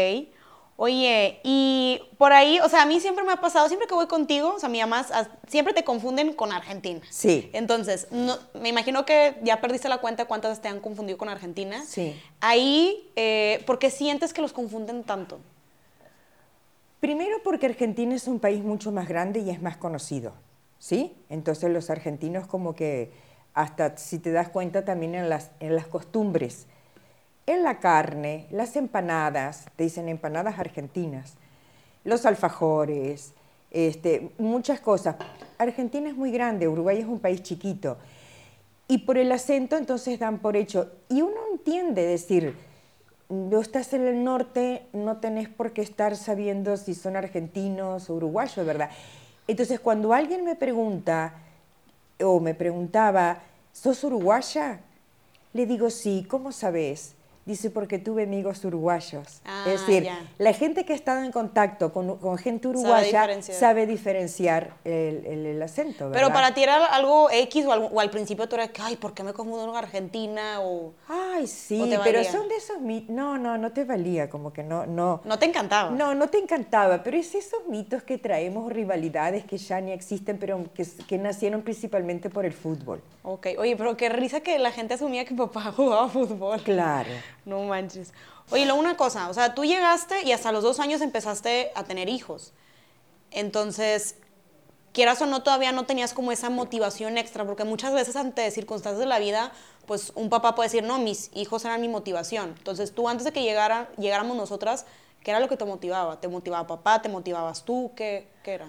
Oye, 0.83 1.41
y 1.45 2.01
por 2.17 2.33
ahí, 2.33 2.59
o 2.61 2.69
sea, 2.71 2.81
a 2.81 2.87
mí 2.87 3.01
siempre 3.01 3.23
me 3.23 3.33
ha 3.33 3.37
pasado, 3.37 3.69
siempre 3.69 3.87
que 3.87 3.93
voy 3.93 4.07
contigo, 4.07 4.55
o 4.55 4.59
sea, 4.59 4.71
mi 4.71 4.81
mamá, 4.81 5.07
siempre 5.47 5.75
te 5.75 5.85
confunden 5.85 6.33
con 6.33 6.53
Argentina. 6.53 7.03
Sí. 7.11 7.51
Entonces, 7.53 8.09
no, 8.11 8.39
me 8.55 8.71
imagino 8.71 9.05
que 9.05 9.37
ya 9.43 9.61
perdiste 9.61 9.91
la 9.91 9.99
cuenta 9.99 10.25
cuántas 10.25 10.63
te 10.63 10.69
han 10.69 10.81
confundido 10.81 11.19
con 11.19 11.29
Argentina. 11.29 11.85
Sí. 11.87 12.19
Ahí, 12.41 13.11
eh, 13.15 13.63
¿por 13.67 13.79
qué 13.79 13.91
sientes 13.91 14.33
que 14.33 14.41
los 14.41 14.55
confunden 14.55 15.05
tanto? 15.05 15.39
Primero 16.99 17.43
porque 17.45 17.67
Argentina 17.67 18.15
es 18.15 18.27
un 18.27 18.41
país 18.41 18.65
mucho 18.65 18.91
más 18.91 19.07
grande 19.07 19.41
y 19.41 19.51
es 19.51 19.61
más 19.61 19.77
conocido, 19.77 20.33
¿sí? 20.79 21.15
Entonces 21.29 21.71
los 21.71 21.91
argentinos 21.91 22.47
como 22.47 22.75
que, 22.75 23.13
hasta 23.53 23.99
si 23.99 24.19
te 24.19 24.33
das 24.33 24.49
cuenta 24.49 24.83
también 24.87 25.15
en 25.15 25.29
las, 25.29 25.51
en 25.61 25.77
las 25.77 25.87
costumbres, 25.87 26.67
en 27.47 27.63
la 27.63 27.81
carne, 27.81 28.47
las 28.51 28.77
empanadas, 28.77 29.67
te 29.77 29.85
dicen 29.85 30.09
empanadas 30.09 30.59
argentinas, 30.59 31.35
los 32.05 32.27
alfajores, 32.27 33.33
este, 33.71 34.31
muchas 34.39 34.81
cosas. 34.81 35.17
Argentina 35.59 36.09
es 36.09 36.17
muy 36.17 36.31
grande, 36.31 36.69
Uruguay 36.69 36.99
es 36.99 37.07
un 37.07 37.21
país 37.21 37.43
chiquito. 37.43 37.99
Y 38.89 38.99
por 38.99 39.19
el 39.19 39.31
acento 39.31 39.77
entonces 39.77 40.19
dan 40.19 40.39
por 40.39 40.57
hecho. 40.57 40.91
Y 41.09 41.23
uno 41.23 41.37
entiende 41.53 42.05
decir, 42.05 42.57
no 43.29 43.61
estás 43.61 43.93
en 43.93 44.07
el 44.07 44.25
norte, 44.25 44.87
no 44.93 45.19
tenés 45.19 45.49
por 45.49 45.73
qué 45.73 45.83
estar 45.83 46.17
sabiendo 46.17 46.77
si 46.77 46.95
son 46.95 47.17
argentinos 47.17 48.11
o 48.11 48.15
uruguayos, 48.15 48.67
¿verdad? 48.67 48.91
Entonces 49.47 49.79
cuando 49.79 50.13
alguien 50.13 50.45
me 50.45 50.57
pregunta 50.57 51.35
o 52.21 52.41
me 52.41 52.55
preguntaba, 52.55 53.39
¿sos 53.73 54.03
uruguaya? 54.03 54.81
Le 55.53 55.67
digo, 55.67 55.91
sí, 55.91 56.27
¿cómo 56.29 56.51
sabes? 56.51 57.15
Dice, 57.51 57.69
porque 57.69 57.99
tuve 57.99 58.23
amigos 58.23 58.65
uruguayos. 58.65 59.41
Ah, 59.45 59.65
es 59.67 59.81
decir, 59.81 60.09
la 60.39 60.53
gente 60.53 60.85
que 60.85 60.93
ha 60.93 60.97
estado 60.97 61.25
en 61.25 61.33
contacto 61.33 61.93
con, 61.93 62.17
con 62.19 62.39
gente 62.39 62.69
uruguaya 62.69 63.23
diferenciar. 63.23 63.59
sabe 63.59 63.87
diferenciar 63.87 64.75
el, 64.85 65.27
el- 65.27 65.47
el 65.47 65.63
acento. 65.63 66.11
Pero 66.13 66.29
para 66.33 66.55
ti 66.55 66.63
era 66.63 66.87
algo 66.87 67.29
X 67.29 67.67
o, 67.67 67.73
al, 67.73 67.89
o 67.93 67.99
al 67.99 68.09
principio 68.11 68.49
tú 68.49 68.55
eras 68.55 68.71
que, 68.71 68.81
ay, 68.83 68.95
¿por 68.97 69.15
qué 69.15 69.25
me 69.25 69.33
confundo 69.33 69.67
con 69.67 69.75
Argentina? 69.77 70.61
O 70.61 70.93
Ay, 71.09 71.43
¿O 71.43 71.47
sí, 71.49 71.85
te 71.91 71.99
pero 72.05 72.23
son 72.23 72.49
de 72.49 72.55
esos 72.55 72.81
mitos. 72.81 73.11
No, 73.11 73.37
no, 73.37 73.59
no 73.59 73.73
te 73.73 73.83
valía, 73.85 74.31
como 74.31 74.53
que 74.53 74.63
no, 74.63 74.87
no. 74.87 75.21
no 75.25 75.39
te 75.41 75.47
encantaba. 75.47 75.91
No, 75.91 76.15
no 76.15 76.29
te 76.29 76.39
encantaba, 76.39 77.03
pero 77.03 77.17
es 77.17 77.35
esos 77.35 77.67
mitos 77.69 78.05
que 78.05 78.17
traemos, 78.17 78.73
rivalidades 78.73 79.45
que 79.45 79.59
ya 79.59 79.81
ni 79.81 79.91
existen, 79.91 80.39
pero 80.39 80.67
que, 80.73 80.87
que 81.09 81.19
nacieron 81.19 81.63
principalmente 81.63 82.31
por 82.31 82.45
el 82.45 82.53
fútbol. 82.53 83.03
Ok, 83.25 83.49
oye, 83.59 83.77
pero 83.77 83.97
qué 83.97 84.09
risa 84.09 84.41
que 84.41 84.59
la 84.59 84.71
gente 84.71 84.95
asumía 84.95 85.25
que 85.25 85.35
papá 85.35 85.73
jugaba 85.77 86.09
fútbol. 86.09 86.61
Claro. 86.63 87.11
No 87.45 87.63
manches. 87.63 88.13
Oye, 88.51 88.65
luego 88.65 88.81
una 88.81 88.97
cosa, 88.97 89.29
o 89.29 89.35
sea, 89.35 89.55
tú 89.55 89.65
llegaste 89.65 90.23
y 90.23 90.33
hasta 90.33 90.53
los 90.53 90.63
dos 90.63 90.81
años 90.81 91.01
empezaste 91.01 91.71
a 91.75 91.85
tener 91.85 92.09
hijos. 92.09 92.53
Entonces, 93.31 94.17
quieras 94.93 95.23
o 95.23 95.27
no, 95.27 95.43
todavía 95.43 95.73
no 95.73 95.87
tenías 95.87 96.13
como 96.15 96.33
esa 96.33 96.51
motivación 96.51 97.17
extra, 97.19 97.45
porque 97.45 97.65
muchas 97.65 97.93
veces 97.93 98.17
ante 98.17 98.51
circunstancias 98.51 98.99
de 98.99 99.07
la 99.07 99.19
vida, 99.19 99.53
pues 99.87 100.13
un 100.15 100.29
papá 100.31 100.55
puede 100.55 100.69
decir, 100.69 100.83
no, 100.83 100.99
mis 100.99 101.31
hijos 101.35 101.65
eran 101.65 101.81
mi 101.81 101.89
motivación. 101.89 102.55
Entonces, 102.59 102.93
tú 102.93 103.09
antes 103.09 103.25
de 103.25 103.33
que 103.33 103.43
llegara, 103.43 103.89
llegáramos 103.97 104.37
nosotras, 104.37 104.87
¿qué 105.23 105.31
era 105.31 105.41
lo 105.41 105.49
que 105.49 105.57
te 105.57 105.65
motivaba? 105.65 106.21
¿Te 106.21 106.29
motivaba 106.29 106.67
papá? 106.67 107.03
¿Te 107.03 107.09
motivabas 107.09 107.65
tú? 107.65 107.93
¿Qué, 107.95 108.29
qué 108.43 108.55
era? 108.55 108.67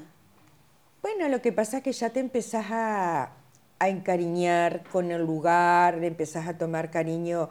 Bueno, 1.02 1.28
lo 1.30 1.42
que 1.42 1.52
pasa 1.52 1.78
es 1.78 1.84
que 1.84 1.92
ya 1.92 2.12
te 2.12 2.20
empezás 2.20 2.68
a, 2.70 3.32
a 3.80 3.90
encariñar 3.90 4.84
con 4.84 5.10
el 5.10 5.22
lugar, 5.24 6.04
empezás 6.04 6.48
a 6.48 6.58
tomar 6.58 6.92
cariño 6.92 7.50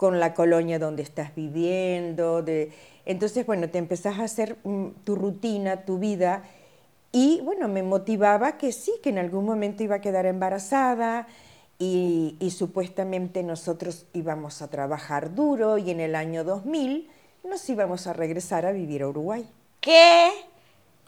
con 0.00 0.18
la 0.18 0.32
colonia 0.32 0.78
donde 0.78 1.02
estás 1.02 1.34
viviendo. 1.34 2.40
De, 2.40 2.72
entonces, 3.04 3.44
bueno, 3.44 3.68
te 3.68 3.76
empezás 3.76 4.18
a 4.18 4.24
hacer 4.24 4.56
mm, 4.64 4.86
tu 5.04 5.14
rutina, 5.14 5.84
tu 5.84 5.98
vida. 5.98 6.42
Y 7.12 7.42
bueno, 7.42 7.68
me 7.68 7.82
motivaba 7.82 8.56
que 8.56 8.72
sí, 8.72 8.92
que 9.02 9.10
en 9.10 9.18
algún 9.18 9.44
momento 9.44 9.82
iba 9.82 9.96
a 9.96 10.00
quedar 10.00 10.24
embarazada 10.24 11.28
y, 11.78 12.34
y 12.40 12.50
supuestamente 12.52 13.42
nosotros 13.42 14.06
íbamos 14.14 14.62
a 14.62 14.70
trabajar 14.70 15.34
duro 15.34 15.76
y 15.76 15.90
en 15.90 16.00
el 16.00 16.14
año 16.14 16.44
2000 16.44 17.10
nos 17.44 17.68
íbamos 17.68 18.06
a 18.06 18.14
regresar 18.14 18.64
a 18.64 18.72
vivir 18.72 19.02
a 19.02 19.08
Uruguay. 19.08 19.46
¿Qué? 19.82 20.30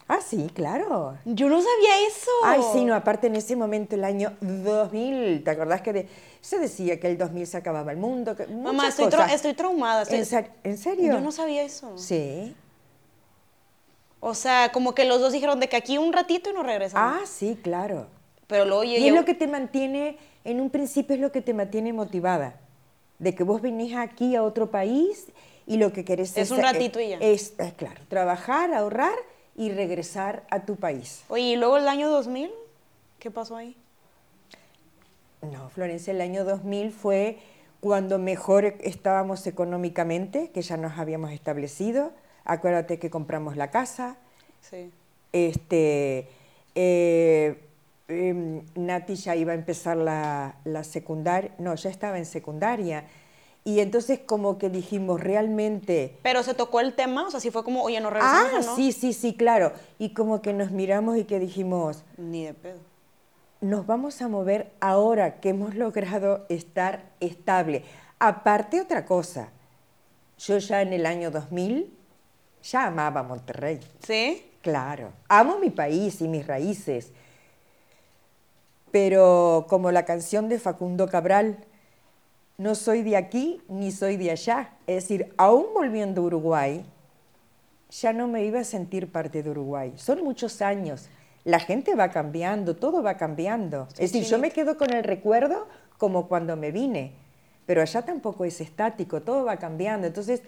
Ah, 0.08 0.18
sí, 0.20 0.50
claro. 0.52 1.16
Yo 1.24 1.48
no 1.48 1.56
sabía 1.62 2.06
eso. 2.08 2.30
Ay, 2.44 2.60
sí, 2.72 2.84
no, 2.84 2.94
aparte 2.94 3.28
en 3.28 3.36
ese 3.36 3.56
momento, 3.56 3.94
el 3.94 4.04
año 4.04 4.36
2000, 4.40 5.42
¿te 5.44 5.50
acordás 5.50 5.80
que 5.80 5.92
de- 5.92 6.08
se 6.40 6.58
decía 6.58 6.98
que 7.00 7.06
el 7.06 7.16
2000 7.16 7.46
se 7.46 7.56
acababa 7.56 7.92
el 7.92 7.98
mundo? 7.98 8.36
Que, 8.36 8.46
Mamá, 8.46 8.88
estoy, 8.88 9.06
tra- 9.06 9.10
cosas. 9.22 9.32
estoy 9.34 9.54
traumada. 9.54 10.02
estoy- 10.02 10.18
¿En, 10.18 10.26
ser- 10.26 10.50
en 10.64 10.76
serio? 10.76 11.12
Yo 11.14 11.20
no 11.20 11.32
sabía 11.32 11.62
eso. 11.62 11.96
Sí. 11.96 12.54
O 14.20 14.34
sea, 14.34 14.70
como 14.72 14.94
que 14.94 15.04
los 15.04 15.20
dos 15.20 15.32
dijeron 15.32 15.60
de 15.60 15.68
que 15.68 15.76
aquí 15.76 15.98
un 15.98 16.12
ratito 16.12 16.50
y 16.50 16.52
nos 16.52 16.64
regresamos. 16.66 17.20
Ah, 17.22 17.26
sí, 17.26 17.58
claro. 17.62 18.06
Pero 18.46 18.64
luego 18.66 18.84
yo 18.84 18.90
Y 18.98 19.08
es 19.08 19.14
lo 19.14 19.24
que 19.24 19.34
te 19.34 19.46
mantiene, 19.46 20.18
en 20.44 20.60
un 20.60 20.68
principio 20.70 21.14
es 21.14 21.20
lo 21.22 21.32
que 21.32 21.40
te 21.40 21.54
mantiene 21.54 21.92
motivada, 21.92 22.56
de 23.18 23.34
que 23.34 23.44
vos 23.44 23.62
venís 23.62 23.94
aquí 23.96 24.36
a 24.36 24.42
otro 24.42 24.70
país 24.70 25.26
y 25.66 25.76
lo 25.78 25.92
que 25.92 26.04
querés 26.04 26.30
Es 26.36 26.36
es... 26.36 26.50
un 26.50 26.58
ratito 26.58 27.00
y 27.00 27.08
ya. 27.10 27.16
Es, 27.18 27.54
eh, 27.58 27.72
claro, 27.76 28.00
trabajar, 28.08 28.74
ahorrar 28.74 29.14
y 29.56 29.70
regresar 29.70 30.44
a 30.50 30.60
tu 30.64 30.76
país. 30.76 31.24
Oye, 31.28 31.42
¿y 31.44 31.56
luego 31.56 31.76
el 31.76 31.88
año 31.88 32.08
2000? 32.10 32.50
¿Qué 33.18 33.30
pasó 33.30 33.56
ahí? 33.56 33.76
No, 35.42 35.68
Florencia, 35.70 36.12
el 36.12 36.20
año 36.20 36.44
2000 36.44 36.92
fue 36.92 37.38
cuando 37.80 38.18
mejor 38.18 38.64
estábamos 38.80 39.46
económicamente, 39.46 40.50
que 40.50 40.62
ya 40.62 40.76
nos 40.76 40.98
habíamos 40.98 41.32
establecido. 41.32 42.12
Acuérdate 42.44 42.98
que 42.98 43.10
compramos 43.10 43.56
la 43.56 43.70
casa, 43.70 44.16
Sí. 44.60 44.92
este, 45.32 46.28
eh, 46.76 47.60
em, 48.08 48.62
Nati 48.76 49.16
ya 49.16 49.34
iba 49.34 49.52
a 49.52 49.56
empezar 49.56 49.96
la, 49.96 50.54
la 50.64 50.84
secundaria, 50.84 51.52
no, 51.58 51.74
ya 51.74 51.90
estaba 51.90 52.18
en 52.18 52.26
secundaria. 52.26 53.04
Y 53.64 53.78
entonces 53.80 54.18
como 54.26 54.58
que 54.58 54.70
dijimos, 54.70 55.20
realmente... 55.20 56.18
Pero 56.22 56.42
se 56.42 56.52
tocó 56.54 56.80
el 56.80 56.94
tema, 56.94 57.26
o 57.28 57.30
sea, 57.30 57.38
sí 57.38 57.50
fue 57.52 57.62
como, 57.62 57.82
oye, 57.82 58.00
nos 58.00 58.12
regresamos 58.12 58.48
Ah, 58.52 58.58
o 58.58 58.62
no. 58.64 58.76
sí, 58.76 58.90
sí, 58.92 59.12
sí, 59.12 59.34
claro. 59.36 59.72
Y 59.98 60.14
como 60.14 60.42
que 60.42 60.52
nos 60.52 60.72
miramos 60.72 61.16
y 61.16 61.24
que 61.24 61.38
dijimos, 61.38 62.02
Ni 62.16 62.44
de 62.44 62.54
pedo. 62.54 62.80
nos 63.60 63.86
vamos 63.86 64.20
a 64.20 64.26
mover 64.26 64.72
ahora 64.80 65.40
que 65.40 65.50
hemos 65.50 65.76
logrado 65.76 66.44
estar 66.48 67.04
estable. 67.20 67.84
Aparte 68.18 68.80
otra 68.80 69.04
cosa, 69.06 69.50
yo 70.38 70.58
ya 70.58 70.82
en 70.82 70.92
el 70.92 71.06
año 71.06 71.30
2000 71.30 71.88
ya 72.64 72.86
amaba 72.86 73.22
Monterrey, 73.22 73.78
¿Sí? 74.04 74.44
claro. 74.60 75.12
Amo 75.28 75.58
mi 75.58 75.70
país 75.70 76.20
y 76.20 76.26
mis 76.26 76.44
raíces, 76.48 77.12
pero 78.90 79.66
como 79.68 79.90
la 79.92 80.04
canción 80.04 80.48
de 80.48 80.58
Facundo 80.58 81.08
Cabral, 81.08 81.64
no 82.62 82.76
soy 82.76 83.02
de 83.02 83.16
aquí 83.16 83.60
ni 83.68 83.90
soy 83.90 84.16
de 84.16 84.30
allá. 84.30 84.70
Es 84.86 85.04
decir, 85.04 85.34
aún 85.36 85.66
volviendo 85.74 86.22
a 86.22 86.24
Uruguay, 86.26 86.84
ya 87.90 88.12
no 88.12 88.28
me 88.28 88.44
iba 88.44 88.60
a 88.60 88.64
sentir 88.64 89.10
parte 89.10 89.42
de 89.42 89.50
Uruguay. 89.50 89.92
Son 89.96 90.22
muchos 90.22 90.62
años. 90.62 91.08
La 91.44 91.58
gente 91.58 91.96
va 91.96 92.10
cambiando, 92.10 92.76
todo 92.76 93.02
va 93.02 93.16
cambiando. 93.16 93.88
Sí, 93.88 94.04
es 94.04 94.12
decir, 94.12 94.28
yo 94.28 94.38
me 94.38 94.52
quedo 94.52 94.78
con 94.78 94.92
el 94.92 95.02
recuerdo 95.02 95.66
como 95.98 96.28
cuando 96.28 96.56
me 96.56 96.70
vine, 96.70 97.12
pero 97.66 97.82
allá 97.82 98.02
tampoco 98.02 98.44
es 98.44 98.60
estático, 98.60 99.22
todo 99.22 99.44
va 99.44 99.56
cambiando. 99.56 100.06
Entonces, 100.06 100.42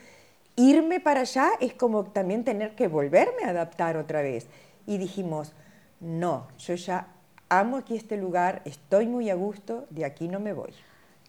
irme 0.54 1.00
para 1.00 1.22
allá 1.22 1.50
es 1.60 1.74
como 1.74 2.04
también 2.04 2.44
tener 2.44 2.76
que 2.76 2.86
volverme 2.86 3.42
a 3.44 3.50
adaptar 3.50 3.96
otra 3.96 4.22
vez. 4.22 4.46
Y 4.86 4.98
dijimos, 4.98 5.52
no, 5.98 6.46
yo 6.58 6.76
ya 6.76 7.08
amo 7.48 7.78
aquí 7.78 7.96
este 7.96 8.16
lugar, 8.16 8.62
estoy 8.64 9.08
muy 9.08 9.30
a 9.30 9.34
gusto, 9.34 9.86
de 9.90 10.04
aquí 10.04 10.28
no 10.28 10.38
me 10.38 10.52
voy. 10.52 10.72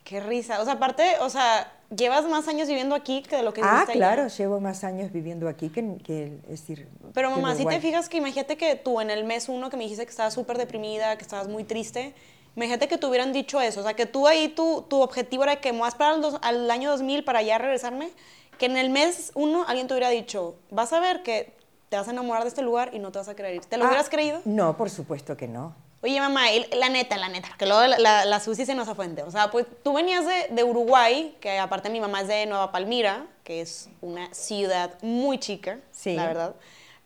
Qué 0.05 0.19
risa. 0.21 0.61
O 0.61 0.65
sea, 0.65 0.75
aparte, 0.75 1.03
o 1.19 1.29
sea, 1.31 1.73
llevas 1.93 2.25
más 2.25 2.47
años 2.47 2.67
viviendo 2.67 2.93
aquí 2.93 3.23
que 3.23 3.37
de 3.37 3.43
lo 3.43 3.53
que 3.53 3.61
Ah, 3.63 3.71
viviste 3.71 3.91
allá. 3.93 3.99
claro, 4.15 4.27
llevo 4.29 4.59
más 4.61 4.83
años 4.83 5.11
viviendo 5.11 5.49
aquí 5.49 5.69
que, 5.69 5.97
que 5.97 6.37
es 6.43 6.61
decir, 6.61 6.87
Pero 7.13 7.31
mamá, 7.31 7.49
si 7.53 7.57
te 7.57 7.63
Uruguay. 7.63 7.81
fijas 7.81 8.07
que 8.07 8.17
imagínate 8.17 8.55
que 8.55 8.75
tú 8.75 9.01
en 9.01 9.09
el 9.09 9.23
mes 9.23 9.49
uno 9.49 9.69
que 9.71 9.77
me 9.77 9.83
dijiste 9.83 10.05
que 10.05 10.11
estabas 10.11 10.35
súper 10.35 10.59
deprimida, 10.59 11.17
que 11.17 11.23
estabas 11.23 11.47
muy 11.47 11.63
triste, 11.63 12.13
imagínate 12.55 12.87
que 12.87 12.99
te 12.99 13.05
hubieran 13.07 13.33
dicho 13.33 13.59
eso, 13.59 13.79
o 13.79 13.83
sea, 13.83 13.95
que 13.95 14.05
tú 14.05 14.27
ahí 14.27 14.47
tu, 14.49 14.83
tu 14.87 15.01
objetivo 15.01 15.43
era 15.43 15.55
que 15.59 15.73
me 15.73 15.79
voy 15.79 15.85
a 15.87 15.89
esperar 15.89 16.15
al, 16.43 16.69
año 16.71 16.91
2000 16.91 17.23
para 17.23 17.41
ya 17.41 17.57
regresarme, 17.57 18.11
que 18.59 18.67
en 18.67 18.77
el 18.77 18.91
mes 18.91 19.31
uno 19.33 19.65
alguien 19.67 19.87
te 19.87 19.95
hubiera 19.95 20.09
dicho, 20.09 20.55
vas 20.69 20.93
a 20.93 20.99
ver 20.99 21.23
que 21.23 21.57
te 21.89 21.97
vas 21.97 22.07
a 22.07 22.11
enamorar 22.11 22.43
de 22.43 22.49
este 22.49 22.61
lugar 22.61 22.91
y 22.93 22.99
no 22.99 23.11
te 23.11 23.17
vas 23.19 23.27
a 23.27 23.31
ir. 23.51 23.65
¿Te 23.65 23.77
lo 23.77 23.85
Ah, 23.85 23.87
hubieras 23.87 24.09
creído? 24.09 24.39
No, 24.45 24.77
por 24.77 24.89
supuesto 24.91 25.35
que 25.35 25.47
no. 25.47 25.75
Oye, 26.05 26.19
mamá, 26.19 26.43
la 26.77 26.89
neta, 26.89 27.17
la 27.17 27.29
neta, 27.29 27.47
porque 27.47 27.65
luego 27.65 27.87
la, 27.87 27.97
la, 27.97 28.25
la 28.25 28.39
Susi 28.39 28.63
se 28.65 28.75
nos 28.75 28.87
afuente. 28.87 29.23
O 29.23 29.31
sea, 29.31 29.49
pues 29.49 29.65
tú 29.83 29.93
venías 29.93 30.23
de, 30.23 30.49
de 30.51 30.63
Uruguay, 30.63 31.35
que 31.41 31.57
aparte 31.57 31.89
mi 31.89 31.99
mamá 31.99 32.21
es 32.21 32.27
de 32.27 32.45
Nueva 32.45 32.71
Palmira, 32.71 33.25
que 33.43 33.61
es 33.61 33.89
una 34.01 34.31
ciudad 34.31 34.93
muy 35.01 35.39
chica, 35.39 35.79
Sí. 35.89 36.13
la 36.15 36.27
verdad. 36.27 36.55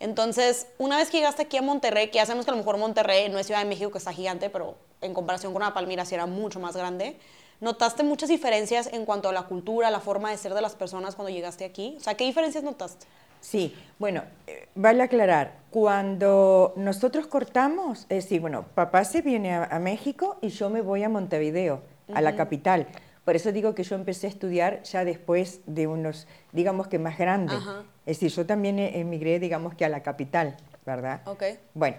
Entonces, 0.02 0.68
una 0.78 0.98
vez 0.98 1.10
que 1.10 1.18
llegaste 1.18 1.44
aquí 1.44 1.56
a 1.56 1.62
Monterrey, 1.62 2.08
que 2.10 2.16
ya 2.16 2.26
sabemos 2.26 2.46
que 2.46 2.52
a 2.52 2.56
lo 2.56 2.58
mejor 2.60 2.78
Monterrey 2.78 3.30
no 3.30 3.40
es 3.40 3.46
Ciudad 3.48 3.62
de 3.62 3.68
México, 3.70 3.90
que 3.90 3.98
está 4.00 4.12
gigante, 4.12 4.50
pero 4.50 4.76
en 5.00 5.14
comparación 5.14 5.54
con 5.54 5.62
Nueva 5.62 5.74
Palmira 5.74 6.04
sí 6.06 6.16
era 6.16 6.26
mucho 6.26 6.60
más 6.60 6.76
grande, 6.76 7.18
¿notaste 7.62 8.04
muchas 8.04 8.28
diferencias 8.28 8.88
en 8.92 9.06
cuanto 9.06 9.30
a 9.30 9.34
la 9.34 9.44
cultura, 9.44 9.90
la 9.92 10.02
forma 10.02 10.30
de 10.30 10.38
ser 10.38 10.54
de 10.54 10.62
las 10.62 10.76
personas 10.76 11.16
cuando 11.16 11.30
llegaste 11.30 11.64
aquí? 11.64 11.96
O 11.98 12.04
sea, 12.04 12.16
¿qué 12.16 12.26
diferencias 12.26 12.66
notaste? 12.66 13.06
Sí, 13.42 13.76
bueno, 14.00 14.24
eh, 14.48 14.68
vale 14.76 15.04
aclarar, 15.04 15.60
cuando 15.72 16.74
nosotros 16.76 17.28
cortamos, 17.28 18.02
es 18.10 18.24
decir, 18.26 18.42
bueno, 18.42 18.66
papá 18.76 19.04
se 19.06 19.22
viene 19.22 19.54
a, 19.54 19.64
a 19.66 19.80
México 19.80 20.38
y 20.42 20.50
yo 20.50 20.70
me 20.70 20.82
voy 20.82 21.04
a 21.04 21.10
Montevideo, 21.10 21.82
a 22.14 22.22
la 22.22 22.36
capital. 22.36 22.88
Por 23.24 23.36
eso 23.36 23.52
digo 23.52 23.76
que 23.76 23.84
yo 23.84 23.96
empecé 23.96 24.26
a 24.28 24.30
estudiar 24.32 24.82
ya 24.84 25.06
después 25.06 25.62
de 25.68 25.86
unos, 25.88 26.28
digamos 26.52 26.88
que 26.88 26.98
más 26.98 27.18
grande. 27.18 27.54
Ajá. 27.56 27.84
Es 28.06 28.20
decir, 28.20 28.32
yo 28.36 28.46
también 28.48 28.80
e- 28.80 29.00
emigré, 29.00 29.40
digamos 29.40 29.76
que 29.76 29.86
a 29.86 29.90
la 29.90 30.02
capital, 30.02 30.58
¿verdad? 30.86 31.22
Ok. 31.26 31.44
Bueno, 31.76 31.98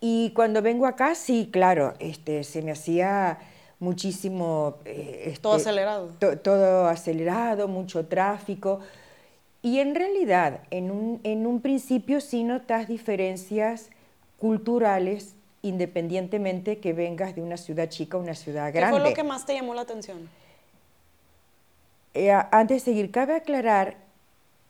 y 0.00 0.30
cuando 0.30 0.62
vengo 0.62 0.86
acá, 0.86 1.14
sí, 1.14 1.50
claro, 1.52 1.92
este, 1.98 2.42
se 2.44 2.62
me 2.62 2.70
hacía 2.72 3.38
muchísimo... 3.78 4.76
eh, 4.86 5.24
este, 5.26 5.40
Todo 5.42 5.54
acelerado. 5.54 6.08
to- 6.18 6.38
todo 6.38 6.86
acelerado, 6.88 7.68
mucho 7.68 8.06
tráfico. 8.06 8.80
Y 9.62 9.78
en 9.78 9.94
realidad, 9.94 10.60
en 10.70 10.90
un, 10.90 11.20
en 11.22 11.46
un 11.46 11.60
principio 11.60 12.20
sí 12.20 12.42
notas 12.42 12.88
diferencias 12.88 13.90
culturales 14.38 15.36
independientemente 15.62 16.78
que 16.78 16.92
vengas 16.92 17.36
de 17.36 17.42
una 17.42 17.56
ciudad 17.56 17.88
chica 17.88 18.16
a 18.16 18.20
una 18.20 18.34
ciudad 18.34 18.72
¿Qué 18.72 18.80
grande. 18.80 18.98
fue 18.98 19.08
lo 19.08 19.14
que 19.14 19.22
más 19.22 19.46
te 19.46 19.54
llamó 19.54 19.74
la 19.74 19.82
atención? 19.82 20.28
Eh, 22.14 22.32
antes 22.32 22.84
de 22.84 22.92
seguir, 22.92 23.10
cabe 23.12 23.36
aclarar 23.36 23.96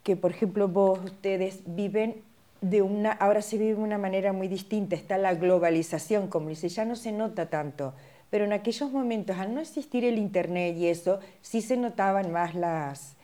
que, 0.02 0.16
por 0.16 0.30
ejemplo, 0.30 0.68
vos, 0.68 1.00
ustedes 1.02 1.60
viven 1.64 2.22
de 2.60 2.82
una, 2.82 3.12
ahora 3.12 3.42
se 3.42 3.56
vive 3.58 3.74
de 3.74 3.82
una 3.82 3.98
manera 3.98 4.32
muy 4.32 4.46
distinta, 4.46 4.94
está 4.94 5.18
la 5.18 5.34
globalización, 5.34 6.28
como 6.28 6.50
dice, 6.50 6.68
ya 6.68 6.84
no 6.84 6.94
se 6.94 7.10
nota 7.10 7.46
tanto, 7.46 7.94
pero 8.30 8.44
en 8.44 8.52
aquellos 8.52 8.92
momentos, 8.92 9.36
al 9.38 9.54
no 9.54 9.60
existir 9.60 10.04
el 10.04 10.18
internet 10.18 10.76
y 10.76 10.86
eso, 10.86 11.18
sí 11.40 11.62
se 11.62 11.76
notaban 11.76 12.30
más 12.30 12.54
las... 12.54 13.16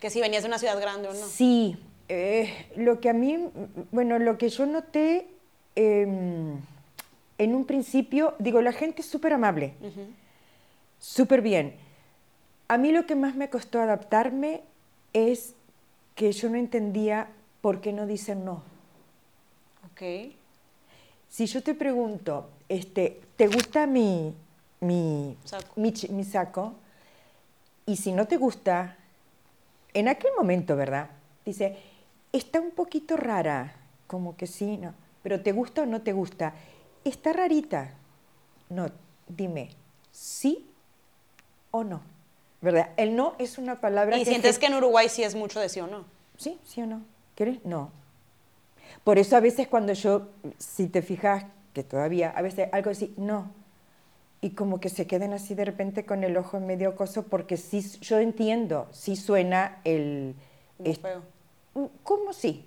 Que 0.00 0.10
si 0.10 0.20
venías 0.20 0.42
de 0.42 0.48
una 0.48 0.58
ciudad 0.58 0.80
grande 0.80 1.08
o 1.08 1.12
no. 1.14 1.26
Sí, 1.26 1.76
eh, 2.08 2.70
lo 2.76 3.00
que 3.00 3.08
a 3.08 3.12
mí, 3.12 3.48
bueno, 3.90 4.18
lo 4.18 4.38
que 4.38 4.48
yo 4.48 4.64
noté 4.66 5.26
em, 5.74 6.60
en 7.38 7.54
un 7.54 7.64
principio, 7.64 8.34
digo, 8.38 8.60
la 8.62 8.72
gente 8.72 9.02
es 9.02 9.08
súper 9.08 9.32
amable, 9.32 9.74
súper 11.00 11.42
bien. 11.42 11.74
A 12.68 12.76
mí 12.78 12.92
lo 12.92 13.06
que 13.06 13.14
más 13.14 13.34
me 13.34 13.48
costó 13.50 13.80
adaptarme 13.80 14.62
es 15.12 15.54
que 16.14 16.32
yo 16.32 16.48
no 16.50 16.56
entendía 16.56 17.28
por 17.60 17.80
qué 17.80 17.92
no 17.92 18.06
dicen 18.06 18.44
no. 18.44 18.62
Ok. 19.92 20.32
Si 21.30 21.46
yo 21.46 21.62
te 21.62 21.74
pregunto, 21.74 22.50
este, 22.68 23.20
¿te 23.36 23.46
gusta 23.48 23.86
mi, 23.86 24.34
mi, 24.80 25.36
Saco. 25.44 25.72
mi, 25.76 25.92
chi- 25.92 26.08
mi 26.08 26.24
saco? 26.24 26.74
Y 27.86 27.96
si 27.96 28.12
no 28.12 28.26
te 28.26 28.36
gusta, 28.36 28.96
en 29.94 30.08
aquel 30.08 30.30
momento, 30.36 30.76
¿verdad? 30.76 31.10
Dice, 31.44 31.76
está 32.32 32.60
un 32.60 32.70
poquito 32.70 33.16
rara, 33.16 33.74
como 34.06 34.36
que 34.36 34.46
sí, 34.46 34.76
no, 34.76 34.94
pero 35.22 35.40
¿te 35.40 35.52
gusta 35.52 35.82
o 35.82 35.86
no 35.86 36.02
te 36.02 36.12
gusta? 36.12 36.54
Está 37.04 37.32
rarita. 37.32 37.94
No, 38.68 38.86
dime, 39.28 39.70
¿sí 40.10 40.70
o 41.70 41.84
no? 41.84 42.02
¿Verdad? 42.60 42.90
El 42.96 43.14
no 43.14 43.34
es 43.38 43.58
una 43.58 43.80
palabra 43.80 44.16
Y 44.16 44.24
que... 44.24 44.30
sientes 44.30 44.58
que 44.58 44.66
en 44.66 44.74
Uruguay 44.74 45.08
sí 45.08 45.22
es 45.22 45.34
mucho 45.34 45.60
de 45.60 45.68
sí 45.68 45.80
o 45.80 45.86
no. 45.86 46.04
Sí, 46.36 46.58
sí 46.64 46.82
o 46.82 46.86
no. 46.86 47.02
¿Quieres? 47.34 47.64
No. 47.64 47.90
Por 49.04 49.18
eso 49.18 49.36
a 49.36 49.40
veces 49.40 49.68
cuando 49.68 49.92
yo, 49.92 50.28
si 50.58 50.88
te 50.88 51.02
fijas, 51.02 51.44
que 51.72 51.84
todavía, 51.84 52.30
a 52.30 52.42
veces 52.42 52.68
algo 52.72 52.90
así, 52.90 53.14
no. 53.16 53.50
Y 54.40 54.50
como 54.50 54.78
que 54.78 54.88
se 54.88 55.06
queden 55.06 55.32
así 55.32 55.54
de 55.54 55.64
repente 55.64 56.06
con 56.06 56.22
el 56.22 56.36
ojo 56.36 56.60
medio 56.60 56.94
coso, 56.94 57.24
porque 57.24 57.56
sí, 57.56 57.80
yo 58.00 58.18
entiendo, 58.18 58.88
sí 58.92 59.16
suena 59.16 59.80
el... 59.84 60.34
Feo. 61.02 61.22
¿Cómo 62.04 62.32
sí? 62.32 62.64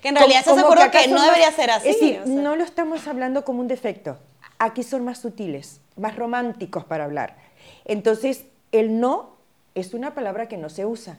Que 0.00 0.08
en 0.08 0.16
realidad 0.16 0.40
estás 0.40 0.56
de 0.56 0.62
acuerdo 0.62 0.82
que, 0.90 0.98
acaso 0.98 1.10
no 1.10 1.16
más- 1.16 1.26
debería 1.26 1.52
ser 1.52 1.70
así. 1.70 1.88
Es 1.88 2.00
decir, 2.00 2.20
o 2.20 2.24
sea. 2.24 2.34
no 2.34 2.56
lo 2.56 2.64
estamos 2.64 3.06
hablando 3.06 3.44
como 3.44 3.60
un 3.60 3.68
defecto. 3.68 4.18
Aquí 4.58 4.82
son 4.82 5.04
más 5.04 5.18
sutiles, 5.18 5.80
más 5.96 6.16
románticos 6.16 6.84
para 6.84 7.04
hablar. 7.04 7.36
Entonces, 7.84 8.44
el 8.72 8.98
no 9.00 9.36
es 9.74 9.92
una 9.94 10.14
palabra 10.14 10.48
que 10.48 10.56
no 10.56 10.70
se 10.70 10.86
usa. 10.86 11.18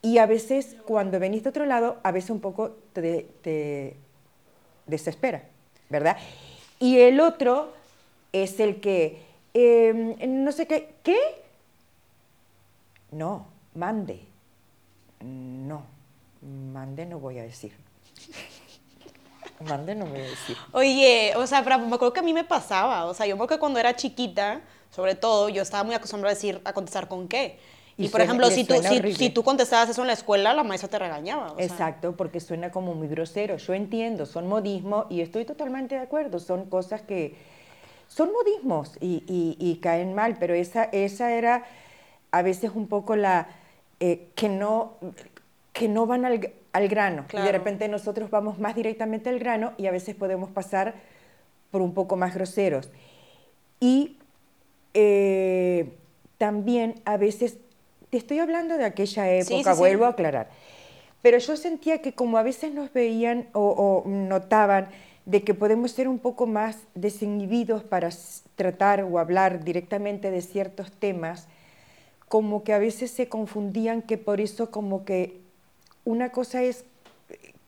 Y 0.00 0.18
a 0.18 0.26
veces, 0.26 0.76
cuando 0.86 1.18
venís 1.18 1.42
de 1.42 1.50
otro 1.50 1.66
lado, 1.66 1.98
a 2.02 2.10
veces 2.12 2.30
un 2.30 2.40
poco 2.40 2.76
te, 2.92 3.26
te 3.42 3.96
desespera, 4.86 5.44
¿verdad? 5.88 6.16
Y 6.78 6.98
el 6.98 7.20
otro 7.20 7.72
es 8.42 8.58
el 8.60 8.80
que, 8.80 9.22
eh, 9.54 10.16
no 10.28 10.50
sé 10.52 10.66
qué, 10.66 10.94
¿qué? 11.02 11.16
No, 13.12 13.46
mande. 13.74 14.20
No, 15.20 15.82
mande 16.72 17.06
no 17.06 17.18
voy 17.20 17.38
a 17.38 17.44
decir. 17.44 17.72
Mande 19.60 19.94
no 19.94 20.06
voy 20.06 20.18
a 20.18 20.24
decir. 20.24 20.56
Oye, 20.72 21.32
o 21.36 21.46
sea, 21.46 21.62
pero 21.62 21.78
me 21.78 21.94
acuerdo 21.94 22.12
que 22.12 22.20
a 22.20 22.24
mí 22.24 22.32
me 22.34 22.44
pasaba. 22.44 23.06
O 23.06 23.14
sea, 23.14 23.24
yo 23.26 23.38
porque 23.38 23.58
cuando 23.58 23.78
era 23.78 23.94
chiquita, 23.94 24.60
sobre 24.90 25.14
todo, 25.14 25.48
yo 25.48 25.62
estaba 25.62 25.84
muy 25.84 25.94
acostumbrada 25.94 26.32
a 26.32 26.34
decir, 26.34 26.60
a 26.64 26.72
contestar 26.72 27.06
con 27.08 27.28
qué. 27.28 27.58
Y, 27.96 28.06
Y 28.06 28.08
por 28.08 28.20
suena- 28.20 28.24
ejemplo, 28.24 28.50
si 28.50 28.64
tú, 28.64 28.74
si, 29.16 29.30
tú 29.30 29.44
contestabas 29.44 29.88
eso 29.88 30.00
en 30.00 30.08
la 30.08 30.12
escuela, 30.14 30.52
la 30.52 30.64
maestra 30.64 30.90
te 30.90 30.98
regañaba. 30.98 31.52
o 31.52 31.56
sea. 31.56 31.64
Exacto, 31.64 32.16
porque 32.16 32.40
suena 32.40 32.72
como 32.72 32.94
muy 32.94 33.06
grosero. 33.06 33.56
Yo 33.56 33.72
entiendo, 33.74 34.26
son 34.26 34.48
modismos 34.48 35.06
y 35.08 35.20
estoy 35.20 35.44
totalmente 35.44 35.94
de 35.94 36.00
acuerdo. 36.00 36.40
Son 36.40 36.68
cosas 36.68 37.02
que 37.02 37.36
son 38.14 38.30
modismos 38.32 38.92
y, 39.00 39.24
y- 39.26 39.56
y 39.58 39.76
caen 39.80 40.14
mal, 40.14 40.36
pero 40.38 40.54
esa, 40.54 40.84
esa 40.92 41.32
era 41.32 41.64
a 42.30 42.42
veces 42.42 42.70
un 42.74 42.86
poco 42.86 43.16
la 43.16 43.48
eh, 43.98 44.28
que 44.36 44.48
no 44.48 44.92
que 45.72 45.88
no 45.88 46.06
van 46.06 46.24
al, 46.24 46.52
al 46.72 46.88
grano. 46.88 47.24
Y 47.32 47.36
de 47.38 47.50
repente 47.50 47.88
nosotros 47.88 48.30
vamos 48.30 48.60
más 48.60 48.76
directamente 48.76 49.28
al 49.30 49.40
grano 49.40 49.72
y 49.76 49.86
a 49.88 49.90
veces 49.90 50.14
podemos 50.14 50.50
pasar 50.50 50.94
por 51.72 51.82
un 51.82 51.92
poco 51.94 52.14
más 52.16 52.32
groseros. 52.34 52.90
Y 53.80 54.18
eh, 54.94 55.92
también 56.38 56.94
a 57.04 57.16
veces, 57.16 57.58
te 58.10 58.16
estoy 58.18 58.38
hablando 58.38 58.78
de 58.78 58.84
aquella 58.84 59.28
época, 59.32 59.44
Sí, 59.48 59.64
sí, 59.64 59.70
sí. 59.72 59.78
vuelvo 59.78 60.04
a 60.04 60.10
aclarar, 60.10 60.50
pero 61.22 61.38
yo 61.38 61.56
sentía 61.56 62.00
que 62.00 62.12
como 62.12 62.38
a 62.38 62.44
veces 62.44 62.72
nos 62.72 62.92
veían 62.92 63.48
o, 63.54 64.04
o 64.04 64.08
notaban 64.08 64.88
de 65.26 65.42
que 65.42 65.54
podemos 65.54 65.92
ser 65.92 66.08
un 66.08 66.18
poco 66.18 66.46
más 66.46 66.78
desinhibidos 66.94 67.82
para 67.84 68.10
tratar 68.56 69.02
o 69.04 69.18
hablar 69.18 69.64
directamente 69.64 70.30
de 70.30 70.42
ciertos 70.42 70.92
temas, 70.92 71.48
como 72.28 72.64
que 72.64 72.72
a 72.72 72.78
veces 72.78 73.10
se 73.10 73.28
confundían 73.28 74.02
que 74.02 74.18
por 74.18 74.40
eso 74.40 74.70
como 74.70 75.04
que 75.04 75.40
una 76.04 76.30
cosa 76.30 76.62
es 76.62 76.84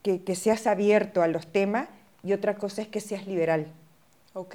que, 0.02 0.22
que 0.22 0.34
seas 0.36 0.66
abierto 0.66 1.22
a 1.22 1.28
los 1.28 1.46
temas 1.46 1.88
y 2.22 2.32
otra 2.32 2.56
cosa 2.56 2.82
es 2.82 2.88
que 2.88 3.00
seas 3.00 3.26
liberal 3.26 3.66
Ok. 4.34 4.54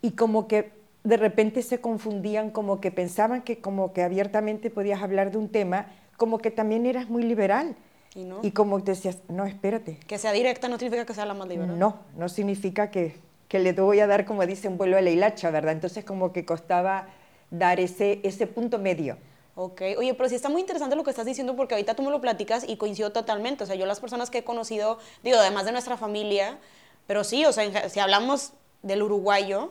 y 0.00 0.12
como 0.12 0.48
que 0.48 0.70
de 1.04 1.16
repente 1.16 1.62
se 1.62 1.80
confundían, 1.80 2.50
como 2.50 2.80
que 2.80 2.90
pensaban 2.92 3.42
que 3.42 3.58
como 3.60 3.92
que 3.92 4.02
abiertamente 4.02 4.70
podías 4.70 5.02
hablar 5.02 5.32
de 5.32 5.38
un 5.38 5.48
tema, 5.48 5.86
como 6.16 6.38
que 6.38 6.50
también 6.50 6.86
eras 6.86 7.08
muy 7.08 7.24
liberal. 7.24 7.74
¿Y 8.14 8.24
no? 8.24 8.40
Y 8.42 8.50
como 8.50 8.78
decías, 8.80 9.18
no, 9.28 9.46
espérate, 9.46 9.98
Que 10.06 10.18
sea 10.18 10.32
directa 10.32 10.68
no 10.68 10.78
significa 10.78 11.06
que 11.06 11.14
sea 11.14 11.24
la 11.26 11.34
más 11.34 11.48
liberal. 11.48 11.78
no, 11.78 11.98
no 12.16 12.28
significa 12.28 12.90
que, 12.90 13.16
que 13.48 13.58
le 13.58 13.72
voy 13.72 14.00
a 14.00 14.06
dar, 14.06 14.24
como 14.26 14.44
dicen, 14.46 14.76
vuelo 14.76 14.98
a 14.98 15.00
la 15.00 15.10
hilacha, 15.10 15.50
¿verdad? 15.50 15.72
Entonces 15.72 16.04
como 16.04 16.32
que 16.32 16.44
costaba 16.44 17.06
dar 17.50 17.80
ese, 17.80 18.20
ese 18.22 18.46
punto 18.46 18.78
medio. 18.78 19.16
Ok, 19.54 19.82
oye, 19.98 20.14
pero 20.14 20.28
sí 20.28 20.34
está 20.34 20.48
muy 20.48 20.62
interesante 20.62 20.96
lo 20.96 21.04
que 21.04 21.10
estás 21.10 21.26
diciendo 21.26 21.54
porque 21.56 21.74
ahorita 21.74 21.94
tú 21.94 22.02
me 22.02 22.10
lo 22.10 22.20
platicas 22.22 22.64
y 22.66 22.76
coincido 22.76 23.12
totalmente. 23.12 23.64
O 23.64 23.66
sea, 23.66 23.76
yo 23.76 23.84
las 23.84 24.00
personas 24.00 24.30
que 24.30 24.38
he 24.38 24.44
conocido, 24.44 24.98
digo, 25.22 25.36
además 25.38 25.66
de 25.66 25.72
nuestra 25.72 25.98
familia, 25.98 26.58
pero 27.06 27.24
sí, 27.24 27.44
o 27.44 27.52
sea, 27.52 27.88
si 27.90 28.00
hablamos 28.00 28.52
del 28.82 29.02
uruguayo, 29.02 29.70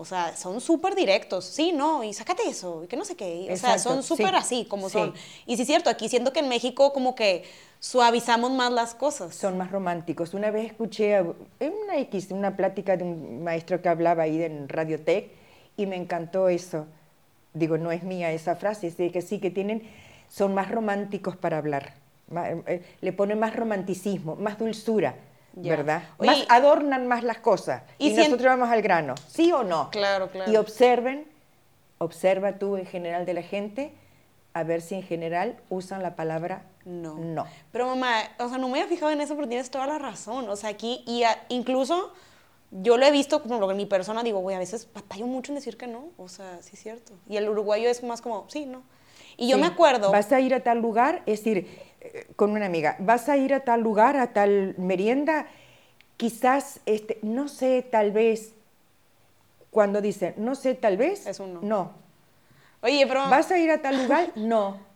o 0.00 0.04
sea, 0.04 0.36
son 0.36 0.60
súper 0.60 0.94
directos. 0.94 1.44
Sí, 1.44 1.72
no, 1.72 2.04
y 2.04 2.12
sácate 2.14 2.48
eso, 2.48 2.84
y 2.84 2.86
que 2.86 2.96
no 2.96 3.04
sé 3.04 3.16
qué. 3.16 3.48
O 3.50 3.56
sea, 3.56 3.74
Exacto, 3.74 3.82
son 3.82 4.02
súper 4.04 4.28
sí, 4.28 4.36
así 4.36 4.64
como 4.64 4.88
sí. 4.88 4.92
son. 4.92 5.12
Y 5.44 5.56
sí 5.56 5.62
es 5.62 5.66
cierto, 5.66 5.90
aquí 5.90 6.08
siento 6.08 6.32
que 6.32 6.38
en 6.38 6.48
México 6.48 6.92
como 6.92 7.16
que 7.16 7.42
suavizamos 7.80 8.52
más 8.52 8.70
las 8.70 8.94
cosas. 8.94 9.34
Son 9.34 9.58
más 9.58 9.72
románticos. 9.72 10.34
Una 10.34 10.52
vez 10.52 10.66
escuché 10.66 11.16
en 11.16 11.34
una 11.84 11.98
X, 11.98 12.28
una 12.30 12.56
plática 12.56 12.96
de 12.96 13.02
un 13.02 13.42
maestro 13.42 13.82
que 13.82 13.88
hablaba 13.88 14.22
ahí 14.22 14.40
en 14.40 14.68
Radiotech 14.68 15.32
y 15.76 15.86
me 15.86 15.96
encantó 15.96 16.48
eso. 16.48 16.86
Digo, 17.52 17.76
no 17.76 17.90
es 17.90 18.04
mía 18.04 18.30
esa 18.30 18.54
frase, 18.54 18.86
es 18.86 18.96
de 18.98 19.10
que 19.10 19.20
sí, 19.20 19.40
que 19.40 19.50
tienen, 19.50 19.82
son 20.28 20.54
más 20.54 20.70
románticos 20.70 21.36
para 21.36 21.58
hablar. 21.58 21.94
Eh, 22.68 22.84
le 23.00 23.12
ponen 23.12 23.40
más 23.40 23.56
romanticismo, 23.56 24.36
más 24.36 24.58
dulzura, 24.58 25.16
Ya. 25.62 25.70
¿verdad? 25.76 26.02
Oye, 26.18 26.30
más 26.30 26.46
adornan 26.48 27.06
más 27.06 27.22
las 27.24 27.38
cosas. 27.38 27.82
y 27.98 28.08
Y, 28.08 28.14
si 28.14 28.20
en- 28.22 28.30
nosotros 28.30 28.46
vamos 28.58 28.68
al 28.70 28.82
grano, 28.82 29.14
¿sí 29.28 29.52
o 29.52 29.64
no? 29.64 29.90
Claro, 29.90 30.30
claro. 30.30 30.50
Y 30.52 30.56
observen, 30.56 31.26
observa 31.98 32.52
tú 32.58 32.76
en 32.76 32.86
general 32.86 33.26
de 33.26 33.34
la 33.34 33.42
gente, 33.42 33.92
a 34.54 34.62
ver 34.64 34.80
si 34.82 34.94
en 34.94 35.02
general 35.02 35.56
usan 35.68 36.02
la 36.02 36.16
palabra 36.16 36.62
No. 36.84 37.14
no. 37.16 37.46
Pero 37.72 37.86
mamá, 37.86 38.20
o 38.38 38.48
sea, 38.48 38.58
no 38.58 38.68
me 38.68 38.78
había 38.80 38.88
fijado 38.88 39.10
en 39.12 39.20
eso, 39.20 39.34
pero 39.36 39.48
tienes 39.48 39.70
toda 39.70 39.86
la 39.86 39.98
razón. 39.98 40.48
O 40.48 40.56
sea, 40.56 40.70
aquí, 40.70 41.02
y 41.06 41.22
a- 41.24 41.44
incluso 41.48 42.12
yo 42.70 42.96
lo 42.96 43.06
he 43.06 43.10
visto 43.10 43.42
como 43.42 43.58
lo 43.58 43.68
que 43.68 43.74
mi 43.74 43.86
persona 43.86 44.22
digo, 44.22 44.40
güey, 44.40 44.56
a 44.56 44.58
veces 44.58 44.88
batallo 44.92 45.26
mucho 45.26 45.52
en 45.52 45.56
decir 45.56 45.76
que 45.76 45.86
no. 45.86 46.06
O 46.18 46.28
sea, 46.28 46.58
sí 46.62 46.70
es 46.74 46.80
cierto. 46.82 47.12
Y 47.28 47.36
el 47.36 47.48
uruguayo 47.48 47.88
es 47.90 48.02
más 48.02 48.20
como, 48.22 48.46
sí, 48.48 48.66
no. 48.66 48.82
Y 49.36 49.48
yo 49.48 49.56
Sí, 49.56 49.60
me 49.62 49.68
acuerdo. 49.68 50.10
Vas 50.10 50.32
a 50.32 50.40
ir 50.40 50.54
a 50.54 50.60
tal 50.60 50.78
lugar, 50.80 51.22
es 51.26 51.40
decir, 51.44 51.68
con 52.36 52.50
una 52.50 52.66
amiga, 52.66 52.96
vas 52.98 53.28
a 53.28 53.36
ir 53.36 53.54
a 53.54 53.60
tal 53.60 53.80
lugar, 53.80 54.16
a 54.16 54.32
tal 54.32 54.74
merienda, 54.78 55.46
quizás, 56.16 56.80
este, 56.86 57.18
no 57.22 57.48
sé, 57.48 57.86
tal 57.90 58.12
vez, 58.12 58.52
cuando 59.70 60.00
dicen, 60.00 60.34
no 60.36 60.54
sé, 60.54 60.74
tal 60.74 60.96
vez, 60.96 61.26
Es 61.26 61.40
un 61.40 61.54
no. 61.54 61.60
no. 61.62 61.92
Oye, 62.82 63.06
pero. 63.06 63.28
¿Vas 63.28 63.50
a 63.50 63.58
ir 63.58 63.70
a 63.70 63.82
tal 63.82 64.02
lugar? 64.02 64.30
No. 64.36 64.86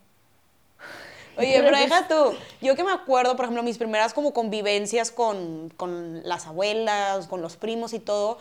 Oye, 1.38 1.62
pero 1.62 1.78
deja 1.78 2.06
tú. 2.08 2.36
Yo 2.60 2.76
que 2.76 2.84
me 2.84 2.92
acuerdo, 2.92 3.36
por 3.36 3.46
ejemplo, 3.46 3.62
mis 3.62 3.78
primeras 3.78 4.12
como 4.12 4.34
convivencias 4.34 5.10
con, 5.10 5.72
con 5.78 6.22
las 6.28 6.46
abuelas, 6.46 7.26
con 7.26 7.40
los 7.40 7.56
primos 7.56 7.94
y 7.94 8.00
todo, 8.00 8.38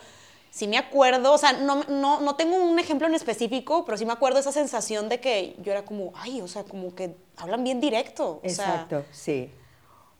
sí 0.52 0.68
me 0.68 0.76
acuerdo, 0.76 1.32
o 1.32 1.38
sea, 1.38 1.54
no, 1.54 1.82
no, 1.88 2.20
no 2.20 2.36
tengo 2.36 2.56
un 2.56 2.78
ejemplo 2.78 3.06
en 3.06 3.14
específico, 3.14 3.86
pero 3.86 3.96
sí 3.96 4.04
me 4.04 4.12
acuerdo 4.12 4.38
esa 4.38 4.52
sensación 4.52 5.08
de 5.08 5.18
que 5.18 5.56
yo 5.62 5.72
era 5.72 5.86
como, 5.86 6.12
ay, 6.14 6.42
o 6.42 6.46
sea, 6.46 6.62
como 6.64 6.94
que 6.94 7.16
hablan 7.38 7.64
bien 7.64 7.80
directo. 7.80 8.42
O 8.44 8.48
sea, 8.48 8.66
Exacto, 8.66 9.04
sí. 9.12 9.50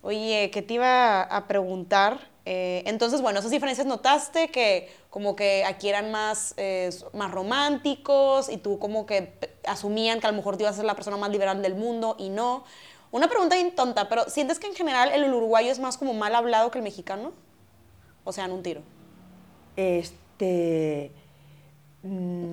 Oye, 0.01 0.51
¿qué 0.51 0.63
te 0.63 0.75
iba 0.75 1.21
a 1.21 1.47
preguntar? 1.47 2.31
Eh, 2.47 2.83
entonces, 2.87 3.21
bueno, 3.21 3.41
esas 3.41 3.51
diferencias 3.51 3.87
notaste 3.87 4.49
que 4.49 4.91
como 5.11 5.37
que 5.37 5.67
aquí 5.67 5.91
eran 5.91 6.11
más, 6.11 6.55
eh, 6.57 6.89
más 7.13 7.31
románticos 7.31 8.49
y 8.49 8.57
tú 8.57 8.79
como 8.79 9.05
que 9.05 9.35
asumían 9.67 10.19
que 10.19 10.29
a 10.29 10.31
lo 10.31 10.37
mejor 10.39 10.57
tú 10.57 10.63
ibas 10.63 10.73
a 10.73 10.77
ser 10.79 10.87
la 10.87 10.95
persona 10.95 11.19
más 11.19 11.31
liberal 11.31 11.61
del 11.61 11.75
mundo 11.75 12.17
y 12.19 12.31
no. 12.31 12.65
Una 13.11 13.29
pregunta 13.29 13.55
bien 13.57 13.75
tonta, 13.75 14.09
pero 14.09 14.31
¿sientes 14.31 14.59
que 14.59 14.67
en 14.67 14.75
general 14.75 15.13
el 15.13 15.31
uruguayo 15.31 15.71
es 15.71 15.79
más 15.79 15.99
como 15.99 16.15
mal 16.15 16.35
hablado 16.35 16.71
que 16.71 16.79
el 16.79 16.85
mexicano? 16.85 17.33
O 18.25 18.33
sea, 18.33 18.47
en 18.47 18.53
un 18.53 18.63
tiro. 18.63 18.81
Este, 19.77 20.22
este... 20.43 21.13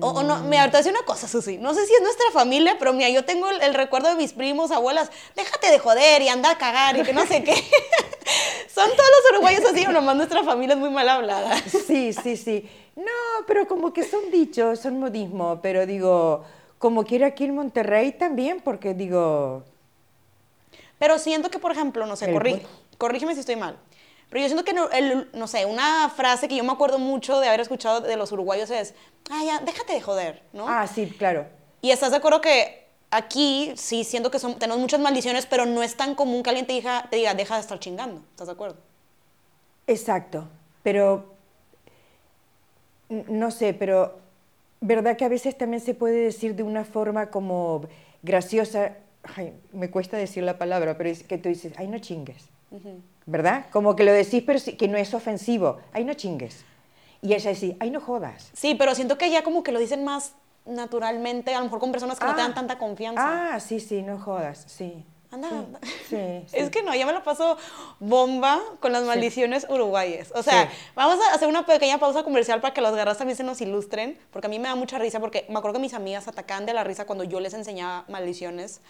O, 0.00 0.06
o 0.10 0.22
no, 0.22 0.44
mira, 0.44 0.64
te 0.66 0.70
voy 0.70 0.76
a 0.76 0.78
decir 0.78 0.92
una 0.92 1.02
cosa, 1.04 1.26
Susi. 1.26 1.58
No 1.58 1.74
sé 1.74 1.84
si 1.84 1.92
es 1.92 2.00
nuestra 2.02 2.30
familia, 2.32 2.76
pero 2.78 2.92
mira, 2.92 3.08
yo 3.08 3.24
tengo 3.24 3.50
el, 3.50 3.60
el 3.62 3.74
recuerdo 3.74 4.08
de 4.08 4.14
mis 4.14 4.32
primos, 4.32 4.70
abuelas, 4.70 5.10
déjate 5.34 5.72
de 5.72 5.80
joder 5.80 6.22
y 6.22 6.28
anda 6.28 6.52
a 6.52 6.58
cagar 6.58 6.96
y 6.96 7.02
que 7.02 7.12
no 7.12 7.26
sé 7.26 7.42
qué. 7.42 7.52
Son 8.72 8.88
todos 8.88 9.10
los 9.10 9.32
uruguayos 9.32 9.64
así, 9.68 9.84
o 9.86 9.90
nomás 9.90 10.14
nuestra 10.14 10.44
familia 10.44 10.74
es 10.74 10.80
muy 10.80 10.90
mal 10.90 11.08
hablada. 11.08 11.56
Sí, 11.86 12.12
sí, 12.12 12.36
sí. 12.36 12.70
No, 12.94 13.44
pero 13.48 13.66
como 13.66 13.92
que 13.92 14.04
son 14.04 14.30
dichos, 14.30 14.78
son 14.78 15.00
modismo, 15.00 15.58
pero 15.60 15.84
digo, 15.84 16.44
como 16.78 17.02
quiera 17.02 17.26
aquí 17.28 17.44
en 17.44 17.56
Monterrey 17.56 18.12
también, 18.12 18.60
porque 18.60 18.94
digo, 18.94 19.64
Pero 21.00 21.18
siento 21.18 21.50
que, 21.50 21.58
por 21.58 21.72
ejemplo, 21.72 22.06
no 22.06 22.14
sé, 22.14 22.32
corrí- 22.32 22.62
corrígeme 22.98 23.34
si 23.34 23.40
estoy 23.40 23.56
mal. 23.56 23.76
Pero 24.30 24.40
yo 24.42 24.48
siento 24.48 24.64
que, 24.64 24.72
no, 24.72 24.88
el- 24.90 25.28
no 25.34 25.46
sé, 25.46 25.66
una 25.66 26.08
frase 26.08 26.48
que 26.48 26.56
yo 26.56 26.64
me 26.64 26.72
acuerdo 26.72 26.98
mucho 26.98 27.38
de 27.40 27.48
haber 27.48 27.60
escuchado 27.60 28.00
de 28.00 28.16
los 28.16 28.32
uruguayos 28.32 28.70
es, 28.70 28.94
ya, 29.28 29.58
déjate 29.60 29.92
de 29.92 30.00
joder, 30.00 30.42
¿no? 30.52 30.66
ah, 30.68 30.86
sí, 30.86 31.06
claro. 31.18 31.46
Y 31.82 31.90
estás 31.90 32.10
de 32.12 32.18
acuerdo 32.18 32.40
que 32.40 32.86
aquí 33.10 33.72
sí 33.76 34.04
siento 34.04 34.30
que 34.30 34.38
son, 34.38 34.58
tenemos 34.58 34.80
muchas 34.80 35.00
maldiciones, 35.00 35.46
pero 35.46 35.66
no 35.66 35.82
es 35.82 35.96
tan 35.96 36.14
común 36.14 36.42
que 36.42 36.50
alguien 36.50 36.66
te 36.66 36.72
diga, 36.74 37.06
te 37.10 37.16
diga, 37.16 37.34
deja 37.34 37.56
de 37.56 37.60
estar 37.60 37.78
chingando. 37.80 38.22
¿Estás 38.30 38.46
de 38.46 38.52
acuerdo? 38.52 38.76
Exacto, 39.86 40.46
pero 40.84 41.34
no 43.08 43.50
sé, 43.50 43.74
pero 43.74 44.18
verdad 44.80 45.16
que 45.16 45.24
a 45.24 45.28
veces 45.28 45.58
también 45.58 45.80
se 45.82 45.94
puede 45.94 46.20
decir 46.22 46.54
de 46.54 46.62
una 46.62 46.84
forma 46.84 47.30
como 47.30 47.82
graciosa, 48.22 48.96
ay, 49.36 49.52
me 49.72 49.90
cuesta 49.90 50.16
decir 50.16 50.44
la 50.44 50.58
palabra, 50.58 50.96
pero 50.96 51.08
es 51.10 51.24
que 51.24 51.38
tú 51.38 51.48
dices, 51.48 51.72
ay, 51.76 51.88
no 51.88 51.98
chingues, 51.98 52.44
¿verdad? 53.30 53.66
Como 53.70 53.94
que 53.96 54.04
lo 54.04 54.12
decís, 54.12 54.42
pero 54.44 54.58
que 54.76 54.88
no 54.88 54.98
es 54.98 55.14
ofensivo, 55.14 55.78
ay, 55.92 56.04
no 56.04 56.14
chingues. 56.14 56.64
Y 57.22 57.34
ella 57.34 57.50
dice, 57.50 57.76
ay, 57.80 57.90
no 57.90 58.00
jodas. 58.00 58.50
Sí, 58.54 58.74
pero 58.74 58.94
siento 58.94 59.18
que 59.18 59.30
ya 59.30 59.42
como 59.42 59.62
que 59.62 59.72
lo 59.72 59.78
dicen 59.78 60.04
más 60.04 60.32
naturalmente, 60.66 61.54
a 61.54 61.58
lo 61.58 61.64
mejor 61.64 61.78
con 61.80 61.92
personas 61.92 62.18
que 62.18 62.24
no 62.26 62.34
te 62.34 62.40
dan 62.42 62.54
tanta 62.54 62.78
confianza. 62.78 63.54
Ah, 63.54 63.60
sí, 63.60 63.80
sí, 63.80 64.02
no 64.02 64.18
jodas, 64.18 64.64
sí. 64.66 65.04
Anda, 65.30 65.48
Sí, 65.48 65.54
anda. 65.54 65.80
sí, 66.08 66.44
sí. 66.48 66.56
Es 66.56 66.70
que 66.70 66.82
no, 66.82 66.92
yo 66.94 67.06
me 67.06 67.12
la 67.12 67.22
paso 67.22 67.56
bomba 68.00 68.60
con 68.80 68.90
las 68.92 69.04
maldiciones 69.04 69.64
uruguayes. 69.68 70.32
O 70.34 70.42
sea, 70.42 70.68
vamos 70.96 71.18
a 71.24 71.34
hacer 71.34 71.46
una 71.48 71.64
pequeña 71.64 71.98
pausa 71.98 72.24
comercial 72.24 72.60
para 72.60 72.74
que 72.74 72.80
los 72.80 72.94
garras 72.96 73.18
también 73.18 73.36
se 73.36 73.44
nos 73.44 73.60
ilustren, 73.60 74.18
porque 74.32 74.46
a 74.48 74.50
mí 74.50 74.58
me 74.58 74.68
da 74.68 74.74
mucha 74.74 74.98
risa, 74.98 75.20
porque 75.20 75.46
me 75.48 75.58
acuerdo 75.58 75.74
que 75.74 75.82
mis 75.82 75.94
amigas 75.94 76.26
atacaban 76.26 76.66
de 76.66 76.74
la 76.74 76.82
risa 76.82 77.04
cuando 77.06 77.22
yo 77.24 77.38
les 77.38 77.54
enseñaba 77.54 78.04
maldiciones. 78.08 78.80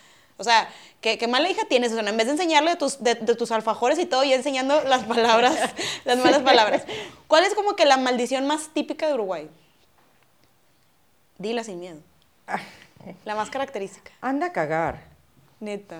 O 0.41 0.45
sea, 0.45 0.70
¿qué, 1.03 1.18
qué 1.18 1.28
mala 1.28 1.51
hija 1.51 1.66
tienes? 1.68 1.93
O 1.93 1.97
sea, 1.97 2.09
en 2.09 2.16
vez 2.16 2.24
de 2.24 2.32
enseñarle 2.32 2.70
de 2.70 2.76
tus, 2.76 3.03
de, 3.03 3.14
de 3.14 3.34
tus 3.34 3.51
alfajores 3.51 3.99
y 3.99 4.07
todo, 4.07 4.24
y 4.24 4.32
enseñando 4.32 4.82
las 4.84 5.05
palabras, 5.05 5.55
las 6.07 6.16
malas 6.16 6.41
palabras. 6.41 6.82
¿Cuál 7.28 7.45
es 7.45 7.55
como 7.55 7.76
que 7.76 7.84
la 7.84 7.99
maldición 7.99 8.47
más 8.47 8.70
típica 8.72 9.07
de 9.07 9.12
Uruguay? 9.12 9.51
Dila 11.36 11.62
sin 11.62 11.78
miedo. 11.78 11.99
La 13.26 13.34
más 13.34 13.51
característica. 13.51 14.12
Anda 14.22 14.47
a 14.47 14.53
cagar. 14.53 15.03
Neta. 15.61 15.99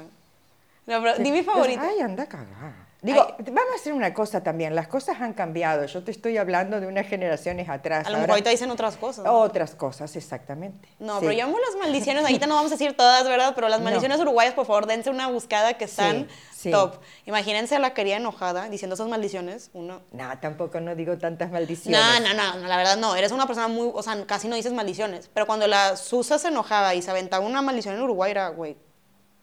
No, 0.87 1.03
pero 1.03 1.19
di 1.19 1.31
mi 1.31 1.43
favorita. 1.43 1.83
Ay, 1.87 2.01
anda 2.01 2.23
a 2.23 2.27
cagar. 2.27 2.90
Digo, 3.03 3.27
vamos 3.39 3.73
a 3.73 3.77
hacer 3.77 3.95
una 3.95 4.13
cosa 4.13 4.43
también. 4.43 4.75
Las 4.75 4.87
cosas 4.87 5.21
han 5.21 5.33
cambiado. 5.33 5.87
Yo 5.87 6.03
te 6.05 6.11
estoy 6.11 6.37
hablando 6.37 6.81
de 6.81 6.87
unas 6.87 7.07
generaciones 7.07 7.69
atrás. 7.71 8.07
A 8.07 8.11
lo 8.11 8.17
mejor 8.17 8.31
ahorita 8.33 8.51
dicen 8.51 8.71
otras 8.71 8.97
cosas. 8.97 9.25
¿no? 9.25 9.33
Otras 9.41 9.75
cosas, 9.75 10.15
exactamente. 10.17 10.87
No, 10.99 11.15
Sí. 11.15 11.21
pero 11.27 11.33
yo 11.33 11.45
amo 11.45 11.57
las 11.59 11.77
maldiciones. 11.81 12.25
Ahorita 12.25 12.47
no 12.47 12.57
vamos 12.57 12.71
a 12.73 12.75
decir 12.75 12.95
todas, 12.95 13.25
¿verdad? 13.25 13.53
Pero 13.55 13.69
las 13.71 13.79
No. 13.81 13.85
maldiciones 13.85 14.21
uruguayas, 14.21 14.53
por 14.53 14.67
favor, 14.67 14.87
dense 14.87 15.09
una 15.09 15.29
buscada 15.29 15.75
que 15.75 15.85
están 15.87 16.29
Sí, 16.53 16.65
sí. 16.65 16.71
top. 16.73 16.97
Imagínense 17.25 17.75
a 17.75 17.79
la 17.79 17.95
querida 17.95 18.17
enojada 18.17 18.69
diciendo 18.69 18.95
esas 18.95 19.09
maldiciones. 19.09 19.71
Uno. 19.73 20.03
No, 20.13 20.39
tampoco 20.39 20.79
no 20.81 20.95
digo 20.95 21.17
tantas 21.17 21.51
maldiciones. 21.51 21.99
No, 21.99 22.21
no, 22.21 22.35
no, 22.35 22.59
no, 22.61 22.69
la 22.69 22.77
verdad 22.77 22.99
no. 22.99 23.17
Eres 23.17 23.33
una 23.33 23.47
persona 23.47 23.69
muy. 23.69 23.91
O 23.95 24.03
sea, 24.03 24.27
casi 24.27 24.47
no 24.47 24.57
dices 24.57 24.75
maldiciones. 24.75 25.31
Pero 25.33 25.47
cuando 25.47 25.67
la 25.67 25.97
Susa 25.97 26.39
se 26.39 26.49
enojaba 26.49 26.95
y 26.95 27.01
se 27.01 27.11
aventaba 27.11 27.47
una 27.47 27.63
maldición 27.63 27.95
en 27.95 28.03
Uruguay, 28.03 28.31
era, 28.33 28.51
güey, 28.51 28.77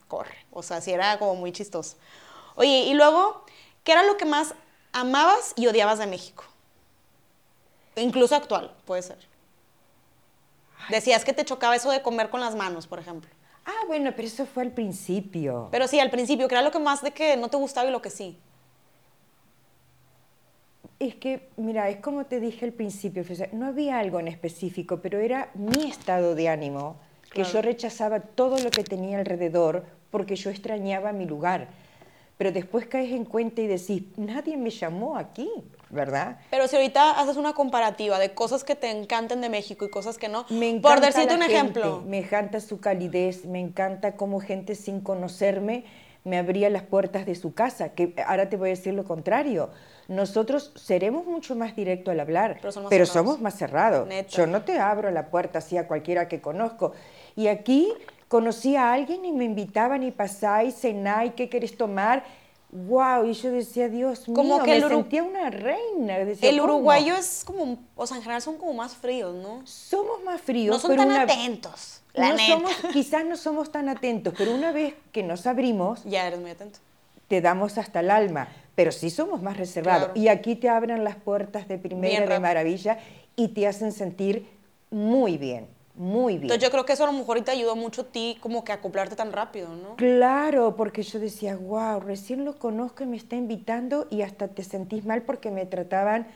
corre. 0.08 0.46
O 0.52 0.62
sea, 0.62 0.80
sí 0.80 0.92
era 0.92 1.18
como 1.18 1.34
muy 1.36 1.52
chistoso. 1.52 1.98
Oye, 2.58 2.86
y 2.88 2.94
luego, 2.96 3.46
¿qué 3.84 3.92
era 3.92 4.04
lo 4.04 4.18
que 4.18 4.26
más 4.26 4.56
amabas 4.92 5.54
y 5.56 5.68
odiabas 5.68 6.00
de 6.00 6.08
México? 6.08 6.44
Incluso 7.96 8.36
actual, 8.36 8.76
puede 8.86 9.04
ser. 9.04 9.20
Decías 10.90 11.24
que 11.24 11.34
te 11.34 11.46
chocaba 11.46 11.76
eso 11.76 11.92
de 11.92 12.02
comer 12.02 12.30
con 12.32 12.42
las 12.42 12.56
manos, 12.56 12.88
por 12.88 12.98
ejemplo. 12.98 13.30
Ah, 13.64 13.86
bueno, 13.86 14.12
pero 14.16 14.28
eso 14.28 14.48
fue 14.48 14.64
al 14.64 14.72
principio. 14.72 15.68
Pero 15.72 15.88
sí, 15.88 16.00
al 16.00 16.10
principio, 16.10 16.48
que 16.48 16.56
era 16.56 16.64
lo 16.64 16.72
que 16.72 16.80
más 16.80 17.04
de 17.04 17.12
que 17.12 17.38
no 17.38 17.50
te 17.50 17.58
gustaba 17.58 17.88
y 17.88 17.92
lo 17.92 18.02
que 18.02 18.10
sí. 18.10 18.40
Es 21.00 21.14
que, 21.14 21.50
mira, 21.58 21.90
es 21.90 21.98
como 21.98 22.26
te 22.26 22.40
dije 22.40 22.66
al 22.66 22.74
principio, 22.74 23.24
no 23.52 23.68
había 23.68 24.00
algo 24.00 24.20
en 24.20 24.30
específico, 24.30 25.00
pero 25.00 25.20
era 25.20 25.52
mi 25.54 25.92
estado 25.92 26.34
de 26.34 26.50
ánimo, 26.50 26.96
que 27.26 27.44
Claro. 27.44 27.50
yo 27.52 27.62
rechazaba 27.62 28.20
todo 28.22 28.58
lo 28.58 28.72
que 28.72 28.84
tenía 28.84 29.20
alrededor 29.20 29.86
porque 30.10 30.36
yo 30.36 30.50
extrañaba 30.50 31.12
mi 31.12 31.26
lugar. 31.26 31.68
Pero 32.38 32.52
después 32.52 32.86
caes 32.86 33.12
en 33.12 33.26
cuenta 33.26 33.62
y 33.62 33.68
decís, 33.68 34.04
nadie 34.16 34.58
me 34.58 34.70
llamó 34.70 35.18
aquí, 35.18 35.50
¿verdad? 35.90 36.38
Pero 36.52 36.68
si 36.68 36.76
ahorita 36.76 37.20
haces 37.20 37.36
una 37.36 37.54
comparativa 37.54 38.20
de 38.20 38.34
cosas 38.34 38.64
que 38.64 38.76
te 38.76 38.92
encanten 38.92 39.42
de 39.42 39.50
México 39.50 39.86
y 39.86 39.90
cosas 39.90 40.18
que 40.20 40.30
no, 40.30 40.46
Me 40.50 40.70
encanta 40.70 40.90
por 40.90 41.00
decirte 41.02 41.34
un 41.34 41.42
gente, 41.42 41.56
ejemplo. 41.56 42.04
Me 42.06 42.20
encanta 42.20 42.60
su 42.60 42.80
calidez, 42.80 43.46
me 43.46 43.60
encanta 43.60 44.16
cómo 44.16 44.40
gente 44.40 44.76
sin 44.76 45.02
conocerme 45.02 45.86
me 46.28 46.38
abría 46.38 46.70
las 46.70 46.84
puertas 46.84 47.26
de 47.26 47.36
su 47.36 47.54
casa, 47.54 47.90
que 47.94 48.14
ahora 48.28 48.50
te 48.50 48.58
voy 48.58 48.68
a 48.68 48.72
decir 48.72 48.94
lo 48.94 49.06
contrario. 49.06 49.70
Nosotros 50.10 50.74
seremos 50.76 51.26
mucho 51.26 51.56
más 51.56 51.74
directos 51.76 52.12
al 52.12 52.20
hablar, 52.20 52.60
Pero 52.62 52.72
cerrados. 52.74 53.10
somos 53.10 53.42
más 53.42 53.56
cerrados. 53.58 54.10
Yo 54.30 54.46
no 54.46 54.64
te 54.64 54.78
abro 54.78 55.10
la 55.10 55.28
puerta 55.30 55.60
así 55.60 55.78
a 55.78 55.88
cualquiera 55.88 56.28
que 56.28 56.42
conozco. 56.42 56.92
Y 57.38 57.48
aquí 57.48 57.94
conocí 58.28 58.76
a 58.76 58.94
alguien 58.94 59.24
y 59.26 59.32
me 59.32 59.46
invitaban 59.46 60.04
y 60.04 60.12
pasáis, 60.12 60.76
cenáis, 60.76 61.34
¿qué 61.36 61.50
querés 61.50 61.78
tomar? 61.78 62.24
Wow, 62.70 63.26
y 63.26 63.34
yo 63.34 63.50
decía, 63.50 63.88
Dios 63.88 64.28
mío, 64.28 64.36
Como 64.36 64.60
que 64.62 64.72
me 64.72 64.78
el 64.78 64.88
sentía 64.90 65.24
una 65.24 65.50
reina. 65.50 66.18
Decía, 66.20 66.50
El 66.50 66.60
¿cómo? 66.60 66.74
uruguayo 66.76 67.16
es 67.16 67.44
como, 67.46 67.78
o 67.96 68.06
sea, 68.06 68.18
en 68.18 68.24
general 68.24 68.42
son 68.42 68.58
como 68.58 68.74
más 68.74 68.94
fríos, 68.96 69.34
¿no? 69.36 69.66
Somos 69.66 70.22
más 70.24 70.42
fríos, 70.42 70.76
No 70.76 70.80
son 70.80 70.92
pero 70.92 71.04
tan 71.04 71.12
una- 71.12 71.22
atentos, 71.22 72.02
la 72.14 72.30
no 72.30 72.36
neta. 72.36 72.54
somos, 72.54 72.72
quizás 72.92 73.24
no 73.26 73.38
somos 73.38 73.72
tan 73.72 73.88
atentos, 73.88 74.34
pero 74.38 74.54
una 74.54 74.74
vez 74.74 74.96
que 75.14 75.24
nos 75.24 75.48
abrimos, 75.48 76.04
Ya 76.04 76.28
eres 76.28 76.40
muy 76.42 76.52
atento. 76.52 76.80
te 77.30 77.40
damos 77.40 77.78
hasta 77.78 78.02
el 78.02 78.12
alma, 78.12 78.50
pero 78.76 78.92
sí 78.92 79.10
somos 79.12 79.42
más 79.42 79.56
reservados. 79.56 80.08
Claro. 80.10 80.20
Y 80.20 80.28
aquí 80.28 80.56
te 80.58 80.68
abren 80.68 81.06
las 81.06 81.16
puertas 81.16 81.70
de 81.70 81.78
primera 81.78 82.10
Bien 82.10 82.22
de 82.24 82.28
rápido. 82.28 82.42
maravilla 82.42 83.00
y 83.38 83.48
te 83.50 83.66
hacen 83.66 83.94
sentir 83.94 84.46
muy 84.92 85.38
bien, 85.38 85.68
muy 85.98 86.34
bien. 86.34 86.44
Entonces 86.44 86.64
yo 86.64 86.72
creo 86.72 86.86
que 86.86 86.94
eso 86.94 87.04
a 87.04 87.08
lo 87.08 87.14
mejor 87.14 87.38
ahorita 87.38 87.52
ayudó 87.52 87.76
mucho 87.76 88.02
a 88.02 88.06
ti 88.06 88.38
como 88.40 88.64
que 88.64 88.72
a 88.72 88.76
acoplarte 88.76 89.16
tan 89.16 89.32
rápido, 89.32 89.70
¿no? 89.76 89.96
Claro, 89.96 90.76
porque 90.76 91.04
yo 91.04 91.20
decía, 91.20 91.58
wow, 91.58 92.00
recién 92.00 92.46
lo 92.46 92.58
conozco 92.58 93.04
y 93.04 93.08
me 93.08 93.18
está 93.18 93.36
invitando 93.36 94.08
y 94.10 94.22
hasta 94.22 94.48
te 94.48 94.64
sentís 94.64 95.06
mal 95.06 95.24
porque 95.24 95.52
me 95.52 95.66
trataban, 95.66 96.28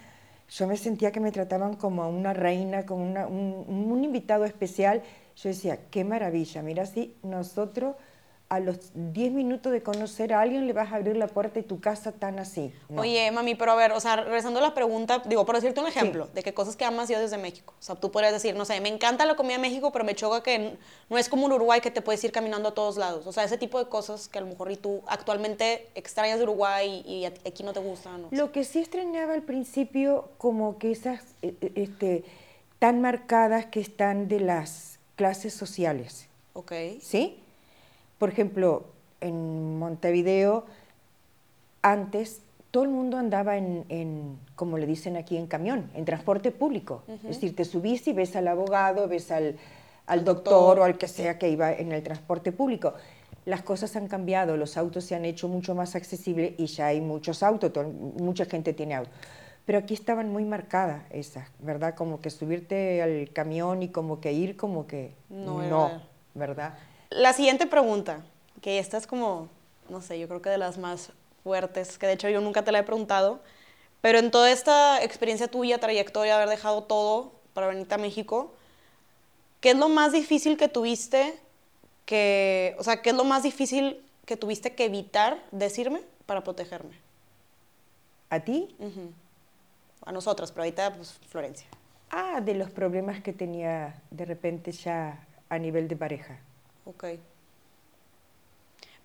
yo 0.49 0.67
me 0.67 0.77
sentía 0.77 1.11
que 1.11 1.19
me 1.19 1.31
trataban 1.31 1.75
como 1.75 2.03
a 2.03 2.07
una 2.07 2.33
reina, 2.33 2.85
como 2.85 3.03
una- 3.09 3.27
un, 3.27 3.65
un 3.67 4.03
invitado 4.03 4.45
especial. 4.45 5.01
Yo 5.37 5.49
decía, 5.49 5.79
qué 5.91 6.03
maravilla, 6.03 6.61
mira 6.61 6.85
si 6.85 7.15
nosotros 7.23 7.95
a 8.51 8.59
los 8.59 8.91
10 8.93 9.31
minutos 9.31 9.71
de 9.71 9.81
conocer 9.81 10.33
a 10.33 10.41
alguien 10.41 10.67
le 10.67 10.73
vas 10.73 10.91
a 10.91 10.97
abrir 10.97 11.15
la 11.15 11.27
puerta 11.27 11.53
de 11.53 11.63
tu 11.63 11.79
casa 11.79 12.11
tan 12.11 12.37
así. 12.37 12.73
No. 12.89 13.01
Oye, 13.01 13.31
mami, 13.31 13.55
pero 13.55 13.71
a 13.71 13.75
ver, 13.75 13.93
o 13.93 13.99
sea, 14.01 14.17
regresando 14.17 14.59
a 14.59 14.61
la 14.61 14.73
pregunta, 14.73 15.19
digo, 15.25 15.45
por 15.45 15.55
decirte 15.55 15.79
un 15.79 15.87
ejemplo, 15.87 16.27
de 16.33 16.43
qué 16.43 16.53
cosas 16.53 16.75
que 16.75 16.83
amas 16.83 17.07
yo 17.07 17.17
desde 17.17 17.37
México. 17.37 17.73
O 17.79 17.81
sea, 17.81 17.95
tú 17.95 18.11
podrías 18.11 18.33
decir, 18.33 18.53
no 18.57 18.65
sé, 18.65 18.81
me 18.81 18.89
encanta 18.89 19.23
la 19.23 19.37
comida 19.37 19.53
de 19.53 19.61
México, 19.61 19.93
pero 19.93 20.03
me 20.03 20.15
choca 20.15 20.43
que 20.43 20.75
no 21.09 21.17
es 21.17 21.29
como 21.29 21.45
un 21.45 21.53
Uruguay 21.53 21.79
que 21.79 21.91
te 21.91 22.01
puedes 22.01 22.21
ir 22.25 22.33
caminando 22.33 22.67
a 22.67 22.73
todos 22.73 22.97
lados. 22.97 23.25
O 23.25 23.31
sea, 23.31 23.45
ese 23.45 23.57
tipo 23.57 23.79
de 23.79 23.87
cosas 23.87 24.27
que 24.27 24.39
a 24.39 24.41
lo 24.41 24.47
mejor 24.47 24.69
y 24.69 24.75
tú 24.75 25.01
actualmente 25.07 25.87
extrañas 25.95 26.37
de 26.37 26.43
Uruguay 26.43 27.05
y, 27.07 27.23
aquí 27.23 27.63
no 27.63 27.71
te 27.71 27.79
gustan. 27.79 28.23
¿no? 28.23 28.27
Lo 28.31 28.51
que 28.51 28.65
sí 28.65 28.79
extrañaba 28.79 29.33
al 29.33 29.43
principio, 29.43 30.27
como 30.37 30.77
que 30.77 30.91
esas 30.91 31.21
eh, 31.41 31.55
eh, 31.61 31.71
este, 31.75 32.25
tan 32.79 32.99
marcadas 32.99 33.67
que 33.67 33.79
están 33.79 34.27
de 34.27 34.41
las 34.41 34.99
clases 35.15 35.53
sociales. 35.53 36.27
Ok. 36.51 36.73
¿Sí? 36.99 37.41
Por 38.21 38.29
ejemplo, 38.29 38.85
en 39.19 39.79
Montevideo, 39.79 40.65
antes 41.81 42.43
todo 42.69 42.83
el 42.83 42.89
mundo 42.89 43.17
andaba 43.17 43.57
en, 43.57 43.83
en, 43.89 44.37
como 44.55 44.77
le 44.77 44.85
dicen 44.85 45.17
aquí, 45.17 45.37
en 45.37 45.47
camión, 45.47 45.89
en 45.95 46.05
transporte 46.05 46.51
público. 46.51 47.01
Es 47.07 47.23
decir, 47.23 47.55
te 47.55 47.65
subís 47.65 48.07
y 48.07 48.13
ves 48.13 48.35
al 48.35 48.47
abogado, 48.47 49.07
ves 49.07 49.31
al, 49.31 49.55
al 50.05 50.23
doctor, 50.23 50.53
doctor. 50.53 50.79
o 50.81 50.83
al 50.83 50.99
que 50.99 51.07
sea 51.07 51.39
que 51.39 51.49
iba 51.49 51.73
en 51.73 51.91
el 51.91 52.03
transporte 52.03 52.51
público. 52.51 52.93
Las 53.45 53.63
cosas 53.63 53.95
han 53.95 54.07
cambiado, 54.07 54.55
los 54.55 54.77
autos 54.77 55.03
se 55.03 55.15
han 55.15 55.25
hecho 55.25 55.47
mucho 55.47 55.73
más 55.73 55.95
accesibles 55.95 56.53
y 56.59 56.67
ya 56.67 56.85
hay 56.85 57.01
muchos 57.01 57.41
autos, 57.41 57.73
todo- 57.73 57.89
mucha 57.89 58.45
gente 58.45 58.73
tiene 58.73 58.93
auto. 58.93 59.09
Pero 59.65 59.79
aquí 59.79 59.95
estaban 59.95 60.29
muy 60.31 60.45
marcadas 60.45 61.01
esas, 61.09 61.49
¿verdad? 61.57 61.95
Como 61.95 62.21
que 62.21 62.29
subirte 62.29 63.01
al 63.01 63.31
camión 63.33 63.81
y 63.81 63.89
como 63.89 64.21
que 64.21 64.31
ir, 64.31 64.57
como 64.57 64.85
que 64.85 65.15
No 65.31 65.63
no 65.63 65.91
¿verdad? 66.35 66.75
La 67.11 67.33
siguiente 67.33 67.67
pregunta, 67.67 68.23
que 68.61 68.79
esta 68.79 68.97
es 68.97 69.05
como, 69.05 69.49
no 69.89 70.01
sé, 70.01 70.17
yo 70.17 70.27
creo 70.29 70.41
que 70.41 70.49
de 70.49 70.57
las 70.57 70.77
más 70.77 71.11
fuertes, 71.43 71.97
que 71.97 72.07
de 72.07 72.13
hecho 72.13 72.29
yo 72.29 72.39
nunca 72.39 72.63
te 72.63 72.71
la 72.71 72.79
he 72.79 72.83
preguntado, 72.83 73.41
Pero 74.01 74.17
en 74.17 74.31
toda 74.31 74.49
esta 74.49 75.03
experiencia 75.03 75.47
tuya, 75.47 75.79
trayectoria, 75.79 76.35
haber 76.35 76.49
dejado 76.49 76.83
todo 76.83 77.33
para 77.53 77.67
venirte 77.67 77.93
a 77.93 77.97
México, 77.99 78.51
¿qué 79.59 79.71
es 79.71 79.77
lo 79.77 79.89
más 79.89 80.11
difícil 80.11 80.57
que 80.57 80.67
tuviste 80.67 81.37
que, 82.05 82.75
o 82.79 82.83
sea, 82.83 83.01
qué 83.01 83.11
es 83.11 83.15
lo 83.15 83.23
más 83.25 83.43
difícil 83.43 84.03
que 84.25 84.37
tuviste 84.37 84.73
que 84.73 84.85
evitar 84.85 85.37
decirme 85.51 86.01
para 86.25 86.43
protegerme? 86.43 86.95
¿A 88.29 88.39
ti? 88.39 88.75
A 90.03 90.11
nosotras, 90.11 90.51
pero 90.51 90.63
ahorita, 90.63 90.95
pues, 90.95 91.19
Florencia. 91.29 91.67
Ah, 92.09 92.41
de 92.41 92.55
los 92.55 92.71
problemas 92.71 93.21
que 93.21 93.33
tenía 93.33 94.01
de 94.09 94.25
repente 94.25 94.71
ya 94.71 95.27
a 95.49 95.59
nivel 95.59 95.87
de 95.87 95.95
pareja. 95.95 96.39
Ok. 96.85 97.03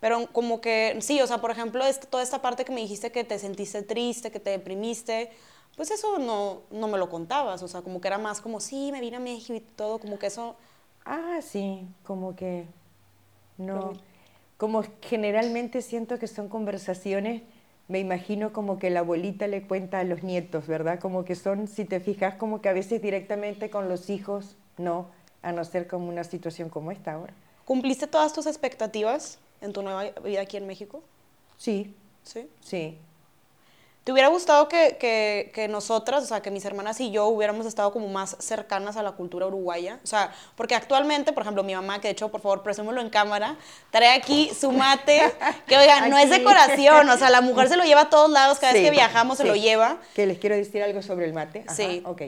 Pero 0.00 0.26
como 0.32 0.60
que, 0.60 0.96
sí, 1.00 1.20
o 1.20 1.26
sea, 1.26 1.38
por 1.40 1.50
ejemplo, 1.50 1.84
este- 1.84 2.06
toda 2.06 2.22
esta 2.22 2.42
parte 2.42 2.64
que 2.64 2.72
me 2.72 2.80
dijiste 2.82 3.12
que 3.12 3.24
te 3.24 3.38
sentiste 3.38 3.82
triste, 3.82 4.30
que 4.30 4.40
te 4.40 4.50
deprimiste, 4.50 5.30
pues 5.76 5.90
eso 5.90 6.18
no, 6.18 6.62
no 6.70 6.88
me 6.88 6.98
lo 6.98 7.08
contabas, 7.08 7.62
o 7.62 7.68
sea, 7.68 7.82
como 7.82 8.00
que 8.00 8.08
era 8.08 8.18
más 8.18 8.40
como, 8.40 8.60
sí, 8.60 8.90
me 8.92 9.00
vine 9.00 9.16
a 9.16 9.20
México 9.20 9.54
y 9.54 9.60
todo, 9.60 9.98
como 9.98 10.18
que 10.18 10.26
eso, 10.26 10.56
Ah, 11.04 11.40
sí, 11.42 11.88
como 12.04 12.34
que 12.36 12.66
no. 13.58 14.00
Como 14.58 14.84
generalmente 15.02 15.82
siento 15.82 16.18
que 16.18 16.28
son 16.28 16.48
conversaciones, 16.48 17.42
me 17.88 18.00
imagino 18.00 18.52
como 18.52 18.78
que 18.78 18.90
la 18.90 19.00
abuelita 19.00 19.46
le 19.48 19.66
cuenta 19.66 20.00
a 20.00 20.04
los 20.04 20.22
nietos, 20.24 20.66
¿verdad? 20.68 21.00
Como 21.00 21.24
que 21.24 21.34
son, 21.36 21.68
si 21.68 21.84
te 21.86 22.00
fijas, 22.00 22.36
como 22.36 22.62
que 22.62 22.68
a 22.70 22.74
veces 22.74 23.02
directamente 23.02 23.70
con 23.70 23.88
los 23.88 24.10
hijos, 24.10 24.56
no, 24.78 25.08
a 25.42 25.52
no 25.52 25.64
ser 25.64 25.88
como 25.88 26.08
una 26.08 26.24
situación 26.24 26.70
como 26.70 26.92
esta 26.92 27.14
ahora. 27.14 27.34
¿Cumpliste 27.66 28.06
todas 28.06 28.32
tus 28.32 28.46
expectativas 28.46 29.38
en 29.60 29.74
tu 29.74 29.82
nueva 29.82 30.04
vida 30.24 30.40
aquí 30.40 30.56
en 30.56 30.66
México? 30.66 31.02
Sí, 31.58 31.94
Sí. 32.22 32.48
sí. 32.60 32.98
¿Te 34.04 34.12
hubiera 34.12 34.28
gustado 34.28 34.68
que, 34.68 34.98
que, 35.00 35.50
que 35.52 35.66
nosotras, 35.66 36.22
o 36.22 36.26
sea, 36.26 36.40
que 36.40 36.52
mis 36.52 36.64
hermanas 36.64 37.00
y 37.00 37.10
yo 37.10 37.26
hubiéramos 37.26 37.66
estado 37.66 37.92
como 37.92 38.06
más 38.06 38.36
cercanas 38.38 38.96
a 38.96 39.02
la 39.02 39.12
cultura 39.12 39.46
uruguaya? 39.48 39.98
O 40.04 40.06
sea, 40.06 40.32
porque 40.54 40.76
actualmente, 40.76 41.32
por 41.32 41.42
ejemplo, 41.42 41.64
mi 41.64 41.74
mamá, 41.74 42.00
que 42.00 42.06
de 42.06 42.12
hecho, 42.12 42.28
por 42.30 42.40
favor, 42.40 42.62
presúmelo 42.62 43.00
en 43.00 43.10
cámara, 43.10 43.56
trae 43.90 44.14
aquí 44.16 44.52
su 44.56 44.70
mate, 44.70 45.20
que 45.66 45.76
oigan, 45.76 46.08
no 46.10 46.18
es 46.18 46.30
decoración, 46.30 47.08
o 47.10 47.18
sea, 47.18 47.30
la 47.30 47.40
mujer 47.40 47.68
se 47.68 47.76
lo 47.76 47.82
lleva 47.82 48.02
a 48.02 48.10
todos 48.10 48.30
lados, 48.30 48.60
cada 48.60 48.74
Sí, 48.74 48.78
vez 48.78 48.86
que 48.86 48.90
viajamos 48.92 49.38
se 49.38 49.44
lo 49.44 49.56
lleva. 49.56 49.98
Que 50.14 50.24
les 50.26 50.38
quiero 50.38 50.54
decir 50.54 50.84
algo 50.84 51.02
sobre 51.02 51.24
el 51.26 51.32
mate. 51.32 51.64
Ajá, 51.66 51.74
Sí. 51.74 52.00
Ok. 52.04 52.22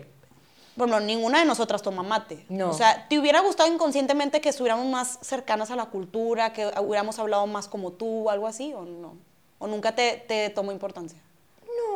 Bueno, 0.78 1.00
ninguna 1.00 1.40
de 1.40 1.44
nosotras 1.44 1.82
toma 1.82 2.04
mate. 2.04 2.46
No. 2.48 2.70
O 2.70 2.72
sea, 2.72 3.08
¿te 3.08 3.18
hubiera 3.18 3.40
gustado 3.40 3.68
inconscientemente 3.70 4.40
que 4.40 4.48
estuviéramos 4.48 4.86
más 4.86 5.18
cercanas 5.22 5.72
a 5.72 5.76
la 5.76 5.86
cultura, 5.86 6.52
que 6.52 6.70
hubiéramos 6.80 7.18
hablado 7.18 7.48
más 7.48 7.66
como 7.66 7.90
tú, 7.90 8.30
algo 8.30 8.46
así, 8.46 8.72
o 8.72 8.84
no? 8.84 9.16
¿O 9.58 9.66
nunca 9.66 9.96
te, 9.96 10.24
te 10.28 10.50
tomó 10.50 10.70
importancia? 10.70 11.18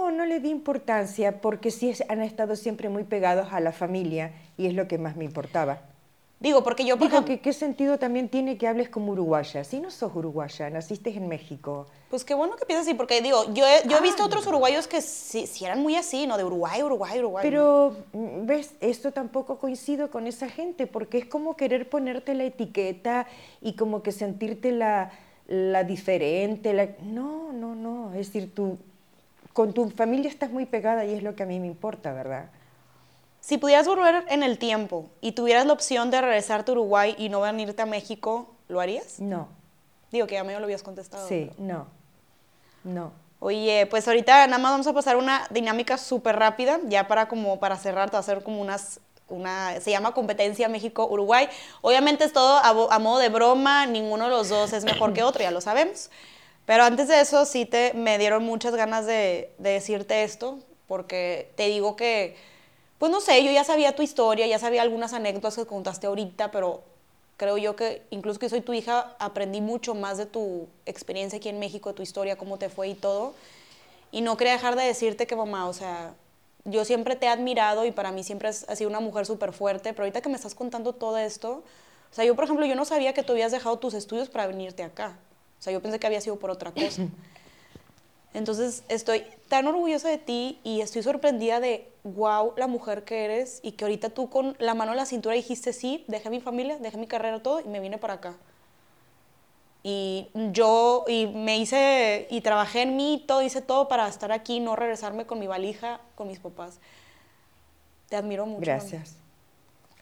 No, 0.01 0.11
no 0.11 0.27
le 0.27 0.41
di 0.41 0.51
importancia 0.51 1.41
porque 1.41 1.71
sí 1.71 1.95
han 2.09 2.23
estado 2.23 2.57
siempre 2.57 2.89
muy 2.89 3.05
pegados 3.05 3.53
a 3.53 3.61
la 3.61 3.71
familia 3.71 4.33
y 4.57 4.67
es 4.67 4.75
lo 4.75 4.89
que 4.89 4.99
más 4.99 5.15
me 5.15 5.25
importaba. 5.25 5.83
Digo, 6.43 6.65
porque 6.65 6.85
yo, 6.85 6.97
por 6.97 7.07
Digo, 7.07 7.19
ejemplo, 7.21 7.37
que 7.37 7.41
¿qué 7.41 7.53
sentido 7.53 7.99
también 8.01 8.29
tiene 8.29 8.59
que 8.59 8.67
hables 8.67 8.89
como 8.89 9.13
uruguaya? 9.13 9.63
Si 9.63 9.79
no 9.79 9.93
sos 9.93 10.13
uruguaya, 10.17 10.69
naciste 10.71 11.11
en 11.11 11.29
México. 11.29 11.87
Pues 12.11 12.25
qué 12.25 12.35
bueno 12.35 12.57
que 12.57 12.67
piensas 12.67 12.89
así, 12.89 12.97
porque 12.97 13.21
digo, 13.23 13.55
yo 13.55 13.65
he, 13.65 13.87
yo 13.89 13.97
he 13.99 14.01
visto 14.03 14.25
Ah. 14.25 14.27
otros 14.27 14.45
uruguayos 14.49 14.89
que 14.89 15.01
sí, 15.03 15.47
sí 15.47 15.65
eran 15.65 15.81
muy 15.81 15.95
así, 15.95 16.27
¿no? 16.27 16.37
De 16.37 16.43
Uruguay, 16.43 16.83
Uruguay, 16.83 17.21
Uruguay. 17.21 17.43
Pero, 17.45 17.95
mm, 18.13 18.45
¿ves? 18.45 18.75
Esto 18.81 19.13
tampoco 19.13 19.59
coincido 19.59 20.11
con 20.11 20.27
esa 20.27 20.49
gente 20.49 20.89
porque 20.89 21.19
es 21.19 21.27
como 21.27 21.57
querer 21.57 21.89
ponerte 21.89 22.35
la 22.35 22.43
etiqueta 22.43 23.29
y 23.61 23.75
como 23.75 24.03
que 24.03 24.11
sentirte 24.11 24.73
la, 24.73 25.13
la 25.47 25.85
diferente. 25.85 26.73
la- 26.75 26.89
No, 27.05 27.53
no, 27.53 27.77
no. 27.77 28.11
Es 28.15 28.27
decir, 28.33 28.53
tú 28.53 28.79
con 29.53 29.73
tu 29.75 29.91
familia 29.91 30.29
estás 30.29 30.51
muy 30.51 30.67
pegada 30.67 31.05
y 31.05 31.15
es 31.15 31.23
lo 31.23 31.37
que 31.37 31.45
a 31.45 31.47
mí 31.47 31.61
me 31.61 31.69
importa, 31.69 32.13
¿verdad? 32.13 32.51
Si 33.43 33.59
pudieras 33.59 33.89
volver 33.89 34.25
en 34.29 34.45
el 34.45 34.57
tiempo 34.57 35.11
y 35.21 35.33
tuvieras 35.33 35.67
la 35.67 35.73
opción 35.73 36.13
de 36.13 36.21
regresarte 36.21 36.71
a 36.71 36.75
Uruguay 36.75 37.17
y 37.19 37.29
no 37.29 37.41
venirte 37.41 37.83
a 37.83 37.87
México, 37.87 38.55
¿lo 38.69 38.81
harías? 38.81 39.19
No. 39.19 39.49
Digo 40.13 40.29
que 40.29 40.35
ya 40.35 40.45
me 40.45 40.57
lo 40.57 40.63
habías 40.63 40.85
contestado. 40.85 41.27
Sí, 41.27 41.51
no. 41.59 41.89
No. 42.85 43.13
Oye, 43.41 43.89
pues 43.91 44.07
ahorita 44.07 44.47
nada 44.47 44.63
más 44.63 44.71
vamos 44.71 44.87
a 44.87 44.93
pasar 44.93 45.17
una 45.17 45.49
dinámica 45.51 45.99
súper 45.99 46.37
rápida, 46.37 46.79
ya 46.85 47.09
para 47.09 47.27
como 47.27 47.59
para 47.59 47.77
cerrar, 47.77 48.11
te 48.11 48.13
va 48.13 48.19
a 48.19 48.21
hacer 48.21 48.45
como 48.45 48.61
unas, 48.61 49.01
una, 49.29 49.81
se 49.81 49.91
llama 49.91 50.15
competencia 50.15 50.69
México-Uruguay. 50.69 51.49
Obviamente 51.81 52.23
es 52.23 52.33
todo 52.33 52.59
a, 52.59 52.99
modo 53.01 53.19
de 53.19 53.29
broma, 53.29 53.87
ninguno 53.87 54.27
de 54.27 54.31
los 54.31 54.51
dos 54.51 54.73
es 54.73 54.85
mejor 54.85 55.15
que 55.15 55.25
otro, 55.25 55.43
ya 55.43 55.51
lo 55.51 55.61
sabemos. 55.61 56.13
Pero 56.65 56.85
antes 56.85 57.09
de 57.09 57.21
eso 57.21 57.45
sí 57.45 57.67
te, 57.67 57.93
me 57.95 58.19
dieron 58.19 58.45
muchas 58.45 58.77
ganas 58.77 59.05
de, 59.05 59.53
de 59.59 59.71
decirte 59.71 60.23
esto, 60.23 60.61
porque 60.87 61.51
te 61.57 61.67
digo 61.67 61.97
que, 61.97 62.37
pues 63.03 63.11
no 63.11 63.21
sé, 63.21 63.43
yo 63.43 63.51
ya 63.51 63.65
sabía 63.65 63.97
tu 63.97 64.03
historia, 64.03 64.47
ya 64.47 64.61
sabía 64.61 64.81
algunas 64.81 65.13
anécdotas 65.13 65.57
que 65.57 65.67
contaste 65.67 66.07
ahorita, 66.07 66.53
pero 66.53 66.85
creo 67.37 67.59
yo 67.59 67.75
que 67.75 68.03
incluso 68.11 68.39
que 68.39 68.49
soy 68.49 68.61
tu 68.61 68.73
hija, 68.75 69.17
aprendí 69.19 69.61
mucho 69.61 69.97
más 69.97 70.19
de 70.19 70.27
tu 70.27 70.69
experiencia 70.87 71.39
aquí 71.39 71.49
en 71.49 71.59
México, 71.59 71.89
de 71.89 71.97
tu 71.97 72.03
historia, 72.05 72.37
cómo 72.39 72.59
te 72.59 72.69
fue 72.69 72.87
y 72.87 72.95
todo. 72.95 73.35
Y 74.13 74.21
no 74.21 74.37
quería 74.37 74.53
dejar 74.53 74.77
de 74.77 74.85
decirte 74.85 75.27
que 75.27 75.35
mamá, 75.35 75.69
o 75.69 75.73
sea, 75.73 76.15
yo 76.65 76.85
siempre 76.85 77.17
te 77.17 77.27
he 77.27 77.29
admirado 77.29 77.85
y 77.85 77.91
para 77.91 78.13
mí 78.13 78.23
siempre 78.23 78.47
has, 78.51 78.67
sido 78.77 78.89
una 78.89 79.01
mujer 79.01 79.27
súper 79.27 79.53
fuerte, 79.53 79.93
pero 79.95 80.05
ahorita 80.05 80.21
que 80.21 80.29
me 80.29 80.37
estás 80.37 80.55
contando 80.55 80.93
todo 80.93 81.19
esto, 81.19 81.55
o 81.55 82.15
sea, 82.15 82.25
yo 82.25 82.37
por 82.37 82.45
ejemplo, 82.45 82.67
yo 82.67 82.77
no 82.77 82.85
sabía 82.85 83.15
que 83.15 83.25
tú 83.25 83.33
habías 83.33 83.51
dejado 83.51 83.81
tus 83.81 83.95
estudios 83.95 84.29
para 84.29 84.47
venirte 84.47 84.85
acá. 84.85 85.17
O 85.59 85.63
sea, 85.65 85.73
yo 85.73 85.83
pensé 85.83 85.99
que 85.99 86.07
había 86.07 86.21
sido 86.21 86.37
por 86.37 86.51
otra 86.51 86.71
cosa. 86.71 87.03
Entonces, 88.35 88.85
estoy 88.89 89.25
tan 89.49 89.67
orgullosa 89.67 90.09
de 90.09 90.19
ti 90.19 90.59
y 90.65 90.81
estoy 90.81 91.03
sorprendida 91.03 91.61
de, 91.61 91.91
wow, 92.05 92.55
la 92.57 92.67
mujer 92.67 93.05
que 93.05 93.25
eres 93.25 93.61
y 93.63 93.73
que 93.73 93.85
ahorita 93.85 94.11
tú 94.11 94.31
con 94.31 94.57
la 94.59 94.75
mano 94.75 94.93
en 94.93 94.97
la 94.97 95.07
cintura 95.07 95.35
dijiste, 95.35 95.73
sí, 95.73 96.05
dejé 96.09 96.31
mi 96.31 96.41
familia, 96.41 96.79
dejé 96.79 96.97
mi 96.97 97.07
carrera, 97.07 97.43
todo 97.43 97.61
y 97.61 97.65
me 97.65 97.81
vine 97.81 97.99
para 97.99 98.15
acá. 98.15 98.35
Y 99.85 100.29
yo, 100.53 101.05
y 101.09 101.27
me 101.27 101.59
hice, 101.59 102.29
y 102.31 102.41
trabajé 102.41 102.83
en 102.83 102.97
mí, 102.97 103.25
todo, 103.27 103.43
hice 103.43 103.61
todo 103.61 103.89
para 103.89 104.09
estar 104.09 104.31
aquí, 104.31 104.61
no 104.61 104.77
regresarme 104.77 105.27
con 105.27 105.39
mi 105.39 105.47
valija, 105.47 106.01
con 106.15 106.29
mis 106.29 106.39
papás. 106.39 106.79
Te 108.09 108.17
admiro 108.17 108.47
mucho. 108.47 108.61
mami. 108.61 108.67
Gracias. 108.67 109.17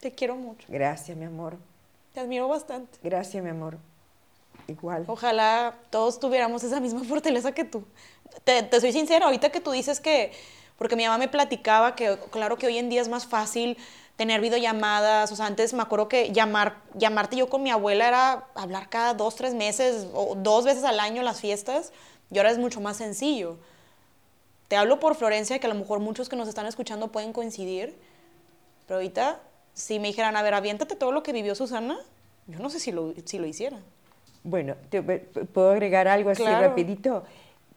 Te 0.01 0.13
quiero 0.13 0.37
mucho. 0.37 0.67
Gracias, 0.69 1.17
mi 1.17 1.25
amor. 1.25 1.57
Te 2.13 2.21
admiro 2.21 2.47
bastante. 2.49 2.99
Gracias, 3.03 3.43
mi 3.43 3.51
amor. 3.51 3.79
Igual. 4.71 5.05
Ojalá 5.09 5.75
todos 5.91 6.21
tuviéramos 6.21 6.63
esa 6.63 6.81
misma 6.81 7.05
fortaleza 7.09 7.53
que 7.53 7.65
tú. 7.65 7.85
Te, 8.45 8.81
soy 8.81 8.93
sincera, 8.93 9.27
ahorita 9.27 9.51
que 9.51 9.61
tú 9.61 9.73
dices 9.73 10.01
que, 10.01 10.33
porque 10.79 10.97
mi 10.97 11.05
mamá 11.05 11.19
me 11.19 11.29
platicaba 11.29 11.97
que 11.97 12.17
claro 12.31 12.57
que 12.57 12.67
hoy 12.67 12.79
en 12.79 12.89
día 12.89 13.01
es 13.01 13.09
más 13.09 13.27
fácil 13.27 13.77
tener 14.17 14.41
videollamadas, 14.41 15.33
o 15.33 15.37
sea, 15.37 15.47
antes 15.47 15.73
me 15.73 15.83
acuerdo 15.83 16.09
que 16.09 16.31
llamar, 16.31 16.77
llamarte 16.95 17.37
yo 17.37 17.49
con 17.49 17.63
mi 17.63 17.71
abuela 17.71 18.07
era 18.07 18.45
hablar 18.55 18.89
cada 18.89 19.15
dos, 19.15 19.35
tres 19.35 19.55
meses 19.55 20.07
o 20.13 20.35
dos 20.37 20.65
veces 20.65 20.85
al 20.85 21.01
año 21.01 21.23
las 21.23 21.41
fiestas, 21.41 21.93
y 22.31 22.39
ahora 22.39 22.51
es 22.51 22.59
mucho 22.59 22.81
más 22.81 22.99
sencillo. 22.99 23.57
Te 24.69 24.77
hablo 24.77 25.01
por 25.01 25.17
Florencia, 25.17 25.59
que 25.59 25.67
a 25.67 25.71
lo 25.71 25.75
mejor 25.75 25.99
muchos 25.99 26.29
que 26.29 26.37
nos 26.37 26.49
están 26.49 26.67
escuchando 26.67 27.09
pueden 27.09 27.33
coincidir, 27.33 27.99
pero 28.87 28.99
ahorita, 28.99 29.41
si 29.73 29.99
me 29.99 30.09
dijeran, 30.09 30.37
a 30.37 30.43
ver, 30.43 30.55
aviéntate 30.55 30.95
todo 30.95 31.11
lo 31.11 31.23
que 31.23 31.33
vivió 31.33 31.55
Susana, 31.55 31.99
yo 32.47 32.59
no 32.59 32.71
sé 32.71 32.79
si 32.79 32.93
lo, 32.93 33.15
si 33.25 33.39
lo 33.39 33.47
hiciera. 33.47 33.81
Bueno, 34.43 34.75
te- 34.89 35.03
¿puedo 35.03 35.71
agregar 35.71 36.09
algo 36.09 36.31
así 36.31 36.43
Claro. 36.43 36.69
rapidito? 36.69 37.25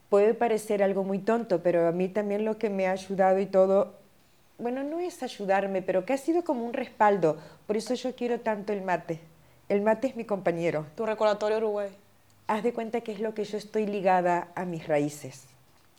Puede 0.08 0.34
parecer 0.34 0.82
algo 0.82 1.04
muy 1.04 1.18
tonto, 1.18 1.62
pero 1.62 1.86
a 1.88 1.92
mí 1.92 2.08
también 2.08 2.44
lo 2.44 2.56
que 2.58 2.70
me 2.70 2.86
ha 2.86 2.92
ayudado 2.92 3.38
y 3.40 3.46
todo, 3.46 3.94
bueno, 4.58 4.82
no 4.84 5.00
es 5.00 5.22
ayudarme, 5.22 5.82
pero 5.82 6.04
que 6.06 6.12
ha 6.12 6.16
sido 6.18 6.44
como 6.44 6.64
un 6.64 6.72
respaldo. 6.72 7.36
Por 7.66 7.76
eso 7.76 7.94
yo 7.94 8.14
quiero 8.14 8.40
tanto 8.40 8.72
el 8.72 8.82
mate. 8.82 9.20
El 9.68 9.80
mate 9.82 10.06
es 10.08 10.16
mi 10.16 10.24
compañero. 10.24 10.86
Tu 10.96 11.04
recordatorio 11.06 11.58
Uruguay, 11.58 11.88
Haz 12.46 12.62
de 12.62 12.74
cuenta 12.74 13.00
que 13.00 13.12
es 13.12 13.20
lo 13.20 13.34
que 13.34 13.44
yo 13.44 13.56
estoy 13.56 13.86
ligada 13.86 14.48
a 14.54 14.64
mis 14.66 14.86
raíces. 14.86 15.46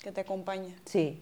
que 0.02 0.12
te 0.12 0.22
acompaña. 0.22 0.76
Sí. 0.86 1.20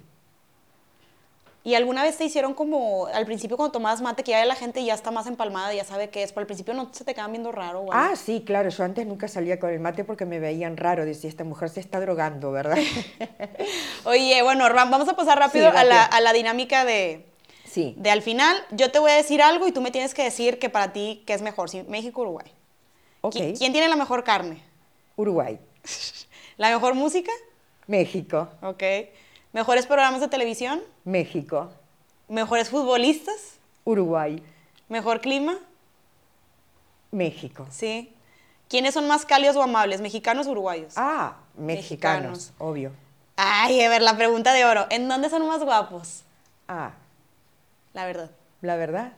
¿Y 1.66 1.76
alguna 1.76 2.04
vez 2.04 2.18
te 2.18 2.26
hicieron 2.26 2.54
como, 2.54 3.06
al 3.08 3.26
principio 3.26 3.56
cuando 3.56 3.72
tomabas 3.72 4.02
mate, 4.02 4.24
que 4.24 4.32
ya 4.32 4.44
la 4.44 4.56
gente 4.56 4.84
ya 4.84 4.94
está 4.94 5.12
más 5.12 5.28
empalmada, 5.28 5.74
ya 5.74 5.86
sabe 5.86 6.10
qué 6.10 6.22
es, 6.24 6.34
pero 6.34 6.42
al 6.42 6.46
principio 6.48 6.74
no 6.74 6.90
se 6.92 7.06
te 7.06 7.14
quedan 7.14 7.32
viendo 7.32 7.54
raro? 7.54 7.86
Ah, 7.94 8.16
sí, 8.18 8.44
claro. 8.46 8.70
Yo 8.70 8.84
antes 8.84 9.06
nunca 9.08 9.30
salía 9.30 9.58
con 9.60 9.70
el 9.70 9.80
mate 9.80 10.04
porque 10.04 10.26
me 10.26 10.40
veían 10.40 10.76
raro. 10.76 11.06
Decía, 11.06 11.30
esta 11.30 11.46
mujer 11.46 11.70
se 11.70 11.80
está 11.80 12.02
drogando, 12.02 12.52
¿verdad? 12.52 12.78
Oye, 14.06 14.42
bueno, 14.44 14.68
Ram, 14.68 14.92
vamos 14.92 15.08
a 15.08 15.16
pasar 15.16 15.40
rápido, 15.40 15.72
Sí, 15.72 15.78
a, 15.78 15.84
la, 15.86 16.04
a 16.04 16.20
la 16.22 16.34
dinámica 16.34 16.84
de, 16.84 17.26
sí. 17.66 17.96
de 17.98 18.10
al 18.12 18.22
final. 18.22 18.58
Yo 18.72 18.92
te 18.92 19.00
voy 19.00 19.12
a 19.12 19.16
decir 19.16 19.42
algo 19.42 19.66
y 19.68 19.72
tú 19.72 19.82
me 19.82 19.92
tienes 19.92 20.14
que 20.14 20.24
decir 20.24 20.60
que 20.60 20.70
para 20.70 20.92
ti, 20.92 21.24
¿qué 21.26 21.34
es 21.34 21.42
mejor? 21.42 21.70
si 21.70 21.84
México 21.84 22.22
o 22.22 22.24
Uruguay? 22.26 22.52
Ok. 23.22 23.36
¿Qui- 23.36 23.58
¿Quién 23.58 23.72
tiene 23.72 23.88
la 23.88 23.96
mejor 23.96 24.26
carne? 24.26 24.62
Uruguay. 25.16 25.58
¿La 26.58 26.72
mejor 26.72 26.94
música? 26.94 27.32
México. 27.88 28.50
Ok. 28.62 28.84
¿Mejores 29.54 29.86
programas 29.86 30.20
de 30.22 30.28
televisión? 30.28 30.82
México. 31.04 31.72
¿Mejores 32.28 32.70
futbolistas? 32.70 33.58
Uruguay. 33.86 34.42
¿Mejor 34.90 35.22
clima? 35.22 35.58
México. 37.12 37.68
Sí. 37.70 38.14
¿Quiénes 38.68 38.94
son 38.96 39.08
más 39.08 39.26
cálidos 39.26 39.56
o 39.56 39.62
amables, 39.64 40.02
mexicanos 40.02 40.48
o 40.48 40.52
uruguayos? 40.52 40.94
Ah, 40.98 41.36
mexicanos, 41.56 42.32
Mexicanos. 42.32 42.54
obvio. 42.58 42.92
Ay, 43.36 43.82
a 43.82 43.90
ver, 43.90 44.02
la 44.02 44.16
pregunta 44.18 44.54
de 44.54 44.66
oro. 44.66 44.88
¿En 44.90 45.08
dónde 45.08 45.30
son 45.30 45.48
más 45.48 45.64
guapos? 45.64 46.24
Ah, 46.68 46.92
La 47.94 48.06
verdad. 48.06 48.32
la 48.62 48.76
verdad, 48.76 49.14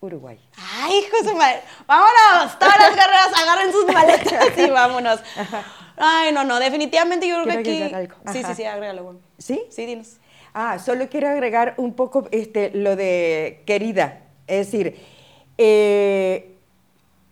Uruguay. 0.00 0.38
Ay, 0.58 0.98
hijo 0.98 1.16
de 1.22 1.28
su 1.30 1.34
madre. 1.36 1.62
Vámonos. 1.86 2.58
Todas 2.58 2.78
las 2.78 2.90
guerreras 2.94 3.32
agarren 3.34 3.72
sus 3.72 3.86
maletas 3.86 4.58
y 4.58 4.70
vámonos. 4.70 5.20
Ay, 5.96 6.32
no, 6.32 6.44
no. 6.44 6.58
Definitivamente 6.58 7.26
yo 7.26 7.42
creo 7.42 7.62
que 7.62 7.84
aquí. 7.86 7.94
algo. 7.94 8.14
Sí, 8.30 8.42
sí, 8.44 8.54
sí, 8.54 8.64
agrégalo. 8.64 9.04
bueno. 9.04 9.20
¿Sí? 9.38 9.62
Sí, 9.70 9.86
dinos. 9.86 10.18
Ah, 10.54 10.78
solo 10.78 11.08
quiero 11.08 11.28
agregar 11.28 11.74
un 11.76 11.94
poco 11.94 12.28
este, 12.30 12.70
lo 12.70 12.96
de 12.96 13.62
querida. 13.66 14.22
Es 14.46 14.66
decir, 14.66 14.96
eh, 15.58 16.54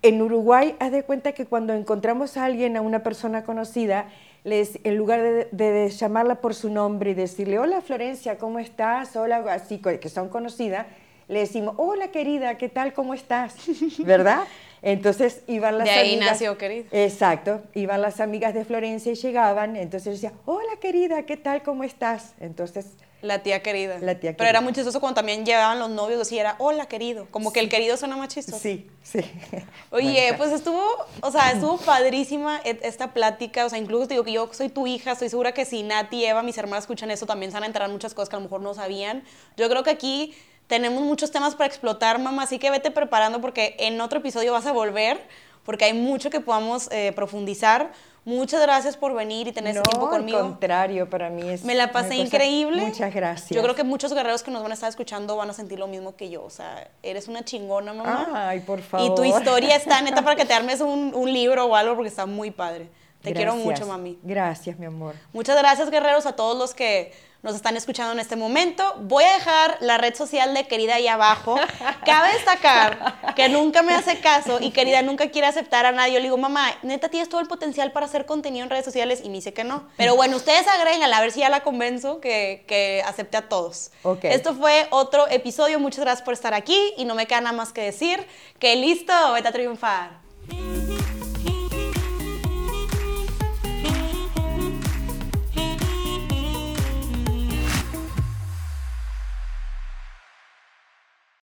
en 0.02 0.20
Uruguay, 0.20 0.76
haz 0.78 0.92
de 0.92 1.02
cuenta 1.04 1.32
que 1.32 1.46
cuando 1.46 1.72
encontramos 1.72 2.36
a 2.36 2.44
alguien, 2.44 2.76
a 2.76 2.82
una 2.82 3.02
persona 3.02 3.44
conocida, 3.44 4.08
les, 4.44 4.78
en 4.84 4.96
lugar 4.96 5.22
de, 5.22 5.48
de 5.50 5.88
llamarla 5.88 6.42
por 6.42 6.54
su 6.54 6.68
nombre 6.68 7.12
y 7.12 7.14
decirle, 7.14 7.58
hola 7.58 7.80
Florencia, 7.80 8.36
¿cómo 8.36 8.58
estás? 8.58 9.16
Hola, 9.16 9.38
así 9.50 9.78
que 9.78 10.08
son 10.10 10.28
conocidas, 10.28 10.86
le 11.28 11.40
decimos, 11.40 11.74
hola 11.78 12.08
querida, 12.08 12.56
¿qué 12.58 12.68
tal? 12.68 12.92
¿Cómo 12.92 13.14
estás? 13.14 13.54
¿Verdad? 13.98 14.44
Entonces 14.82 15.40
iban 15.46 15.78
las 15.78 15.86
De 15.86 15.92
ahí 15.94 16.10
amigas- 16.16 16.32
nació 16.32 16.58
querida. 16.58 16.84
Exacto, 16.92 17.62
iban 17.74 18.02
las 18.02 18.20
amigas 18.20 18.52
de 18.52 18.66
Florencia 18.66 19.12
y 19.12 19.14
llegaban, 19.14 19.76
entonces 19.76 20.20
decía, 20.20 20.34
hola 20.44 20.72
querida, 20.78 21.22
¿qué 21.24 21.38
tal? 21.38 21.62
¿Cómo 21.62 21.84
estás? 21.84 22.34
Entonces 22.38 22.88
La 23.22 23.42
tía 23.42 23.62
querida. 23.62 23.96
La 24.00 24.16
tía 24.20 24.32
Pero 24.32 24.36
querida. 24.36 24.50
era 24.50 24.60
muy 24.60 24.74
chistoso 24.74 25.00
cuando 25.00 25.14
también 25.14 25.46
llevaban 25.46 25.78
los 25.78 25.88
novios, 25.88 26.20
así 26.20 26.38
era, 26.38 26.56
hola 26.58 26.84
querido. 26.84 27.26
Como 27.30 27.50
que 27.54 27.60
el 27.60 27.70
querido 27.70 27.96
suena 27.96 28.18
más 28.18 28.28
chistoso. 28.28 28.58
Sí, 28.58 28.90
sí. 29.02 29.20
Oye, 29.90 30.24
Bueno, 30.28 30.36
pues 30.36 30.52
estuvo, 30.52 30.82
o 31.22 31.30
sea, 31.30 31.52
estuvo 31.52 31.78
padrísima 31.78 32.58
esta 32.82 33.14
plática, 33.14 33.64
o 33.64 33.70
sea, 33.70 33.78
incluso 33.78 34.06
te 34.06 34.12
digo 34.12 34.24
que 34.24 34.32
yo 34.32 34.50
soy 34.52 34.68
tu 34.68 34.86
hija, 34.86 35.12
estoy 35.12 35.30
segura 35.30 35.52
que 35.52 35.64
si 35.64 35.82
Nati 35.82 36.18
y 36.18 36.24
Eva, 36.26 36.42
mis 36.42 36.58
hermanas, 36.58 36.84
escuchan 36.84 37.10
esto, 37.10 37.24
también 37.24 37.50
se 37.50 37.54
van 37.56 37.62
a 37.62 37.66
enterar 37.68 37.88
muchas 37.88 38.12
cosas 38.12 38.28
que 38.28 38.36
a 38.36 38.38
lo 38.40 38.42
mejor 38.44 38.60
no 38.60 38.74
sabían. 38.74 39.24
Yo 39.56 39.70
creo 39.70 39.82
que 39.82 39.90
aquí 39.90 40.34
tenemos 40.66 41.02
muchos 41.02 41.30
temas 41.30 41.54
para 41.54 41.66
explotar, 41.66 42.18
mamá, 42.18 42.44
así 42.44 42.58
que 42.58 42.70
vete 42.70 42.90
preparando 42.90 43.40
porque 43.40 43.76
en 43.78 44.00
otro 44.00 44.18
episodio 44.20 44.52
vas 44.52 44.66
a 44.66 44.72
volver, 44.72 45.20
porque 45.64 45.84
hay 45.86 45.94
mucho 45.94 46.30
que 46.30 46.40
podamos 46.40 46.90
eh, 46.90 47.12
profundizar. 47.14 47.92
Muchas 48.26 48.62
gracias 48.62 48.96
por 48.96 49.12
venir 49.12 49.48
y 49.48 49.52
tener 49.52 49.74
no, 49.74 49.82
este 49.82 49.90
tiempo 49.90 50.08
conmigo. 50.08 50.38
al 50.38 50.44
contrario, 50.44 51.10
para 51.10 51.28
mí 51.28 51.46
es 51.46 51.62
Me 51.62 51.74
la 51.74 51.92
pasé 51.92 52.14
increíble. 52.16 52.80
Muchas 52.80 53.12
gracias. 53.14 53.50
Yo 53.50 53.62
creo 53.62 53.74
que 53.74 53.84
muchos 53.84 54.14
guerreros 54.14 54.42
que 54.42 54.50
nos 54.50 54.62
van 54.62 54.70
a 54.70 54.74
estar 54.74 54.88
escuchando 54.88 55.36
van 55.36 55.50
a 55.50 55.52
sentir 55.52 55.78
lo 55.78 55.88
mismo 55.88 56.16
que 56.16 56.30
yo. 56.30 56.42
O 56.42 56.48
sea, 56.48 56.88
eres 57.02 57.28
una 57.28 57.44
chingona, 57.44 57.92
mamá. 57.92 58.48
Ay, 58.48 58.60
por 58.60 58.78
Y 58.78 58.82
tu 58.82 58.88
favor. 58.88 59.26
historia 59.26 59.76
está 59.76 60.00
neta 60.00 60.22
para 60.24 60.36
que 60.36 60.46
te 60.46 60.54
armes 60.54 60.80
un, 60.80 61.12
un 61.14 61.30
libro 61.30 61.66
o 61.66 61.76
algo 61.76 61.96
porque 61.96 62.08
está 62.08 62.24
muy 62.24 62.50
padre. 62.50 62.88
Te 63.24 63.32
quiero 63.32 63.56
mucho, 63.56 63.86
mami. 63.86 64.18
Gracias, 64.22 64.78
mi 64.78 64.84
amor. 64.84 65.14
Muchas 65.32 65.56
gracias, 65.56 65.90
guerreros, 65.90 66.26
a 66.26 66.36
todos 66.36 66.58
los 66.58 66.74
que 66.74 67.12
nos 67.42 67.54
están 67.54 67.76
escuchando 67.76 68.12
en 68.12 68.18
este 68.18 68.36
momento. 68.36 68.96
Voy 69.00 69.24
a 69.24 69.32
dejar 69.34 69.78
la 69.80 69.98
red 69.98 70.14
social 70.14 70.52
de 70.54 70.66
Querida 70.66 70.96
ahí 70.96 71.08
abajo. 71.08 71.56
Cabe 72.04 72.32
destacar 72.34 73.34
que 73.34 73.48
nunca 73.48 73.82
me 73.82 73.94
hace 73.94 74.20
caso 74.20 74.58
y 74.60 74.70
Querida 74.70 75.02
nunca 75.02 75.30
quiere 75.30 75.46
aceptar 75.46 75.86
a 75.86 75.92
nadie. 75.92 76.14
Yo 76.14 76.18
le 76.20 76.24
digo, 76.24 76.36
mamá, 76.36 76.70
neta, 76.82 77.08
tienes 77.08 77.30
todo 77.30 77.40
el 77.40 77.46
potencial 77.46 77.92
para 77.92 78.06
hacer 78.06 78.26
contenido 78.26 78.64
en 78.64 78.70
redes 78.70 78.84
sociales 78.84 79.20
y 79.24 79.28
me 79.28 79.36
dice 79.36 79.52
que 79.52 79.64
no. 79.64 79.88
Pero 79.96 80.16
bueno, 80.16 80.36
ustedes 80.36 80.66
agréguenla, 80.68 81.16
a 81.16 81.20
ver 81.20 81.32
si 81.32 81.40
ya 81.40 81.48
la 81.48 81.62
convenzo 81.62 82.20
que, 82.20 82.64
que 82.66 83.02
acepte 83.06 83.38
a 83.38 83.48
todos. 83.48 83.90
Ok. 84.02 84.24
Esto 84.24 84.54
fue 84.54 84.86
otro 84.90 85.28
episodio. 85.28 85.78
Muchas 85.78 86.00
gracias 86.00 86.24
por 86.24 86.34
estar 86.34 86.52
aquí 86.54 86.94
y 86.96 87.04
no 87.04 87.14
me 87.14 87.26
queda 87.26 87.40
nada 87.40 87.56
más 87.56 87.72
que 87.72 87.82
decir 87.82 88.26
que 88.58 88.76
listo, 88.76 89.12
vete 89.34 89.48
a 89.48 89.52
triunfar. 89.52 90.24